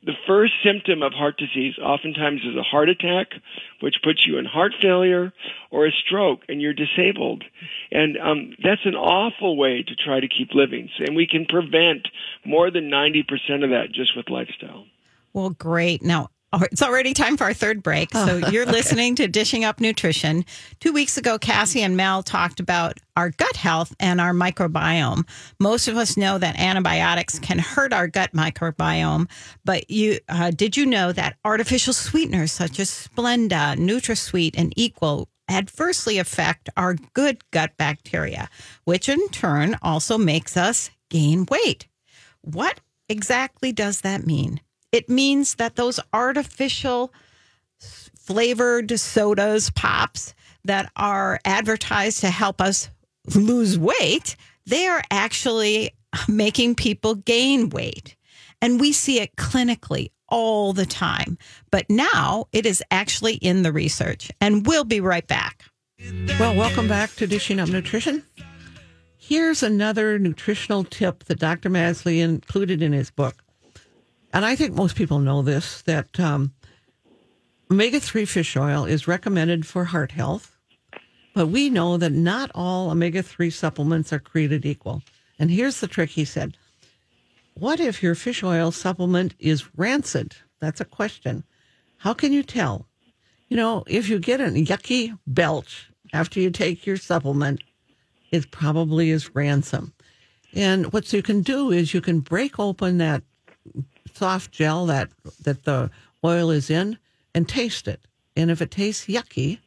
The 0.03 0.13
first 0.25 0.53
symptom 0.63 1.03
of 1.03 1.11
heart 1.11 1.37
disease 1.37 1.73
oftentimes 1.77 2.41
is 2.41 2.55
a 2.55 2.63
heart 2.63 2.87
attack, 2.87 3.33
which 3.81 3.97
puts 4.01 4.25
you 4.25 4.37
in 4.37 4.45
heart 4.45 4.71
failure, 4.81 5.33
or 5.71 5.85
a 5.85 5.91
stroke, 5.91 6.41
and 6.47 6.61
you're 6.61 6.73
disabled. 6.73 7.43
And 7.91 8.17
um, 8.17 8.53
that's 8.63 8.85
an 8.85 8.95
awful 8.95 9.57
way 9.57 9.83
to 9.83 9.95
try 9.95 10.21
to 10.21 10.27
keep 10.27 10.53
living. 10.53 10.89
And 10.99 11.17
we 11.17 11.27
can 11.27 11.45
prevent 11.45 12.07
more 12.45 12.71
than 12.71 12.89
90% 12.89 13.63
of 13.63 13.71
that 13.71 13.91
just 13.93 14.15
with 14.15 14.29
lifestyle. 14.29 14.85
Well, 15.33 15.49
great. 15.49 16.01
Now, 16.01 16.29
it's 16.53 16.81
already 16.81 17.13
time 17.13 17.37
for 17.37 17.45
our 17.45 17.53
third 17.53 17.83
break. 17.83 18.11
So 18.11 18.37
you're 18.51 18.65
listening 18.65 19.15
to 19.15 19.27
Dishing 19.27 19.63
Up 19.63 19.79
Nutrition. 19.79 20.45
Two 20.79 20.91
weeks 20.93 21.17
ago, 21.17 21.37
Cassie 21.37 21.81
and 21.81 21.95
Mel 21.95 22.23
talked 22.23 22.59
about 22.59 22.97
our 23.15 23.29
gut 23.31 23.55
health 23.55 23.95
and 23.99 24.21
our 24.21 24.33
microbiome. 24.33 25.27
Most 25.59 25.87
of 25.87 25.97
us 25.97 26.17
know 26.17 26.37
that 26.37 26.59
antibiotics 26.59 27.39
can 27.39 27.59
hurt 27.59 27.93
our 27.93 28.07
gut 28.07 28.31
microbiome, 28.33 29.29
but 29.65 29.89
you 29.89 30.19
uh, 30.29 30.51
did 30.51 30.77
you 30.77 30.85
know 30.85 31.11
that 31.11 31.35
artificial 31.43 31.93
sweeteners 31.93 32.51
such 32.51 32.79
as 32.79 32.89
Splenda, 32.89 33.75
NutraSweet, 33.75 34.55
and 34.57 34.73
Equal 34.75 35.27
adversely 35.49 36.17
affect 36.17 36.69
our 36.77 36.95
good 37.13 37.43
gut 37.51 37.75
bacteria, 37.77 38.49
which 38.85 39.09
in 39.09 39.27
turn 39.29 39.77
also 39.81 40.17
makes 40.17 40.55
us 40.55 40.91
gain 41.09 41.45
weight. 41.49 41.87
What 42.41 42.79
exactly 43.09 43.71
does 43.71 44.01
that 44.01 44.25
mean? 44.25 44.61
It 44.91 45.09
means 45.09 45.55
that 45.55 45.75
those 45.75 45.99
artificial 46.13 47.13
flavored 47.79 48.99
sodas, 48.99 49.69
pops 49.71 50.33
that 50.65 50.91
are 50.95 51.39
advertised 51.45 52.21
to 52.21 52.29
help 52.29 52.61
us 52.61 52.89
lose 53.35 53.77
weight, 53.77 54.35
they 54.65 54.87
are 54.87 55.03
actually 55.11 55.91
making 56.27 56.75
people 56.75 57.15
gain 57.15 57.69
weight. 57.69 58.15
And 58.61 58.79
we 58.79 58.91
see 58.91 59.19
it 59.19 59.35
clinically 59.35 60.11
all 60.27 60.73
the 60.73 60.85
time. 60.85 61.37
But 61.71 61.89
now 61.89 62.45
it 62.51 62.65
is 62.65 62.83
actually 62.91 63.35
in 63.35 63.63
the 63.63 63.71
research. 63.71 64.31
And 64.41 64.65
we'll 64.65 64.83
be 64.83 64.99
right 64.99 65.25
back. 65.25 65.63
Well, 66.39 66.55
welcome 66.55 66.87
back 66.87 67.11
to 67.15 67.27
Dishing 67.27 67.59
Up 67.59 67.69
Nutrition. 67.69 68.23
Here's 69.17 69.61
another 69.63 70.17
nutritional 70.17 70.83
tip 70.83 71.25
that 71.25 71.39
Dr. 71.39 71.69
Masley 71.69 72.21
included 72.21 72.81
in 72.81 72.93
his 72.93 73.11
book. 73.11 73.43
And 74.31 74.45
I 74.45 74.55
think 74.55 74.73
most 74.73 74.95
people 74.95 75.19
know 75.19 75.41
this 75.41 75.81
that 75.83 76.19
um, 76.19 76.53
omega 77.71 77.99
3 77.99 78.25
fish 78.25 78.55
oil 78.55 78.85
is 78.85 79.07
recommended 79.07 79.65
for 79.65 79.85
heart 79.85 80.11
health. 80.11 80.55
But 81.33 81.47
we 81.47 81.69
know 81.69 81.97
that 81.97 82.11
not 82.11 82.51
all 82.53 82.91
omega 82.91 83.23
3 83.23 83.49
supplements 83.49 84.11
are 84.11 84.19
created 84.19 84.65
equal. 84.65 85.03
And 85.37 85.49
here's 85.49 85.79
the 85.79 85.87
trick 85.87 86.11
he 86.11 86.25
said 86.25 86.57
What 87.55 87.79
if 87.79 88.03
your 88.03 88.15
fish 88.15 88.43
oil 88.43 88.71
supplement 88.71 89.33
is 89.39 89.75
rancid? 89.75 90.35
That's 90.59 90.81
a 90.81 90.85
question. 90.85 91.43
How 91.97 92.13
can 92.13 92.33
you 92.33 92.43
tell? 92.43 92.87
You 93.47 93.57
know, 93.57 93.83
if 93.87 94.09
you 94.09 94.19
get 94.19 94.41
a 94.41 94.45
yucky 94.45 95.17
belch 95.25 95.89
after 96.13 96.39
you 96.39 96.51
take 96.51 96.85
your 96.85 96.97
supplement, 96.97 97.61
it 98.31 98.51
probably 98.51 99.09
is 99.09 99.33
ransom. 99.33 99.93
And 100.53 100.93
what 100.93 101.11
you 101.13 101.23
can 101.23 101.41
do 101.41 101.71
is 101.71 101.93
you 101.93 102.01
can 102.01 102.19
break 102.19 102.59
open 102.59 102.99
that 102.99 103.23
soft 104.19 104.51
gel 104.51 104.85
that 104.85 105.09
that 105.43 105.63
the 105.63 105.89
oil 106.23 106.51
is 106.51 106.69
in 106.69 106.97
and 107.33 107.47
taste 107.47 107.87
it. 107.87 108.01
And 108.35 108.51
if 108.51 108.61
it 108.61 108.71
tastes 108.71 109.07
yucky, 109.07 109.59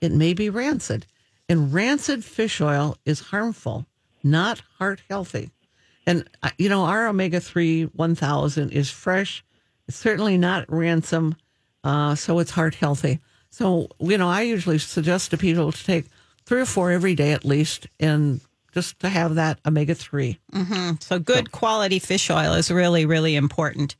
it 0.00 0.12
may 0.12 0.34
be 0.34 0.50
rancid. 0.50 1.06
And 1.48 1.72
rancid 1.72 2.24
fish 2.24 2.60
oil 2.60 2.96
is 3.04 3.20
harmful, 3.32 3.86
not 4.22 4.62
heart 4.78 5.02
healthy. 5.08 5.50
And 6.06 6.28
uh, 6.42 6.50
you 6.58 6.68
know, 6.68 6.84
our 6.84 7.08
omega 7.08 7.40
three 7.40 7.84
one 7.84 8.14
thousand 8.14 8.70
is 8.70 8.90
fresh. 8.90 9.44
It's 9.86 9.96
certainly 9.96 10.36
not 10.36 10.70
ransom, 10.70 11.36
uh, 11.82 12.14
so 12.14 12.38
it's 12.40 12.50
heart 12.50 12.74
healthy. 12.74 13.20
So 13.50 13.88
you 13.98 14.18
know, 14.18 14.28
I 14.28 14.42
usually 14.42 14.78
suggest 14.78 15.30
to 15.30 15.38
people 15.38 15.72
to 15.72 15.84
take 15.84 16.06
three 16.44 16.60
or 16.60 16.66
four 16.66 16.90
every 16.92 17.14
day 17.14 17.32
at 17.32 17.44
least, 17.44 17.86
and 17.98 18.40
just 18.78 19.00
to 19.00 19.08
have 19.08 19.34
that 19.34 19.58
omega 19.66 19.94
three. 19.94 20.38
So 21.00 21.18
good 21.18 21.50
quality 21.50 21.98
fish 21.98 22.30
oil 22.30 22.52
is 22.54 22.70
really, 22.70 23.06
really 23.06 23.34
important. 23.34 23.96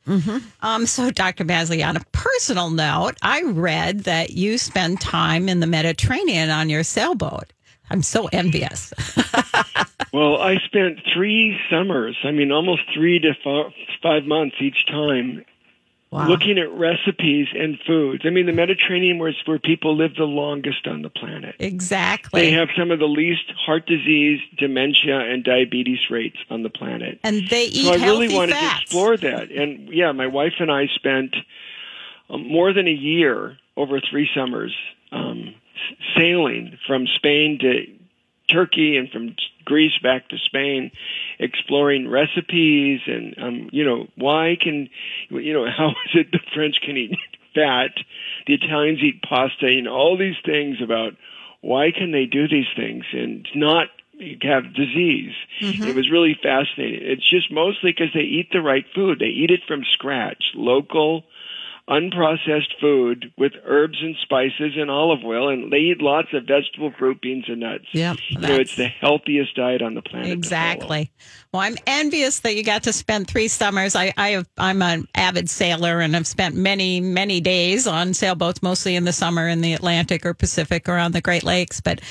Um, 0.61 0.85
so, 0.85 1.11
Dr. 1.11 1.43
Masley, 1.43 1.85
on 1.85 1.97
a 1.97 2.01
personal 2.13 2.69
note, 2.69 3.17
I 3.21 3.41
read 3.43 4.01
that 4.05 4.29
you 4.31 4.57
spend 4.57 5.01
time 5.01 5.49
in 5.49 5.59
the 5.59 5.67
Mediterranean 5.67 6.49
on 6.49 6.69
your 6.69 6.83
sailboat. 6.83 7.51
I'm 7.89 8.03
so 8.03 8.29
envious. 8.31 8.93
Well, 10.11 10.41
I 10.41 10.57
spent 10.65 11.01
three 11.13 11.55
summers, 11.69 12.17
I 12.23 12.31
mean, 12.31 12.51
almost 12.51 12.81
three 12.91 13.19
to 13.19 13.35
five 14.01 14.25
months 14.25 14.55
each 14.59 14.87
time 14.87 15.45
Wow. 16.11 16.27
looking 16.27 16.57
at 16.57 16.71
recipes 16.71 17.47
and 17.53 17.77
foods. 17.85 18.23
I 18.25 18.31
mean, 18.31 18.47
the 18.47 18.51
Mediterranean 18.51 19.19
was 19.19 19.35
where 19.45 19.59
people 19.59 19.95
live 19.95 20.15
the 20.15 20.23
longest 20.23 20.87
on 20.87 21.03
the 21.03 21.09
planet. 21.09 21.55
Exactly. 21.59 22.41
They 22.41 22.51
have 22.51 22.69
some 22.75 22.89
of 22.89 22.97
the 22.97 23.05
least 23.05 23.51
heart 23.63 23.85
disease, 23.85 24.39
dementia, 24.57 25.19
and 25.19 25.43
diabetes 25.43 25.99
rates 26.09 26.37
on 26.49 26.63
the 26.63 26.69
planet. 26.69 27.19
and 27.23 27.47
they 27.47 27.65
eat 27.65 27.85
so 27.85 27.93
I 27.93 27.97
really 28.07 28.33
wanted 28.33 28.53
fats. 28.55 28.77
to 28.77 28.81
explore 28.81 29.17
that. 29.17 29.51
And 29.51 29.89
yeah, 29.93 30.11
my 30.11 30.25
wife 30.25 30.53
and 30.59 30.71
I 30.71 30.87
spent 30.95 31.35
um, 32.29 32.47
more 32.47 32.73
than 32.73 32.87
a 32.87 32.91
year 32.91 33.57
over 33.77 34.01
three 34.01 34.27
summers 34.35 34.75
um, 35.11 35.53
sailing 36.17 36.77
from 36.87 37.05
Spain 37.17 37.59
to 37.61 37.85
Turkey 38.51 38.97
and 38.97 39.09
from 39.09 39.35
Greece 39.65 39.97
back 40.01 40.29
to 40.29 40.37
Spain, 40.37 40.91
exploring 41.39 42.09
recipes 42.09 43.01
and 43.07 43.35
um, 43.37 43.69
you 43.71 43.85
know 43.85 44.07
why 44.15 44.57
can 44.59 44.89
you 45.29 45.53
know 45.53 45.65
how 45.77 45.89
is 45.89 46.15
it 46.15 46.31
the 46.31 46.39
French 46.53 46.81
can 46.81 46.97
eat 46.97 47.17
fat, 47.55 47.91
the 48.47 48.53
Italians 48.53 48.99
eat 49.01 49.21
pasta, 49.21 49.71
you 49.71 49.81
know 49.81 49.93
all 49.93 50.17
these 50.17 50.37
things 50.45 50.77
about 50.81 51.13
why 51.61 51.91
can 51.91 52.11
they 52.11 52.25
do 52.25 52.47
these 52.47 52.69
things 52.75 53.03
and 53.11 53.47
not 53.53 53.87
have 54.41 54.73
disease. 54.73 55.33
It 55.89 55.95
was 55.95 56.09
really 56.09 56.37
fascinating. 56.41 57.01
It's 57.03 57.27
just 57.29 57.51
mostly 57.51 57.91
because 57.91 58.13
they 58.13 58.21
eat 58.21 58.49
the 58.51 58.61
right 58.61 58.85
food. 58.93 59.19
They 59.19 59.27
eat 59.27 59.51
it 59.51 59.61
from 59.67 59.83
scratch, 59.93 60.43
local, 60.55 61.23
unprocessed 61.89 62.79
food 62.79 63.33
with 63.37 63.53
herbs 63.65 63.97
and 64.01 64.15
spices 64.21 64.73
and 64.77 64.91
olive 64.91 65.23
oil, 65.25 65.49
and 65.49 65.71
they 65.71 65.77
eat 65.77 66.01
lots 66.01 66.27
of 66.33 66.43
vegetable, 66.43 66.93
fruit, 66.97 67.19
beans, 67.19 67.45
and 67.47 67.61
nuts. 67.61 67.85
You 68.29 68.39
know, 68.39 68.55
it's 68.55 68.75
the 68.75 68.87
healthiest 68.87 69.55
diet 69.55 69.81
on 69.81 69.95
the 69.95 70.01
planet. 70.03 70.31
Exactly. 70.31 71.11
Well, 71.51 71.63
I'm 71.63 71.77
envious 71.87 72.41
that 72.41 72.55
you 72.55 72.63
got 72.63 72.83
to 72.83 72.93
spend 72.93 73.27
three 73.27 73.47
summers. 73.47 73.95
I, 73.95 74.13
I 74.17 74.29
have, 74.29 74.47
I'm 74.57 74.81
an 74.83 75.07
avid 75.15 75.49
sailor 75.49 75.99
and 75.99 76.15
I've 76.15 76.27
spent 76.27 76.55
many, 76.55 77.01
many 77.01 77.41
days 77.41 77.87
on 77.87 78.13
sailboats, 78.13 78.61
mostly 78.61 78.95
in 78.95 79.05
the 79.05 79.13
summer 79.13 79.47
in 79.47 79.61
the 79.61 79.73
Atlantic 79.73 80.25
or 80.25 80.35
Pacific 80.35 80.87
or 80.87 80.97
on 80.97 81.11
the 81.11 81.21
Great 81.21 81.43
Lakes. 81.43 81.81
But 81.81 82.01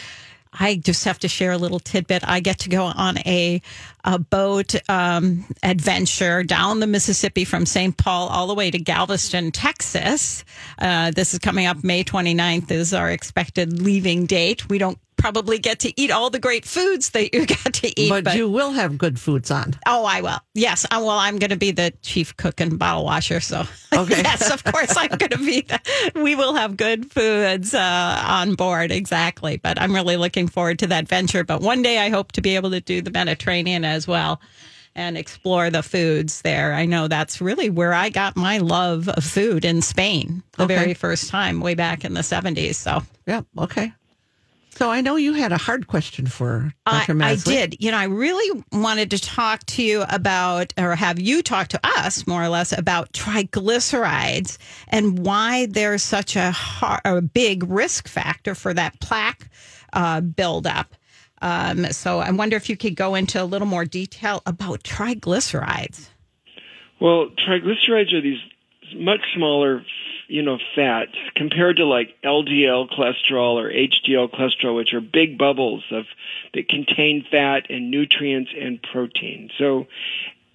I 0.53 0.77
just 0.77 1.05
have 1.05 1.19
to 1.21 1.29
share 1.29 1.53
a 1.53 1.59
little 1.59 1.81
tidbit. 1.81 2.23
I 2.27 2.41
get 2.41 2.61
to 2.61 2.69
go 2.69 2.85
on 2.85 3.19
a, 3.19 3.63
a 4.05 4.19
boat 4.19 4.75
um, 4.89 5.45
adventure 5.63 6.43
down 6.43 6.81
the 6.81 6.87
Mississippi 6.87 7.45
from 7.45 7.67
St. 7.67 7.97
Paul 7.97 8.29
all 8.29 8.47
the 8.47 8.55
way 8.55 8.71
to 8.71 8.79
Galveston, 8.79 9.53
Texas. 9.53 10.45
Uh, 10.79 11.11
this 11.11 11.33
is 11.33 11.39
coming 11.39 11.67
up 11.67 11.85
May 11.85 12.05
29th 12.05 12.71
is 12.71 12.95
our 12.95 13.11
expected 13.11 13.81
leaving 13.81 14.27
date. 14.27 14.69
We 14.69 14.79
don't 14.79 14.99
probably 15.19 15.59
get 15.59 15.81
to 15.81 16.01
eat 16.01 16.11
all 16.11 16.31
the 16.31 16.39
great 16.39 16.65
foods 16.65 17.11
that 17.11 17.35
you 17.35 17.45
got 17.65 17.75
to 17.75 18.01
eat, 18.01 18.09
But, 18.25 18.35
you 18.37 18.49
will 18.49 18.73
have 18.73 18.97
good 18.97 19.19
foods 19.21 19.51
on. 19.51 19.75
Oh, 19.87 20.05
I 20.05 20.21
will. 20.23 20.39
Yes. 20.55 20.85
Uh, 20.87 20.89
well, 21.01 21.11
I'm 21.19 21.39
going 21.39 21.51
to 21.51 21.57
be 21.57 21.71
the 21.73 21.93
chief 22.03 22.37
cook 22.37 22.61
and 22.61 22.79
bottle 22.79 23.05
washer. 23.05 23.41
So, 23.41 23.65
Okay. 23.93 24.23
yes, 24.23 24.51
of 24.51 24.65
course, 24.65 24.97
I'm 24.97 25.09
going 25.19 25.31
to 25.31 25.39
be. 25.39 25.61
The, 25.63 25.81
we 26.23 26.35
will 26.37 26.55
have 26.55 26.77
good 26.77 27.11
foods 27.11 27.75
uh, 27.75 28.23
on 28.27 28.55
board. 28.55 28.91
Exactly. 28.93 29.57
But 29.59 29.81
I'm 29.81 29.95
really 29.95 30.17
looking 30.17 30.49
forward 30.49 30.79
to 30.81 30.87
that 30.89 31.09
venture. 31.09 31.45
But 31.45 31.61
one 31.61 31.83
day 31.83 31.99
I 31.99 32.09
hope 32.09 32.33
to 32.33 32.41
be 32.41 32.55
able 32.57 32.71
to 32.71 32.81
do 32.81 33.03
the 33.03 33.11
Mediterranean 33.11 33.85
as 33.85 34.07
well 34.09 34.41
and 34.95 35.17
explore 35.17 35.71
the 35.71 35.83
foods 35.83 36.43
there. 36.43 36.75
I 36.75 36.85
know 36.87 37.07
that's 37.09 37.41
really 37.41 37.71
where 37.71 37.93
I 37.95 38.09
got 38.09 38.37
my 38.37 38.59
love 38.59 39.09
of 39.09 39.23
food 39.23 39.65
in 39.65 39.81
Spain 39.83 40.43
the 40.57 40.65
Okay. 40.65 40.75
very 40.75 40.95
first 40.95 41.29
time, 41.31 41.61
way 41.61 41.75
back 41.75 42.05
in 42.05 42.15
the 42.15 42.23
70s. 42.23 42.75
So, 42.77 43.03
Yeah. 43.27 43.43
Okay. 43.57 43.93
So 44.79 44.93
I 44.93 45.01
know 45.01 45.17
you 45.17 45.33
had 45.33 45.51
a 45.51 45.59
hard 45.59 45.89
question 45.89 46.29
for 46.29 46.73
I, 46.87 47.01
Dr. 47.01 47.21
I 47.21 47.35
Masley. 47.35 47.53
did. 47.53 47.77
You 47.81 47.91
know, 47.91 47.97
I 47.97 48.05
really 48.05 48.63
wanted 48.71 49.11
to 49.11 49.19
talk 49.19 49.67
to 49.67 49.83
you 49.83 50.05
about, 50.09 50.73
or 50.79 50.95
have 50.95 51.19
you 51.19 51.43
talk 51.43 51.67
to 51.69 51.81
us 51.83 52.29
more 52.29 52.45
or 52.45 52.49
less 52.49 52.71
about 52.71 53.13
triglycerides 53.13 54.57
and 54.87 55.27
why 55.27 55.67
they're 55.67 55.99
such 55.99 56.37
a, 56.37 56.53
har 56.53 57.01
a 57.05 57.21
big 57.21 57.69
risk 57.69 58.07
factor 58.07 58.55
for 58.55 58.73
that 58.73 59.01
plaque 59.01 59.51
uh, 59.95 60.21
buildup. 60.21 60.95
Um, 61.43 61.87
so 61.87 62.21
I 62.21 62.31
wonder 62.31 62.57
if 62.57 62.69
you 62.69 62.77
could 62.77 62.95
go 62.95 63.17
into 63.17 63.43
a 63.43 63.47
little 63.47 63.67
more 63.67 63.85
detail 63.85 64.43
about 64.47 64.85
triglycerides. 64.85 66.09
Well, 67.01 67.31
triglycerides 67.49 68.15
are 68.15 68.21
these 68.21 68.39
much 68.95 69.23
smaller, 69.35 69.85
you 70.29 70.43
know, 70.43 70.59
fats 70.75 71.17
compared 71.35 71.79
to 71.79 71.87
like 71.87 72.15
LDL 72.23 72.91
cholesterol 72.91 73.55
or 73.55 73.73
HDL 73.73 74.31
cholesterol, 74.31 74.77
which 74.77 74.93
are 74.93 75.01
big 75.01 75.39
bubbles 75.39 75.83
of 75.91 76.05
that 76.55 76.69
contain 76.69 77.27
fat 77.31 77.71
and 77.71 77.91
nutrients 77.91 78.51
and 78.59 78.81
protein. 78.81 79.51
So, 79.59 79.87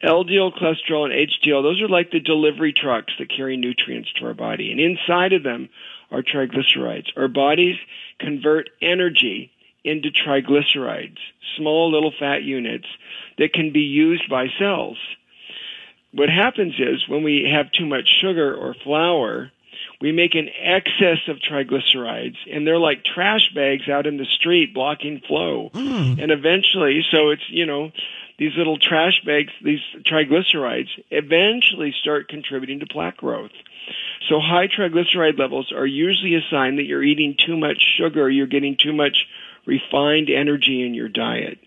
LDL 0.03 0.57
cholesterol 0.57 1.05
and 1.05 1.29
HDL, 1.29 1.63
those 1.63 1.81
are 1.81 1.87
like 1.87 2.11
the 2.11 2.19
delivery 2.19 2.73
trucks 2.73 3.13
that 3.19 3.29
carry 3.35 3.57
nutrients 3.57 4.11
to 4.13 4.25
our 4.25 4.33
body, 4.33 4.71
and 4.71 4.79
inside 4.79 5.33
of 5.33 5.43
them 5.43 5.69
are 6.11 6.21
triglycerides. 6.21 7.07
Our 7.17 7.27
bodies 7.27 7.77
convert 8.19 8.69
energy 8.81 9.51
into 9.83 10.09
triglycerides, 10.09 11.17
small 11.57 11.91
little 11.91 12.13
fat 12.19 12.43
units 12.43 12.87
that 13.37 13.53
can 13.53 13.71
be 13.71 13.81
used 13.81 14.29
by 14.29 14.47
cells 14.59 14.97
what 16.13 16.29
happens 16.29 16.75
is 16.77 17.07
when 17.07 17.23
we 17.23 17.49
have 17.51 17.71
too 17.71 17.85
much 17.85 18.07
sugar 18.21 18.55
or 18.55 18.75
flour, 18.83 19.51
we 20.03 20.11
make 20.11 20.35
an 20.35 20.49
excess 20.61 21.29
of 21.29 21.37
triglycerides, 21.37 22.35
and 22.51 22.67
they're 22.67 22.77
like 22.77 23.05
trash 23.05 23.49
bags 23.55 23.87
out 23.87 24.05
in 24.05 24.17
the 24.17 24.25
street 24.25 24.73
blocking 24.73 25.21
flow. 25.25 25.69
Hmm. 25.73 26.19
And 26.19 26.29
eventually, 26.29 27.05
so 27.09 27.29
it's, 27.29 27.49
you 27.49 27.65
know, 27.65 27.89
these 28.37 28.51
little 28.57 28.77
trash 28.77 29.21
bags, 29.25 29.53
these 29.63 29.79
triglycerides, 30.05 30.89
eventually 31.09 31.95
start 31.97 32.27
contributing 32.27 32.81
to 32.81 32.85
plaque 32.85 33.15
growth. 33.15 33.53
So 34.27 34.41
high 34.41 34.67
triglyceride 34.67 35.39
levels 35.39 35.71
are 35.71 35.87
usually 35.87 36.35
a 36.35 36.41
sign 36.51 36.75
that 36.75 36.83
you're 36.83 37.03
eating 37.03 37.37
too 37.37 37.55
much 37.55 37.81
sugar, 37.97 38.29
you're 38.29 38.45
getting 38.45 38.75
too 38.77 38.91
much 38.91 39.25
refined 39.65 40.29
energy 40.29 40.85
in 40.85 40.93
your 40.93 41.07
diet. 41.07 41.59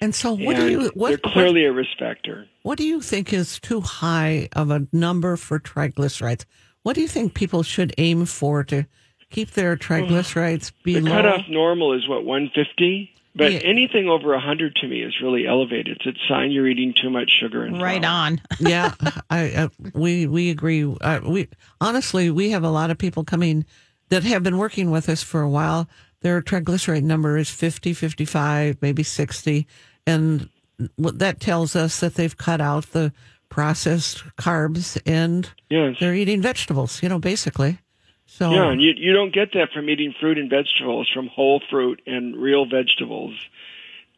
And 0.00 0.14
so 0.14 0.34
what 0.34 0.54
and 0.56 0.68
do 0.68 0.70
you 0.70 0.90
what, 0.94 1.08
they're 1.08 1.32
clearly 1.32 1.64
a 1.64 1.72
risk 1.72 1.98
factor. 1.98 2.46
what 2.62 2.72
what 2.72 2.78
do 2.78 2.84
you 2.84 3.00
think 3.00 3.32
is 3.32 3.58
too 3.58 3.80
high 3.80 4.48
of 4.52 4.70
a 4.70 4.86
number 4.92 5.36
for 5.36 5.58
triglycerides? 5.58 6.44
What 6.86 6.94
do 6.94 7.00
you 7.00 7.08
think 7.08 7.34
people 7.34 7.64
should 7.64 7.92
aim 7.98 8.26
for 8.26 8.62
to 8.62 8.86
keep 9.28 9.50
their 9.50 9.76
triglycerides 9.76 10.70
The 10.84 11.00
below? 11.00 11.10
cutoff 11.10 11.48
normal 11.48 11.94
is 11.94 12.06
what 12.06 12.24
150, 12.24 13.12
but 13.34 13.50
Yeah. 13.52 13.58
anything 13.64 14.08
over 14.08 14.32
100 14.32 14.76
to 14.76 14.86
me 14.86 15.02
is 15.02 15.20
really 15.20 15.48
elevated. 15.48 16.00
It's 16.06 16.06
a 16.06 16.28
sign 16.28 16.52
you're 16.52 16.68
eating 16.68 16.94
too 16.94 17.10
much 17.10 17.28
sugar 17.40 17.64
and 17.64 17.82
Right 17.82 18.02
flour. 18.02 18.14
on. 18.14 18.40
yeah, 18.60 18.92
I, 19.28 19.50
uh, 19.50 19.68
we 19.94 20.28
we 20.28 20.48
agree. 20.50 20.84
Uh, 20.84 21.22
we 21.24 21.48
honestly 21.80 22.30
we 22.30 22.50
have 22.50 22.62
a 22.62 22.70
lot 22.70 22.92
of 22.92 22.98
people 22.98 23.24
coming 23.24 23.64
that 24.10 24.22
have 24.22 24.44
been 24.44 24.56
working 24.56 24.92
with 24.92 25.08
us 25.08 25.24
for 25.24 25.40
a 25.42 25.50
while. 25.50 25.88
Their 26.20 26.40
triglyceride 26.40 27.02
number 27.02 27.36
is 27.36 27.50
50, 27.50 27.94
55, 27.94 28.76
maybe 28.80 29.02
60. 29.02 29.66
And 30.06 30.50
what 30.94 31.18
that 31.18 31.40
tells 31.40 31.74
us 31.74 31.98
that 31.98 32.14
they've 32.14 32.36
cut 32.36 32.60
out 32.60 32.92
the 32.92 33.12
processed 33.48 34.24
carbs 34.36 35.00
and 35.06 35.50
Yes. 35.70 35.96
they're 36.00 36.14
eating 36.14 36.42
vegetables, 36.42 37.02
you 37.02 37.08
know, 37.08 37.18
basically. 37.18 37.78
So, 38.26 38.50
Yeah, 38.50 38.70
and 38.70 38.82
you 38.82 38.92
you 38.96 39.12
don't 39.12 39.32
get 39.32 39.52
that 39.54 39.70
from 39.72 39.88
eating 39.88 40.12
fruit 40.18 40.36
and 40.38 40.50
vegetables 40.50 41.08
from 41.12 41.28
whole 41.28 41.60
fruit 41.70 42.02
and 42.06 42.36
real 42.36 42.66
vegetables. 42.66 43.34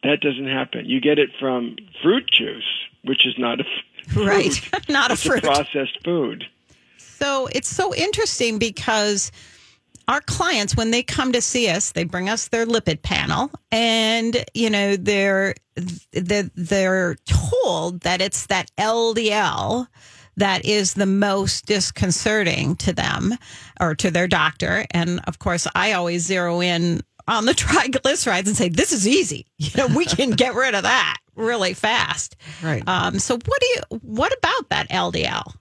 That 0.03 0.19
doesn't 0.21 0.47
happen. 0.47 0.85
You 0.87 0.99
get 0.99 1.19
it 1.19 1.29
from 1.39 1.75
fruit 2.01 2.29
juice, 2.31 2.63
which 3.03 3.25
is 3.27 3.35
not 3.37 3.59
a 3.61 3.63
fruit. 4.07 4.25
Right. 4.27 4.69
Not 4.89 5.11
a 5.11 5.13
It's 5.13 5.23
fruit. 5.23 5.39
a 5.43 5.47
processed 5.47 5.99
food. 6.03 6.45
So 6.97 7.47
it's 7.53 7.67
so 7.67 7.93
interesting 7.93 8.57
because 8.57 9.31
our 10.09 10.21
clients, 10.21 10.75
when 10.75 10.89
they 10.89 11.03
come 11.03 11.31
to 11.33 11.41
see 11.41 11.69
us, 11.69 11.91
they 11.91 12.03
bring 12.03 12.29
us 12.29 12.47
their 12.47 12.65
lipid 12.65 13.03
panel, 13.03 13.51
and 13.71 14.43
you 14.55 14.69
know 14.69 14.95
they're 14.95 15.53
they're, 16.11 16.49
they're 16.55 17.15
told 17.25 18.01
that 18.01 18.19
it's 18.19 18.47
that 18.47 18.71
LDL 18.77 19.87
that 20.35 20.65
is 20.65 20.95
the 20.95 21.05
most 21.05 21.67
disconcerting 21.67 22.75
to 22.77 22.91
them 22.91 23.35
or 23.79 23.93
to 23.93 24.09
their 24.09 24.27
doctor. 24.27 24.85
And 24.91 25.21
of 25.27 25.37
course, 25.37 25.67
I 25.75 25.91
always 25.93 26.25
zero 26.25 26.59
in 26.59 27.01
on 27.27 27.45
the 27.45 27.51
triglycerides 27.53 28.47
and 28.47 28.57
say, 28.57 28.69
"This 28.69 28.91
is 28.91 29.07
easy. 29.07 29.45
You 29.59 29.71
know, 29.77 29.95
we 29.95 30.05
can 30.05 30.31
get 30.31 30.55
rid 30.55 30.73
of 30.73 30.83
that 30.83 31.17
really 31.35 31.75
fast." 31.75 32.35
right. 32.63 32.81
Um, 32.87 33.19
so, 33.19 33.35
what 33.35 33.61
do 33.61 33.67
you? 33.67 33.99
What 34.01 34.35
about 34.35 34.69
that 34.69 34.89
LDL? 34.89 35.53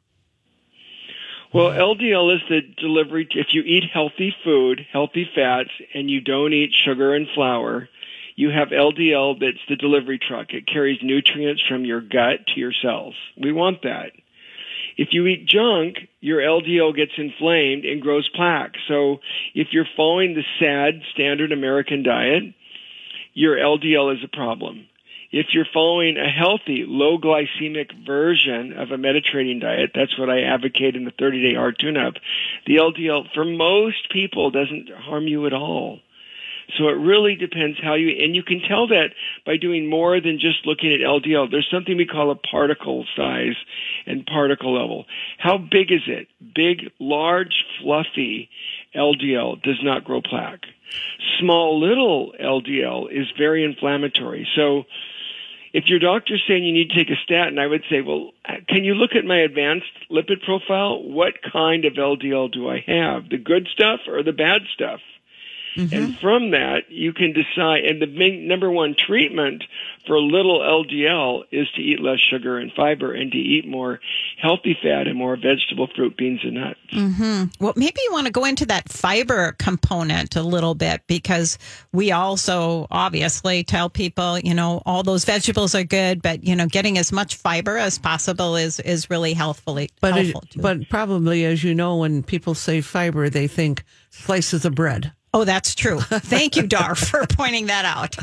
Well, 1.53 1.71
LDL 1.71 2.35
is 2.35 2.43
the 2.51 2.61
delivery. 2.77 3.27
If 3.31 3.49
you 3.53 3.63
eat 3.63 3.85
healthy 3.91 4.35
food, 4.45 4.87
healthy 4.93 5.27
fats, 5.35 5.71
and 5.95 6.11
you 6.11 6.21
don't 6.21 6.53
eat 6.53 6.73
sugar 6.85 7.15
and 7.15 7.27
flour, 7.35 7.89
you 8.37 8.51
have 8.51 8.69
LDL 8.69 9.41
that's 9.41 9.65
the 9.69 9.77
delivery 9.77 10.19
truck. 10.19 10.49
It 10.51 10.67
carries 10.67 10.99
nutrients 11.03 11.63
from 11.67 11.87
your 11.87 12.03
gut 12.03 12.47
to 12.49 12.61
your 12.61 12.73
cells. 12.83 13.15
We 13.37 13.53
want 13.53 13.83
that. 13.83 14.13
If 14.99 15.09
you 15.13 15.27
eat 15.27 15.47
junk, 15.47 15.97
your 16.21 16.41
LDL 16.41 16.95
gets 16.95 17.13
inflamed 17.17 17.85
and 17.85 18.03
grows 18.03 18.29
plaque. 18.29 18.75
So 18.87 19.21
if 19.55 19.69
you're 19.71 19.89
following 19.97 20.35
the 20.35 20.45
SAD 20.59 21.03
standard 21.15 21.51
American 21.51 22.03
diet, 22.03 22.43
your 23.33 23.57
LDL 23.57 24.17
is 24.17 24.25
a 24.25 24.37
problem. 24.37 24.87
If 25.31 25.49
you're 25.53 25.67
following 25.75 26.17
a 26.17 26.31
healthy, 26.31 26.85
low 26.89 27.19
glycemic 27.19 27.93
version 28.07 28.73
of 28.73 28.91
a 28.91 28.97
Mediterranean 28.97 29.59
diet, 29.59 29.91
that's 29.95 30.19
what 30.19 30.31
I 30.31 30.43
advocate 30.43 30.97
in 30.97 31.05
the 31.05 31.13
30 31.19 31.51
day 31.51 31.55
heart 31.55 31.79
tune 31.79 31.99
up. 31.99 32.15
The 32.67 32.77
LDL 32.77 33.33
for 33.35 33.45
most 33.45 34.11
people 34.11 34.51
doesn't 34.51 34.89
harm 34.91 35.29
you 35.29 35.47
at 35.47 35.53
all. 35.53 36.01
So 36.77 36.89
it 36.89 36.99
really 36.99 37.35
depends 37.35 37.79
how 37.83 37.95
you, 37.95 38.11
and 38.23 38.35
you 38.35 38.43
can 38.43 38.61
tell 38.61 38.89
that 38.89 39.11
by 39.47 39.57
doing 39.57 39.89
more 39.89 40.21
than 40.21 40.39
just 40.39 40.67
looking 40.67 40.93
at 40.93 41.01
LDL. 41.01 41.51
There's 41.51 41.69
something 41.71 41.97
we 41.97 42.07
call 42.07 42.31
a 42.31 42.35
particle 42.35 43.07
size 43.17 43.57
and 44.07 44.27
particle 44.27 44.75
level. 44.75 45.07
How 45.39 45.57
big 45.57 45.91
is 45.91 46.03
it? 46.07 46.29
Big, 46.55 46.91
large, 46.99 47.65
fluffy 47.81 48.51
LDL 48.95 49.63
does 49.63 49.79
not 49.83 50.05
grow 50.05 50.21
plaque. 50.21 50.67
Small, 51.39 51.81
little 51.81 52.33
LDL 52.39 53.11
is 53.11 53.27
very 53.37 53.65
inflammatory. 53.65 54.47
So 54.55 54.85
if 55.79 55.85
your 55.87 56.01
doctor's 56.01 56.43
saying 56.49 56.65
you 56.65 56.73
need 56.73 56.91
to 56.91 56.97
take 56.97 57.09
a 57.09 57.23
statin, 57.23 57.57
I 57.57 57.69
would 57.69 57.85
say, 57.89 58.01
well, 58.01 58.33
can 58.69 58.83
you 58.83 58.95
look 58.95 59.13
at 59.15 59.25
my 59.25 59.43
advanced 59.43 59.87
lipid 60.11 60.43
profile? 60.43 61.01
What 61.01 61.35
kind 61.53 61.85
of 61.85 61.93
LDL 61.93 62.53
do 62.53 62.69
I 62.69 62.83
have? 62.85 63.29
The 63.29 63.39
good 63.39 63.69
stuff 63.73 64.01
or 64.09 64.25
the 64.25 64.33
bad 64.33 64.63
stuff? 64.75 64.99
Mm-hmm. 65.79 65.95
And 65.95 66.19
from 66.19 66.51
that, 66.51 66.91
you 66.91 67.13
can 67.13 67.33
decide. 67.33 67.85
And 67.85 68.03
the 68.03 68.09
main, 68.09 68.49
number 68.49 68.69
one 68.69 68.97
treatment 68.99 69.63
for 70.09 70.19
little 70.19 70.59
LDL 70.59 71.45
is 71.53 71.71
to 71.77 71.81
eat 71.81 72.01
less 72.01 72.19
sugar 72.19 72.59
and 72.59 72.73
fiber 72.73 73.15
and 73.15 73.31
to 73.31 73.39
eat 73.39 73.69
more 73.69 74.01
healthy 74.43 74.77
fat 74.83 75.07
and 75.07 75.17
more 75.17 75.37
vegetable, 75.37 75.87
fruit, 75.95 76.17
beans, 76.17 76.41
and 76.43 76.55
nuts. 76.55 76.81
Mm-hmm. 76.93 77.65
Well, 77.65 77.75
maybe 77.77 78.01
you 78.05 78.13
want 78.13 78.27
to 78.27 78.33
go 78.33 78.45
into 78.45 78.67
that 78.67 78.89
fiber 78.89 79.55
component 79.61 80.35
a 80.35 80.43
little 80.43 80.75
bit 80.75 81.03
because 81.07 81.59
we 81.93 82.11
also 82.11 82.89
obviously 82.91 83.63
tell 83.63 83.89
people, 83.89 84.41
you 84.41 84.55
know, 84.55 84.83
all 84.85 85.05
those 85.05 85.25
vegetables 85.25 85.77
are 85.77 85.85
good, 85.85 86.23
but 86.23 86.43
you 86.43 86.57
know, 86.57 86.67
getting 86.67 86.99
as 86.99 87.13
much 87.13 87.37
fiber 87.37 87.79
as 87.79 88.01
possible 88.01 88.57
is 88.57 88.81
is 88.81 89.09
really 89.11 89.35
healthfully, 89.35 89.91
but 90.01 90.15
helpful. 90.15 90.43
It, 90.43 90.61
but 90.61 90.89
probably, 90.89 91.45
as 91.45 91.63
you 91.63 91.73
know, 91.73 91.97
when 91.97 92.25
people 92.25 92.55
say 92.55 92.81
fiber, 92.81 93.31
they 93.31 93.47
think 93.47 93.85
slices 94.11 94.65
of 94.65 94.75
bread. 94.75 95.13
Oh, 95.35 95.45
that's 95.45 95.75
true. 95.75 96.01
Thank 96.01 96.57
you, 96.57 96.67
Dar, 96.67 96.95
for 96.97 97.27
pointing 97.27 97.67
that 97.67 97.85
out. 97.85 98.17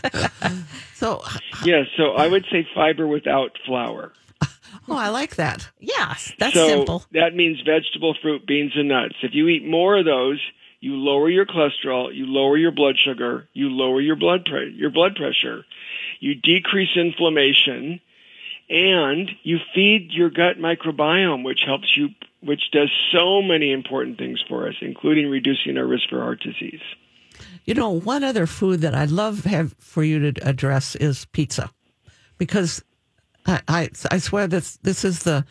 so, 0.96 1.24
yeah, 1.64 1.84
so 1.98 2.14
I 2.14 2.28
would 2.28 2.46
say 2.52 2.68
fiber 2.74 3.08
without 3.08 3.52
flour. 3.66 4.14
Oh, 4.88 4.96
I 4.96 5.10
like 5.10 5.38
that. 5.38 5.68
Yes, 5.80 6.32
that's 6.38 6.54
so 6.54 6.68
simple. 6.68 7.06
That 7.12 7.34
means 7.34 7.60
vegetable, 7.62 8.16
fruit, 8.22 8.46
beans, 8.46 8.74
and 8.76 8.90
nuts. 8.90 9.16
If 9.24 9.34
you 9.34 9.48
eat 9.48 9.66
more 9.66 9.98
of 9.98 10.06
those, 10.06 10.40
you 10.80 10.96
lower 10.96 11.28
your 11.28 11.48
cholesterol, 11.48 12.14
you 12.14 12.28
lower 12.28 12.56
your 12.56 12.72
blood 12.72 12.96
sugar, 13.04 13.48
you 13.54 13.70
lower 13.70 14.00
your 14.00 14.16
blood 14.16 14.46
pre- 14.46 14.76
your 14.78 14.92
blood 14.92 15.16
pressure, 15.16 15.66
you 16.20 16.36
decrease 16.36 16.90
inflammation, 16.96 18.00
and 18.70 19.30
you 19.44 19.60
feed 19.74 20.12
your 20.12 20.30
gut 20.30 20.58
microbiome, 20.58 21.44
which 21.44 21.62
helps 21.66 21.96
you, 21.96 22.10
which 22.42 22.72
does 22.72 22.90
so 23.12 23.42
many 23.42 23.72
important 23.72 24.18
things 24.18 24.44
for 24.48 24.68
us, 24.68 24.76
including 24.82 25.30
reducing 25.30 25.78
our 25.78 25.86
risk 25.86 26.10
for 26.10 26.22
heart 26.22 26.42
disease. 26.42 26.82
You 27.66 27.74
know, 27.74 27.90
one 27.90 28.24
other 28.24 28.48
food 28.48 28.82
that 28.82 28.96
I'd 28.96 29.12
love 29.12 29.44
have 29.46 29.76
for 29.80 30.04
you 30.04 30.32
to 30.32 30.48
address 30.48 30.96
is 30.96 31.26
pizza, 31.26 31.70
because 32.38 32.84
I, 33.46 33.62
I, 33.68 33.90
I 34.12 34.18
swear 34.18 34.48
that 34.48 34.78
this 34.82 35.04
is 35.04 35.24
the 35.24 35.46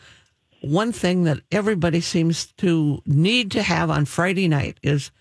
one 0.61 0.91
thing 0.91 1.23
that 1.25 1.41
everybody 1.51 2.01
seems 2.01 2.47
to 2.53 3.01
need 3.05 3.51
to 3.51 3.61
have 3.61 3.89
on 3.89 4.05
Friday 4.05 4.47
night 4.47 4.79
is 4.81 5.11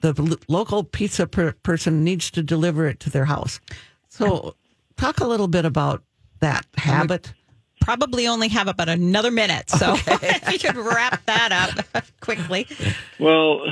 the 0.00 0.38
local 0.48 0.82
pizza 0.82 1.26
per 1.26 1.52
person 1.62 2.02
needs 2.02 2.30
to 2.32 2.42
deliver 2.42 2.86
it 2.86 3.00
to 3.00 3.10
their 3.10 3.26
house. 3.26 3.60
So, 4.08 4.54
talk 4.96 5.20
a 5.20 5.26
little 5.26 5.46
bit 5.46 5.64
about 5.64 6.02
that 6.40 6.66
habit. 6.76 7.32
Probably 7.80 8.26
only 8.26 8.48
have 8.48 8.68
about 8.68 8.88
another 8.88 9.30
minute, 9.30 9.70
so 9.70 9.92
okay. 10.08 10.38
if 10.42 10.52
you 10.52 10.58
could 10.58 10.76
wrap 10.76 11.24
that 11.26 11.50
up 11.52 12.04
quickly. 12.20 12.66
Well, 13.18 13.62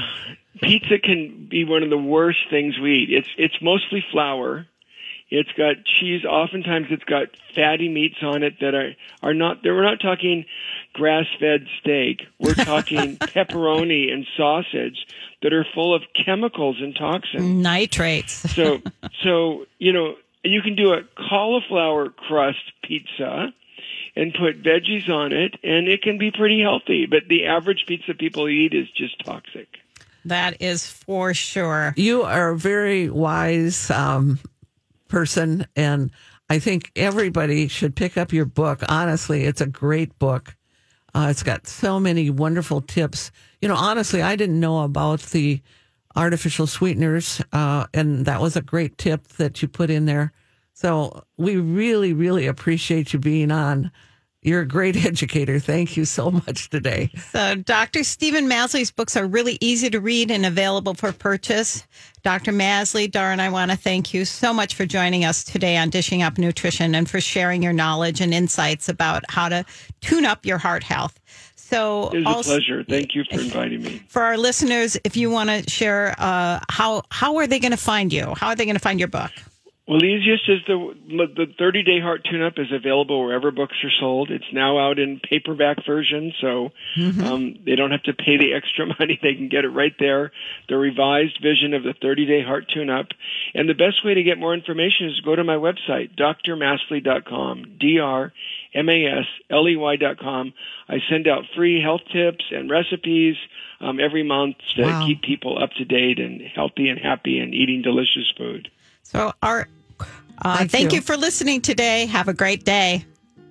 pizza 0.63 0.99
can 0.99 1.47
be 1.51 1.65
one 1.65 1.83
of 1.83 1.91
the 1.91 1.99
worst 1.99 2.39
things 2.51 2.79
we 2.79 3.01
eat. 3.01 3.11
It's 3.13 3.29
it's 3.37 3.61
mostly 3.61 4.05
flour 4.11 4.67
it's 5.31 5.53
got 5.53 5.85
cheese. 5.85 6.25
Oftentimes, 6.25 6.87
it's 6.91 7.05
got 7.05 7.29
fatty 7.55 7.89
meats 7.89 8.17
on 8.23 8.43
it 8.43 8.61
that 8.61 8.75
are 8.75 8.95
are 9.23 9.35
not. 9.35 9.59
We're 9.63 9.83
not 9.83 10.01
talking 10.01 10.47
grass-fed 10.95 11.67
steak. 11.81 12.23
We're 12.39 12.55
talking 12.65 13.19
pepperoni 13.19 14.11
and 14.11 14.27
sausage 14.37 15.07
that 15.43 15.53
are 15.53 15.67
full 15.75 15.95
of 15.95 16.03
chemicals 16.25 16.77
and 16.81 16.97
toxins, 16.97 17.43
nitrates. 17.43 18.33
so, 18.55 18.81
so 19.23 19.67
you 19.79 19.93
know, 19.93 20.15
you 20.53 20.63
can 20.63 20.75
do 20.75 20.93
a 20.93 21.03
cauliflower 21.29 22.11
crust 22.11 22.73
pizza 22.83 23.53
and 24.17 24.35
put 24.35 24.63
veggies 24.63 25.09
on 25.09 25.33
it, 25.33 25.55
and 25.63 25.89
it 25.89 26.03
can 26.03 26.19
be 26.19 26.31
pretty 26.31 26.61
healthy. 26.61 27.07
But 27.07 27.29
the 27.29 27.47
average 27.47 27.85
pizza 27.87 28.15
people 28.15 28.49
eat 28.49 28.75
is 28.75 28.91
just 28.91 29.25
toxic. 29.25 29.69
That 30.25 30.61
is 30.61 30.87
for 30.87 31.33
sure. 31.35 31.95
You 31.97 32.23
are 32.23 32.51
a 32.51 32.59
very 32.59 33.09
wise 33.09 33.91
um, 33.91 34.39
person. 35.09 35.67
And 35.75 36.11
I 36.51 36.59
think 36.59 36.93
everybody 36.97 37.69
should 37.69 37.97
pick 37.97 38.17
up 38.17 38.33
your 38.33 38.45
book. 38.45 38.83
Honestly, 38.89 39.45
it's 39.45 39.61
a 39.61 39.67
great 39.67 40.19
book. 40.19 40.57
Uh, 41.15 41.29
it's 41.31 41.43
got 41.43 41.67
so 41.67 41.99
many 41.99 42.31
wonderful 42.31 42.81
tips. 42.81 43.31
You 43.61 43.69
know, 43.69 43.77
honestly, 43.77 44.23
I 44.23 44.37
didn't 44.37 44.61
know 44.61 44.85
about 44.85 45.21
the 45.21 45.63
artificial 46.15 46.67
sweeteners, 46.67 47.43
uh, 47.53 47.87
and 47.95 48.27
that 48.27 48.41
was 48.41 48.57
a 48.57 48.63
great 48.63 48.99
tip 48.99 49.27
that 49.39 49.63
you 49.63 49.69
put 49.69 49.91
in 49.91 50.05
there. 50.05 50.33
So 50.79 51.25
we 51.37 51.57
really, 51.57 52.13
really 52.13 52.47
appreciate 52.47 53.13
you 53.13 53.19
being 53.19 53.51
on. 53.51 53.91
You're 54.43 54.61
a 54.61 54.69
great 54.69 54.95
educator. 55.05 55.59
Thank 55.59 55.97
you 55.97 56.05
so 56.05 56.31
much 56.31 56.71
today. 56.71 57.11
So, 57.33 57.57
Dr. 57.57 58.05
Steven 58.05 58.47
Masley's 58.47 58.93
books 58.93 59.17
are 59.17 59.27
really 59.27 59.59
easy 59.61 59.91
to 59.91 59.99
read 59.99 60.31
and 60.31 60.47
available 60.47 60.95
for 60.95 61.11
purchase. 61.11 61.85
Dr. 62.23 62.53
Masley, 62.53 63.11
Darren, 63.11 63.41
I 63.41 63.49
want 63.49 63.73
to 63.73 63.77
thank 63.77 64.15
you 64.15 64.25
so 64.25 64.55
much 64.55 64.77
for 64.77 64.87
joining 64.87 65.25
us 65.25 65.43
today 65.43 65.77
on 65.77 65.91
Dishing 65.91 66.23
Up 66.23 66.39
Nutrition 66.39 66.95
and 66.95 67.11
for 67.11 67.21
sharing 67.21 67.61
your 67.61 67.73
knowledge 67.73 68.21
and 68.21 68.33
insights 68.33 68.89
about 68.89 69.25
how 69.29 69.49
to 69.49 69.65
tune 70.01 70.25
up 70.25 70.47
your 70.47 70.59
heart 70.59 70.85
health. 70.85 71.19
So, 71.57 72.11
it 72.11 72.19
was 72.19 72.27
also, 72.27 72.51
a 72.53 72.55
pleasure. 72.55 72.85
Thank 72.85 73.17
you 73.17 73.25
for 73.25 73.41
inviting 73.41 73.83
me. 73.83 74.01
For 74.07 74.23
our 74.23 74.37
listeners, 74.37 74.97
if 75.03 75.17
you 75.17 75.29
want 75.29 75.51
to 75.51 75.69
share, 75.69 76.15
uh, 76.19 76.61
how 76.71 77.03
how 77.11 77.35
are 77.39 77.49
they 77.49 77.59
going 77.59 77.73
to 77.73 77.77
find 77.77 78.13
you? 78.13 78.33
How 78.37 78.51
are 78.51 78.55
they 78.55 78.65
going 78.65 78.77
to 78.77 78.81
find 78.81 79.01
your 79.01 79.09
book? 79.09 79.33
Well, 79.89 80.01
the 80.01 80.05
easiest 80.05 80.47
is 80.51 80.59
the 80.67 80.95
the 81.09 81.47
30 81.59 81.83
day 81.83 81.99
heart 81.99 82.23
tune 82.31 82.43
up 82.43 82.59
is 82.59 82.71
available 82.71 83.25
wherever 83.25 83.51
books 83.51 83.77
are 83.83 83.91
sold. 83.91 84.31
It's 84.31 84.53
now 84.53 84.79
out 84.79 84.99
in 84.99 85.19
paperback 85.19 85.79
version, 85.87 86.35
so 86.43 86.73
mm-hmm. 86.95 87.25
um, 87.25 87.55
they 87.65 87.75
don't 87.75 87.93
have 87.93 88.03
to 88.03 88.13
pay 88.13 88.37
the 88.37 88.53
extra 88.53 88.85
money. 88.99 89.19
They 89.23 89.35
can 89.35 89.49
get 89.49 89.65
it 89.65 89.71
right 89.71 89.95
there. 89.99 90.31
The 90.69 90.77
revised 90.77 91.41
vision 91.43 91.73
of 91.73 91.85
the 91.85 91.95
30 91.95 92.27
day 92.27 92.43
heart 92.43 92.69
tune 92.69 92.91
up. 92.91 93.07
And 93.55 93.67
the 93.67 93.75
best 93.75 94.05
way 94.05 94.13
to 94.13 94.23
get 94.23 94.37
more 94.37 94.53
information 94.53 95.09
is 95.09 95.17
to 95.17 95.23
go 95.23 95.35
to 95.35 95.43
my 95.43 95.57
website, 95.57 96.15
drmasley.com, 96.17 97.79
D 97.81 97.99
R 97.99 98.31
M 98.75 98.91
A 98.91 99.07
S 99.07 99.27
L 99.49 99.67
E 99.67 99.77
Y.com. 99.77 100.53
I 100.87 100.99
send 101.09 101.27
out 101.27 101.45
free 101.57 101.81
health 101.81 102.03
tips 102.13 102.45
and 102.51 102.69
recipes 102.69 103.37
um, 103.81 104.01
every 104.01 104.23
month 104.23 104.57
to 104.77 104.83
wow. 104.83 105.07
keep 105.07 105.23
people 105.23 105.63
up 105.63 105.71
to 105.79 105.87
date 105.87 106.19
and 106.19 106.43
healthy 106.43 106.91
and 106.91 107.01
happy 107.01 107.39
and 107.39 107.55
eating 107.55 107.81
delicious 107.81 108.31
food. 108.37 108.71
So, 109.03 109.33
our 109.43 109.67
uh, 110.43 110.59
thank, 110.59 110.71
thank 110.71 110.93
you. 110.93 110.97
you 110.97 111.03
for 111.03 111.17
listening 111.17 111.61
today. 111.61 112.07
Have 112.07 112.29
a 112.29 112.35
great 112.35 112.65
day. 112.65 113.05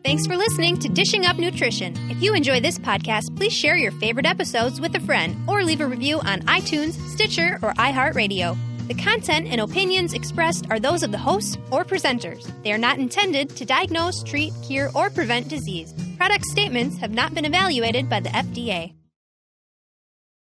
Thanks 0.03 0.25
for 0.25 0.37
listening 0.37 0.77
to 0.79 0.87
Dishing 0.87 1.25
Up 1.25 1.37
Nutrition. 1.37 1.93
If 2.09 2.21
you 2.21 2.33
enjoy 2.33 2.61
this 2.61 2.79
podcast, 2.79 3.35
please 3.35 3.51
share 3.51 3.75
your 3.75 3.91
favorite 3.91 4.25
episodes 4.25 4.79
with 4.79 4.95
a 4.95 5.01
friend 5.01 5.37
or 5.49 5.63
leave 5.63 5.81
a 5.81 5.87
review 5.87 6.19
on 6.19 6.39
iTunes, 6.43 6.93
Stitcher, 7.09 7.59
or 7.61 7.73
iHeartRadio. 7.73 8.57
The 8.87 8.93
content 8.93 9.47
and 9.47 9.59
opinions 9.59 10.13
expressed 10.13 10.65
are 10.69 10.79
those 10.79 11.03
of 11.03 11.11
the 11.11 11.17
hosts 11.17 11.57
or 11.71 11.83
presenters. 11.83 12.49
They 12.63 12.71
are 12.71 12.77
not 12.77 12.99
intended 12.99 13.49
to 13.57 13.65
diagnose, 13.65 14.23
treat, 14.23 14.53
cure, 14.63 14.91
or 14.95 15.09
prevent 15.09 15.49
disease. 15.49 15.93
Product 16.15 16.45
statements 16.45 16.97
have 16.99 17.11
not 17.11 17.33
been 17.33 17.43
evaluated 17.43 18.09
by 18.09 18.21
the 18.21 18.29
FDA. 18.29 18.96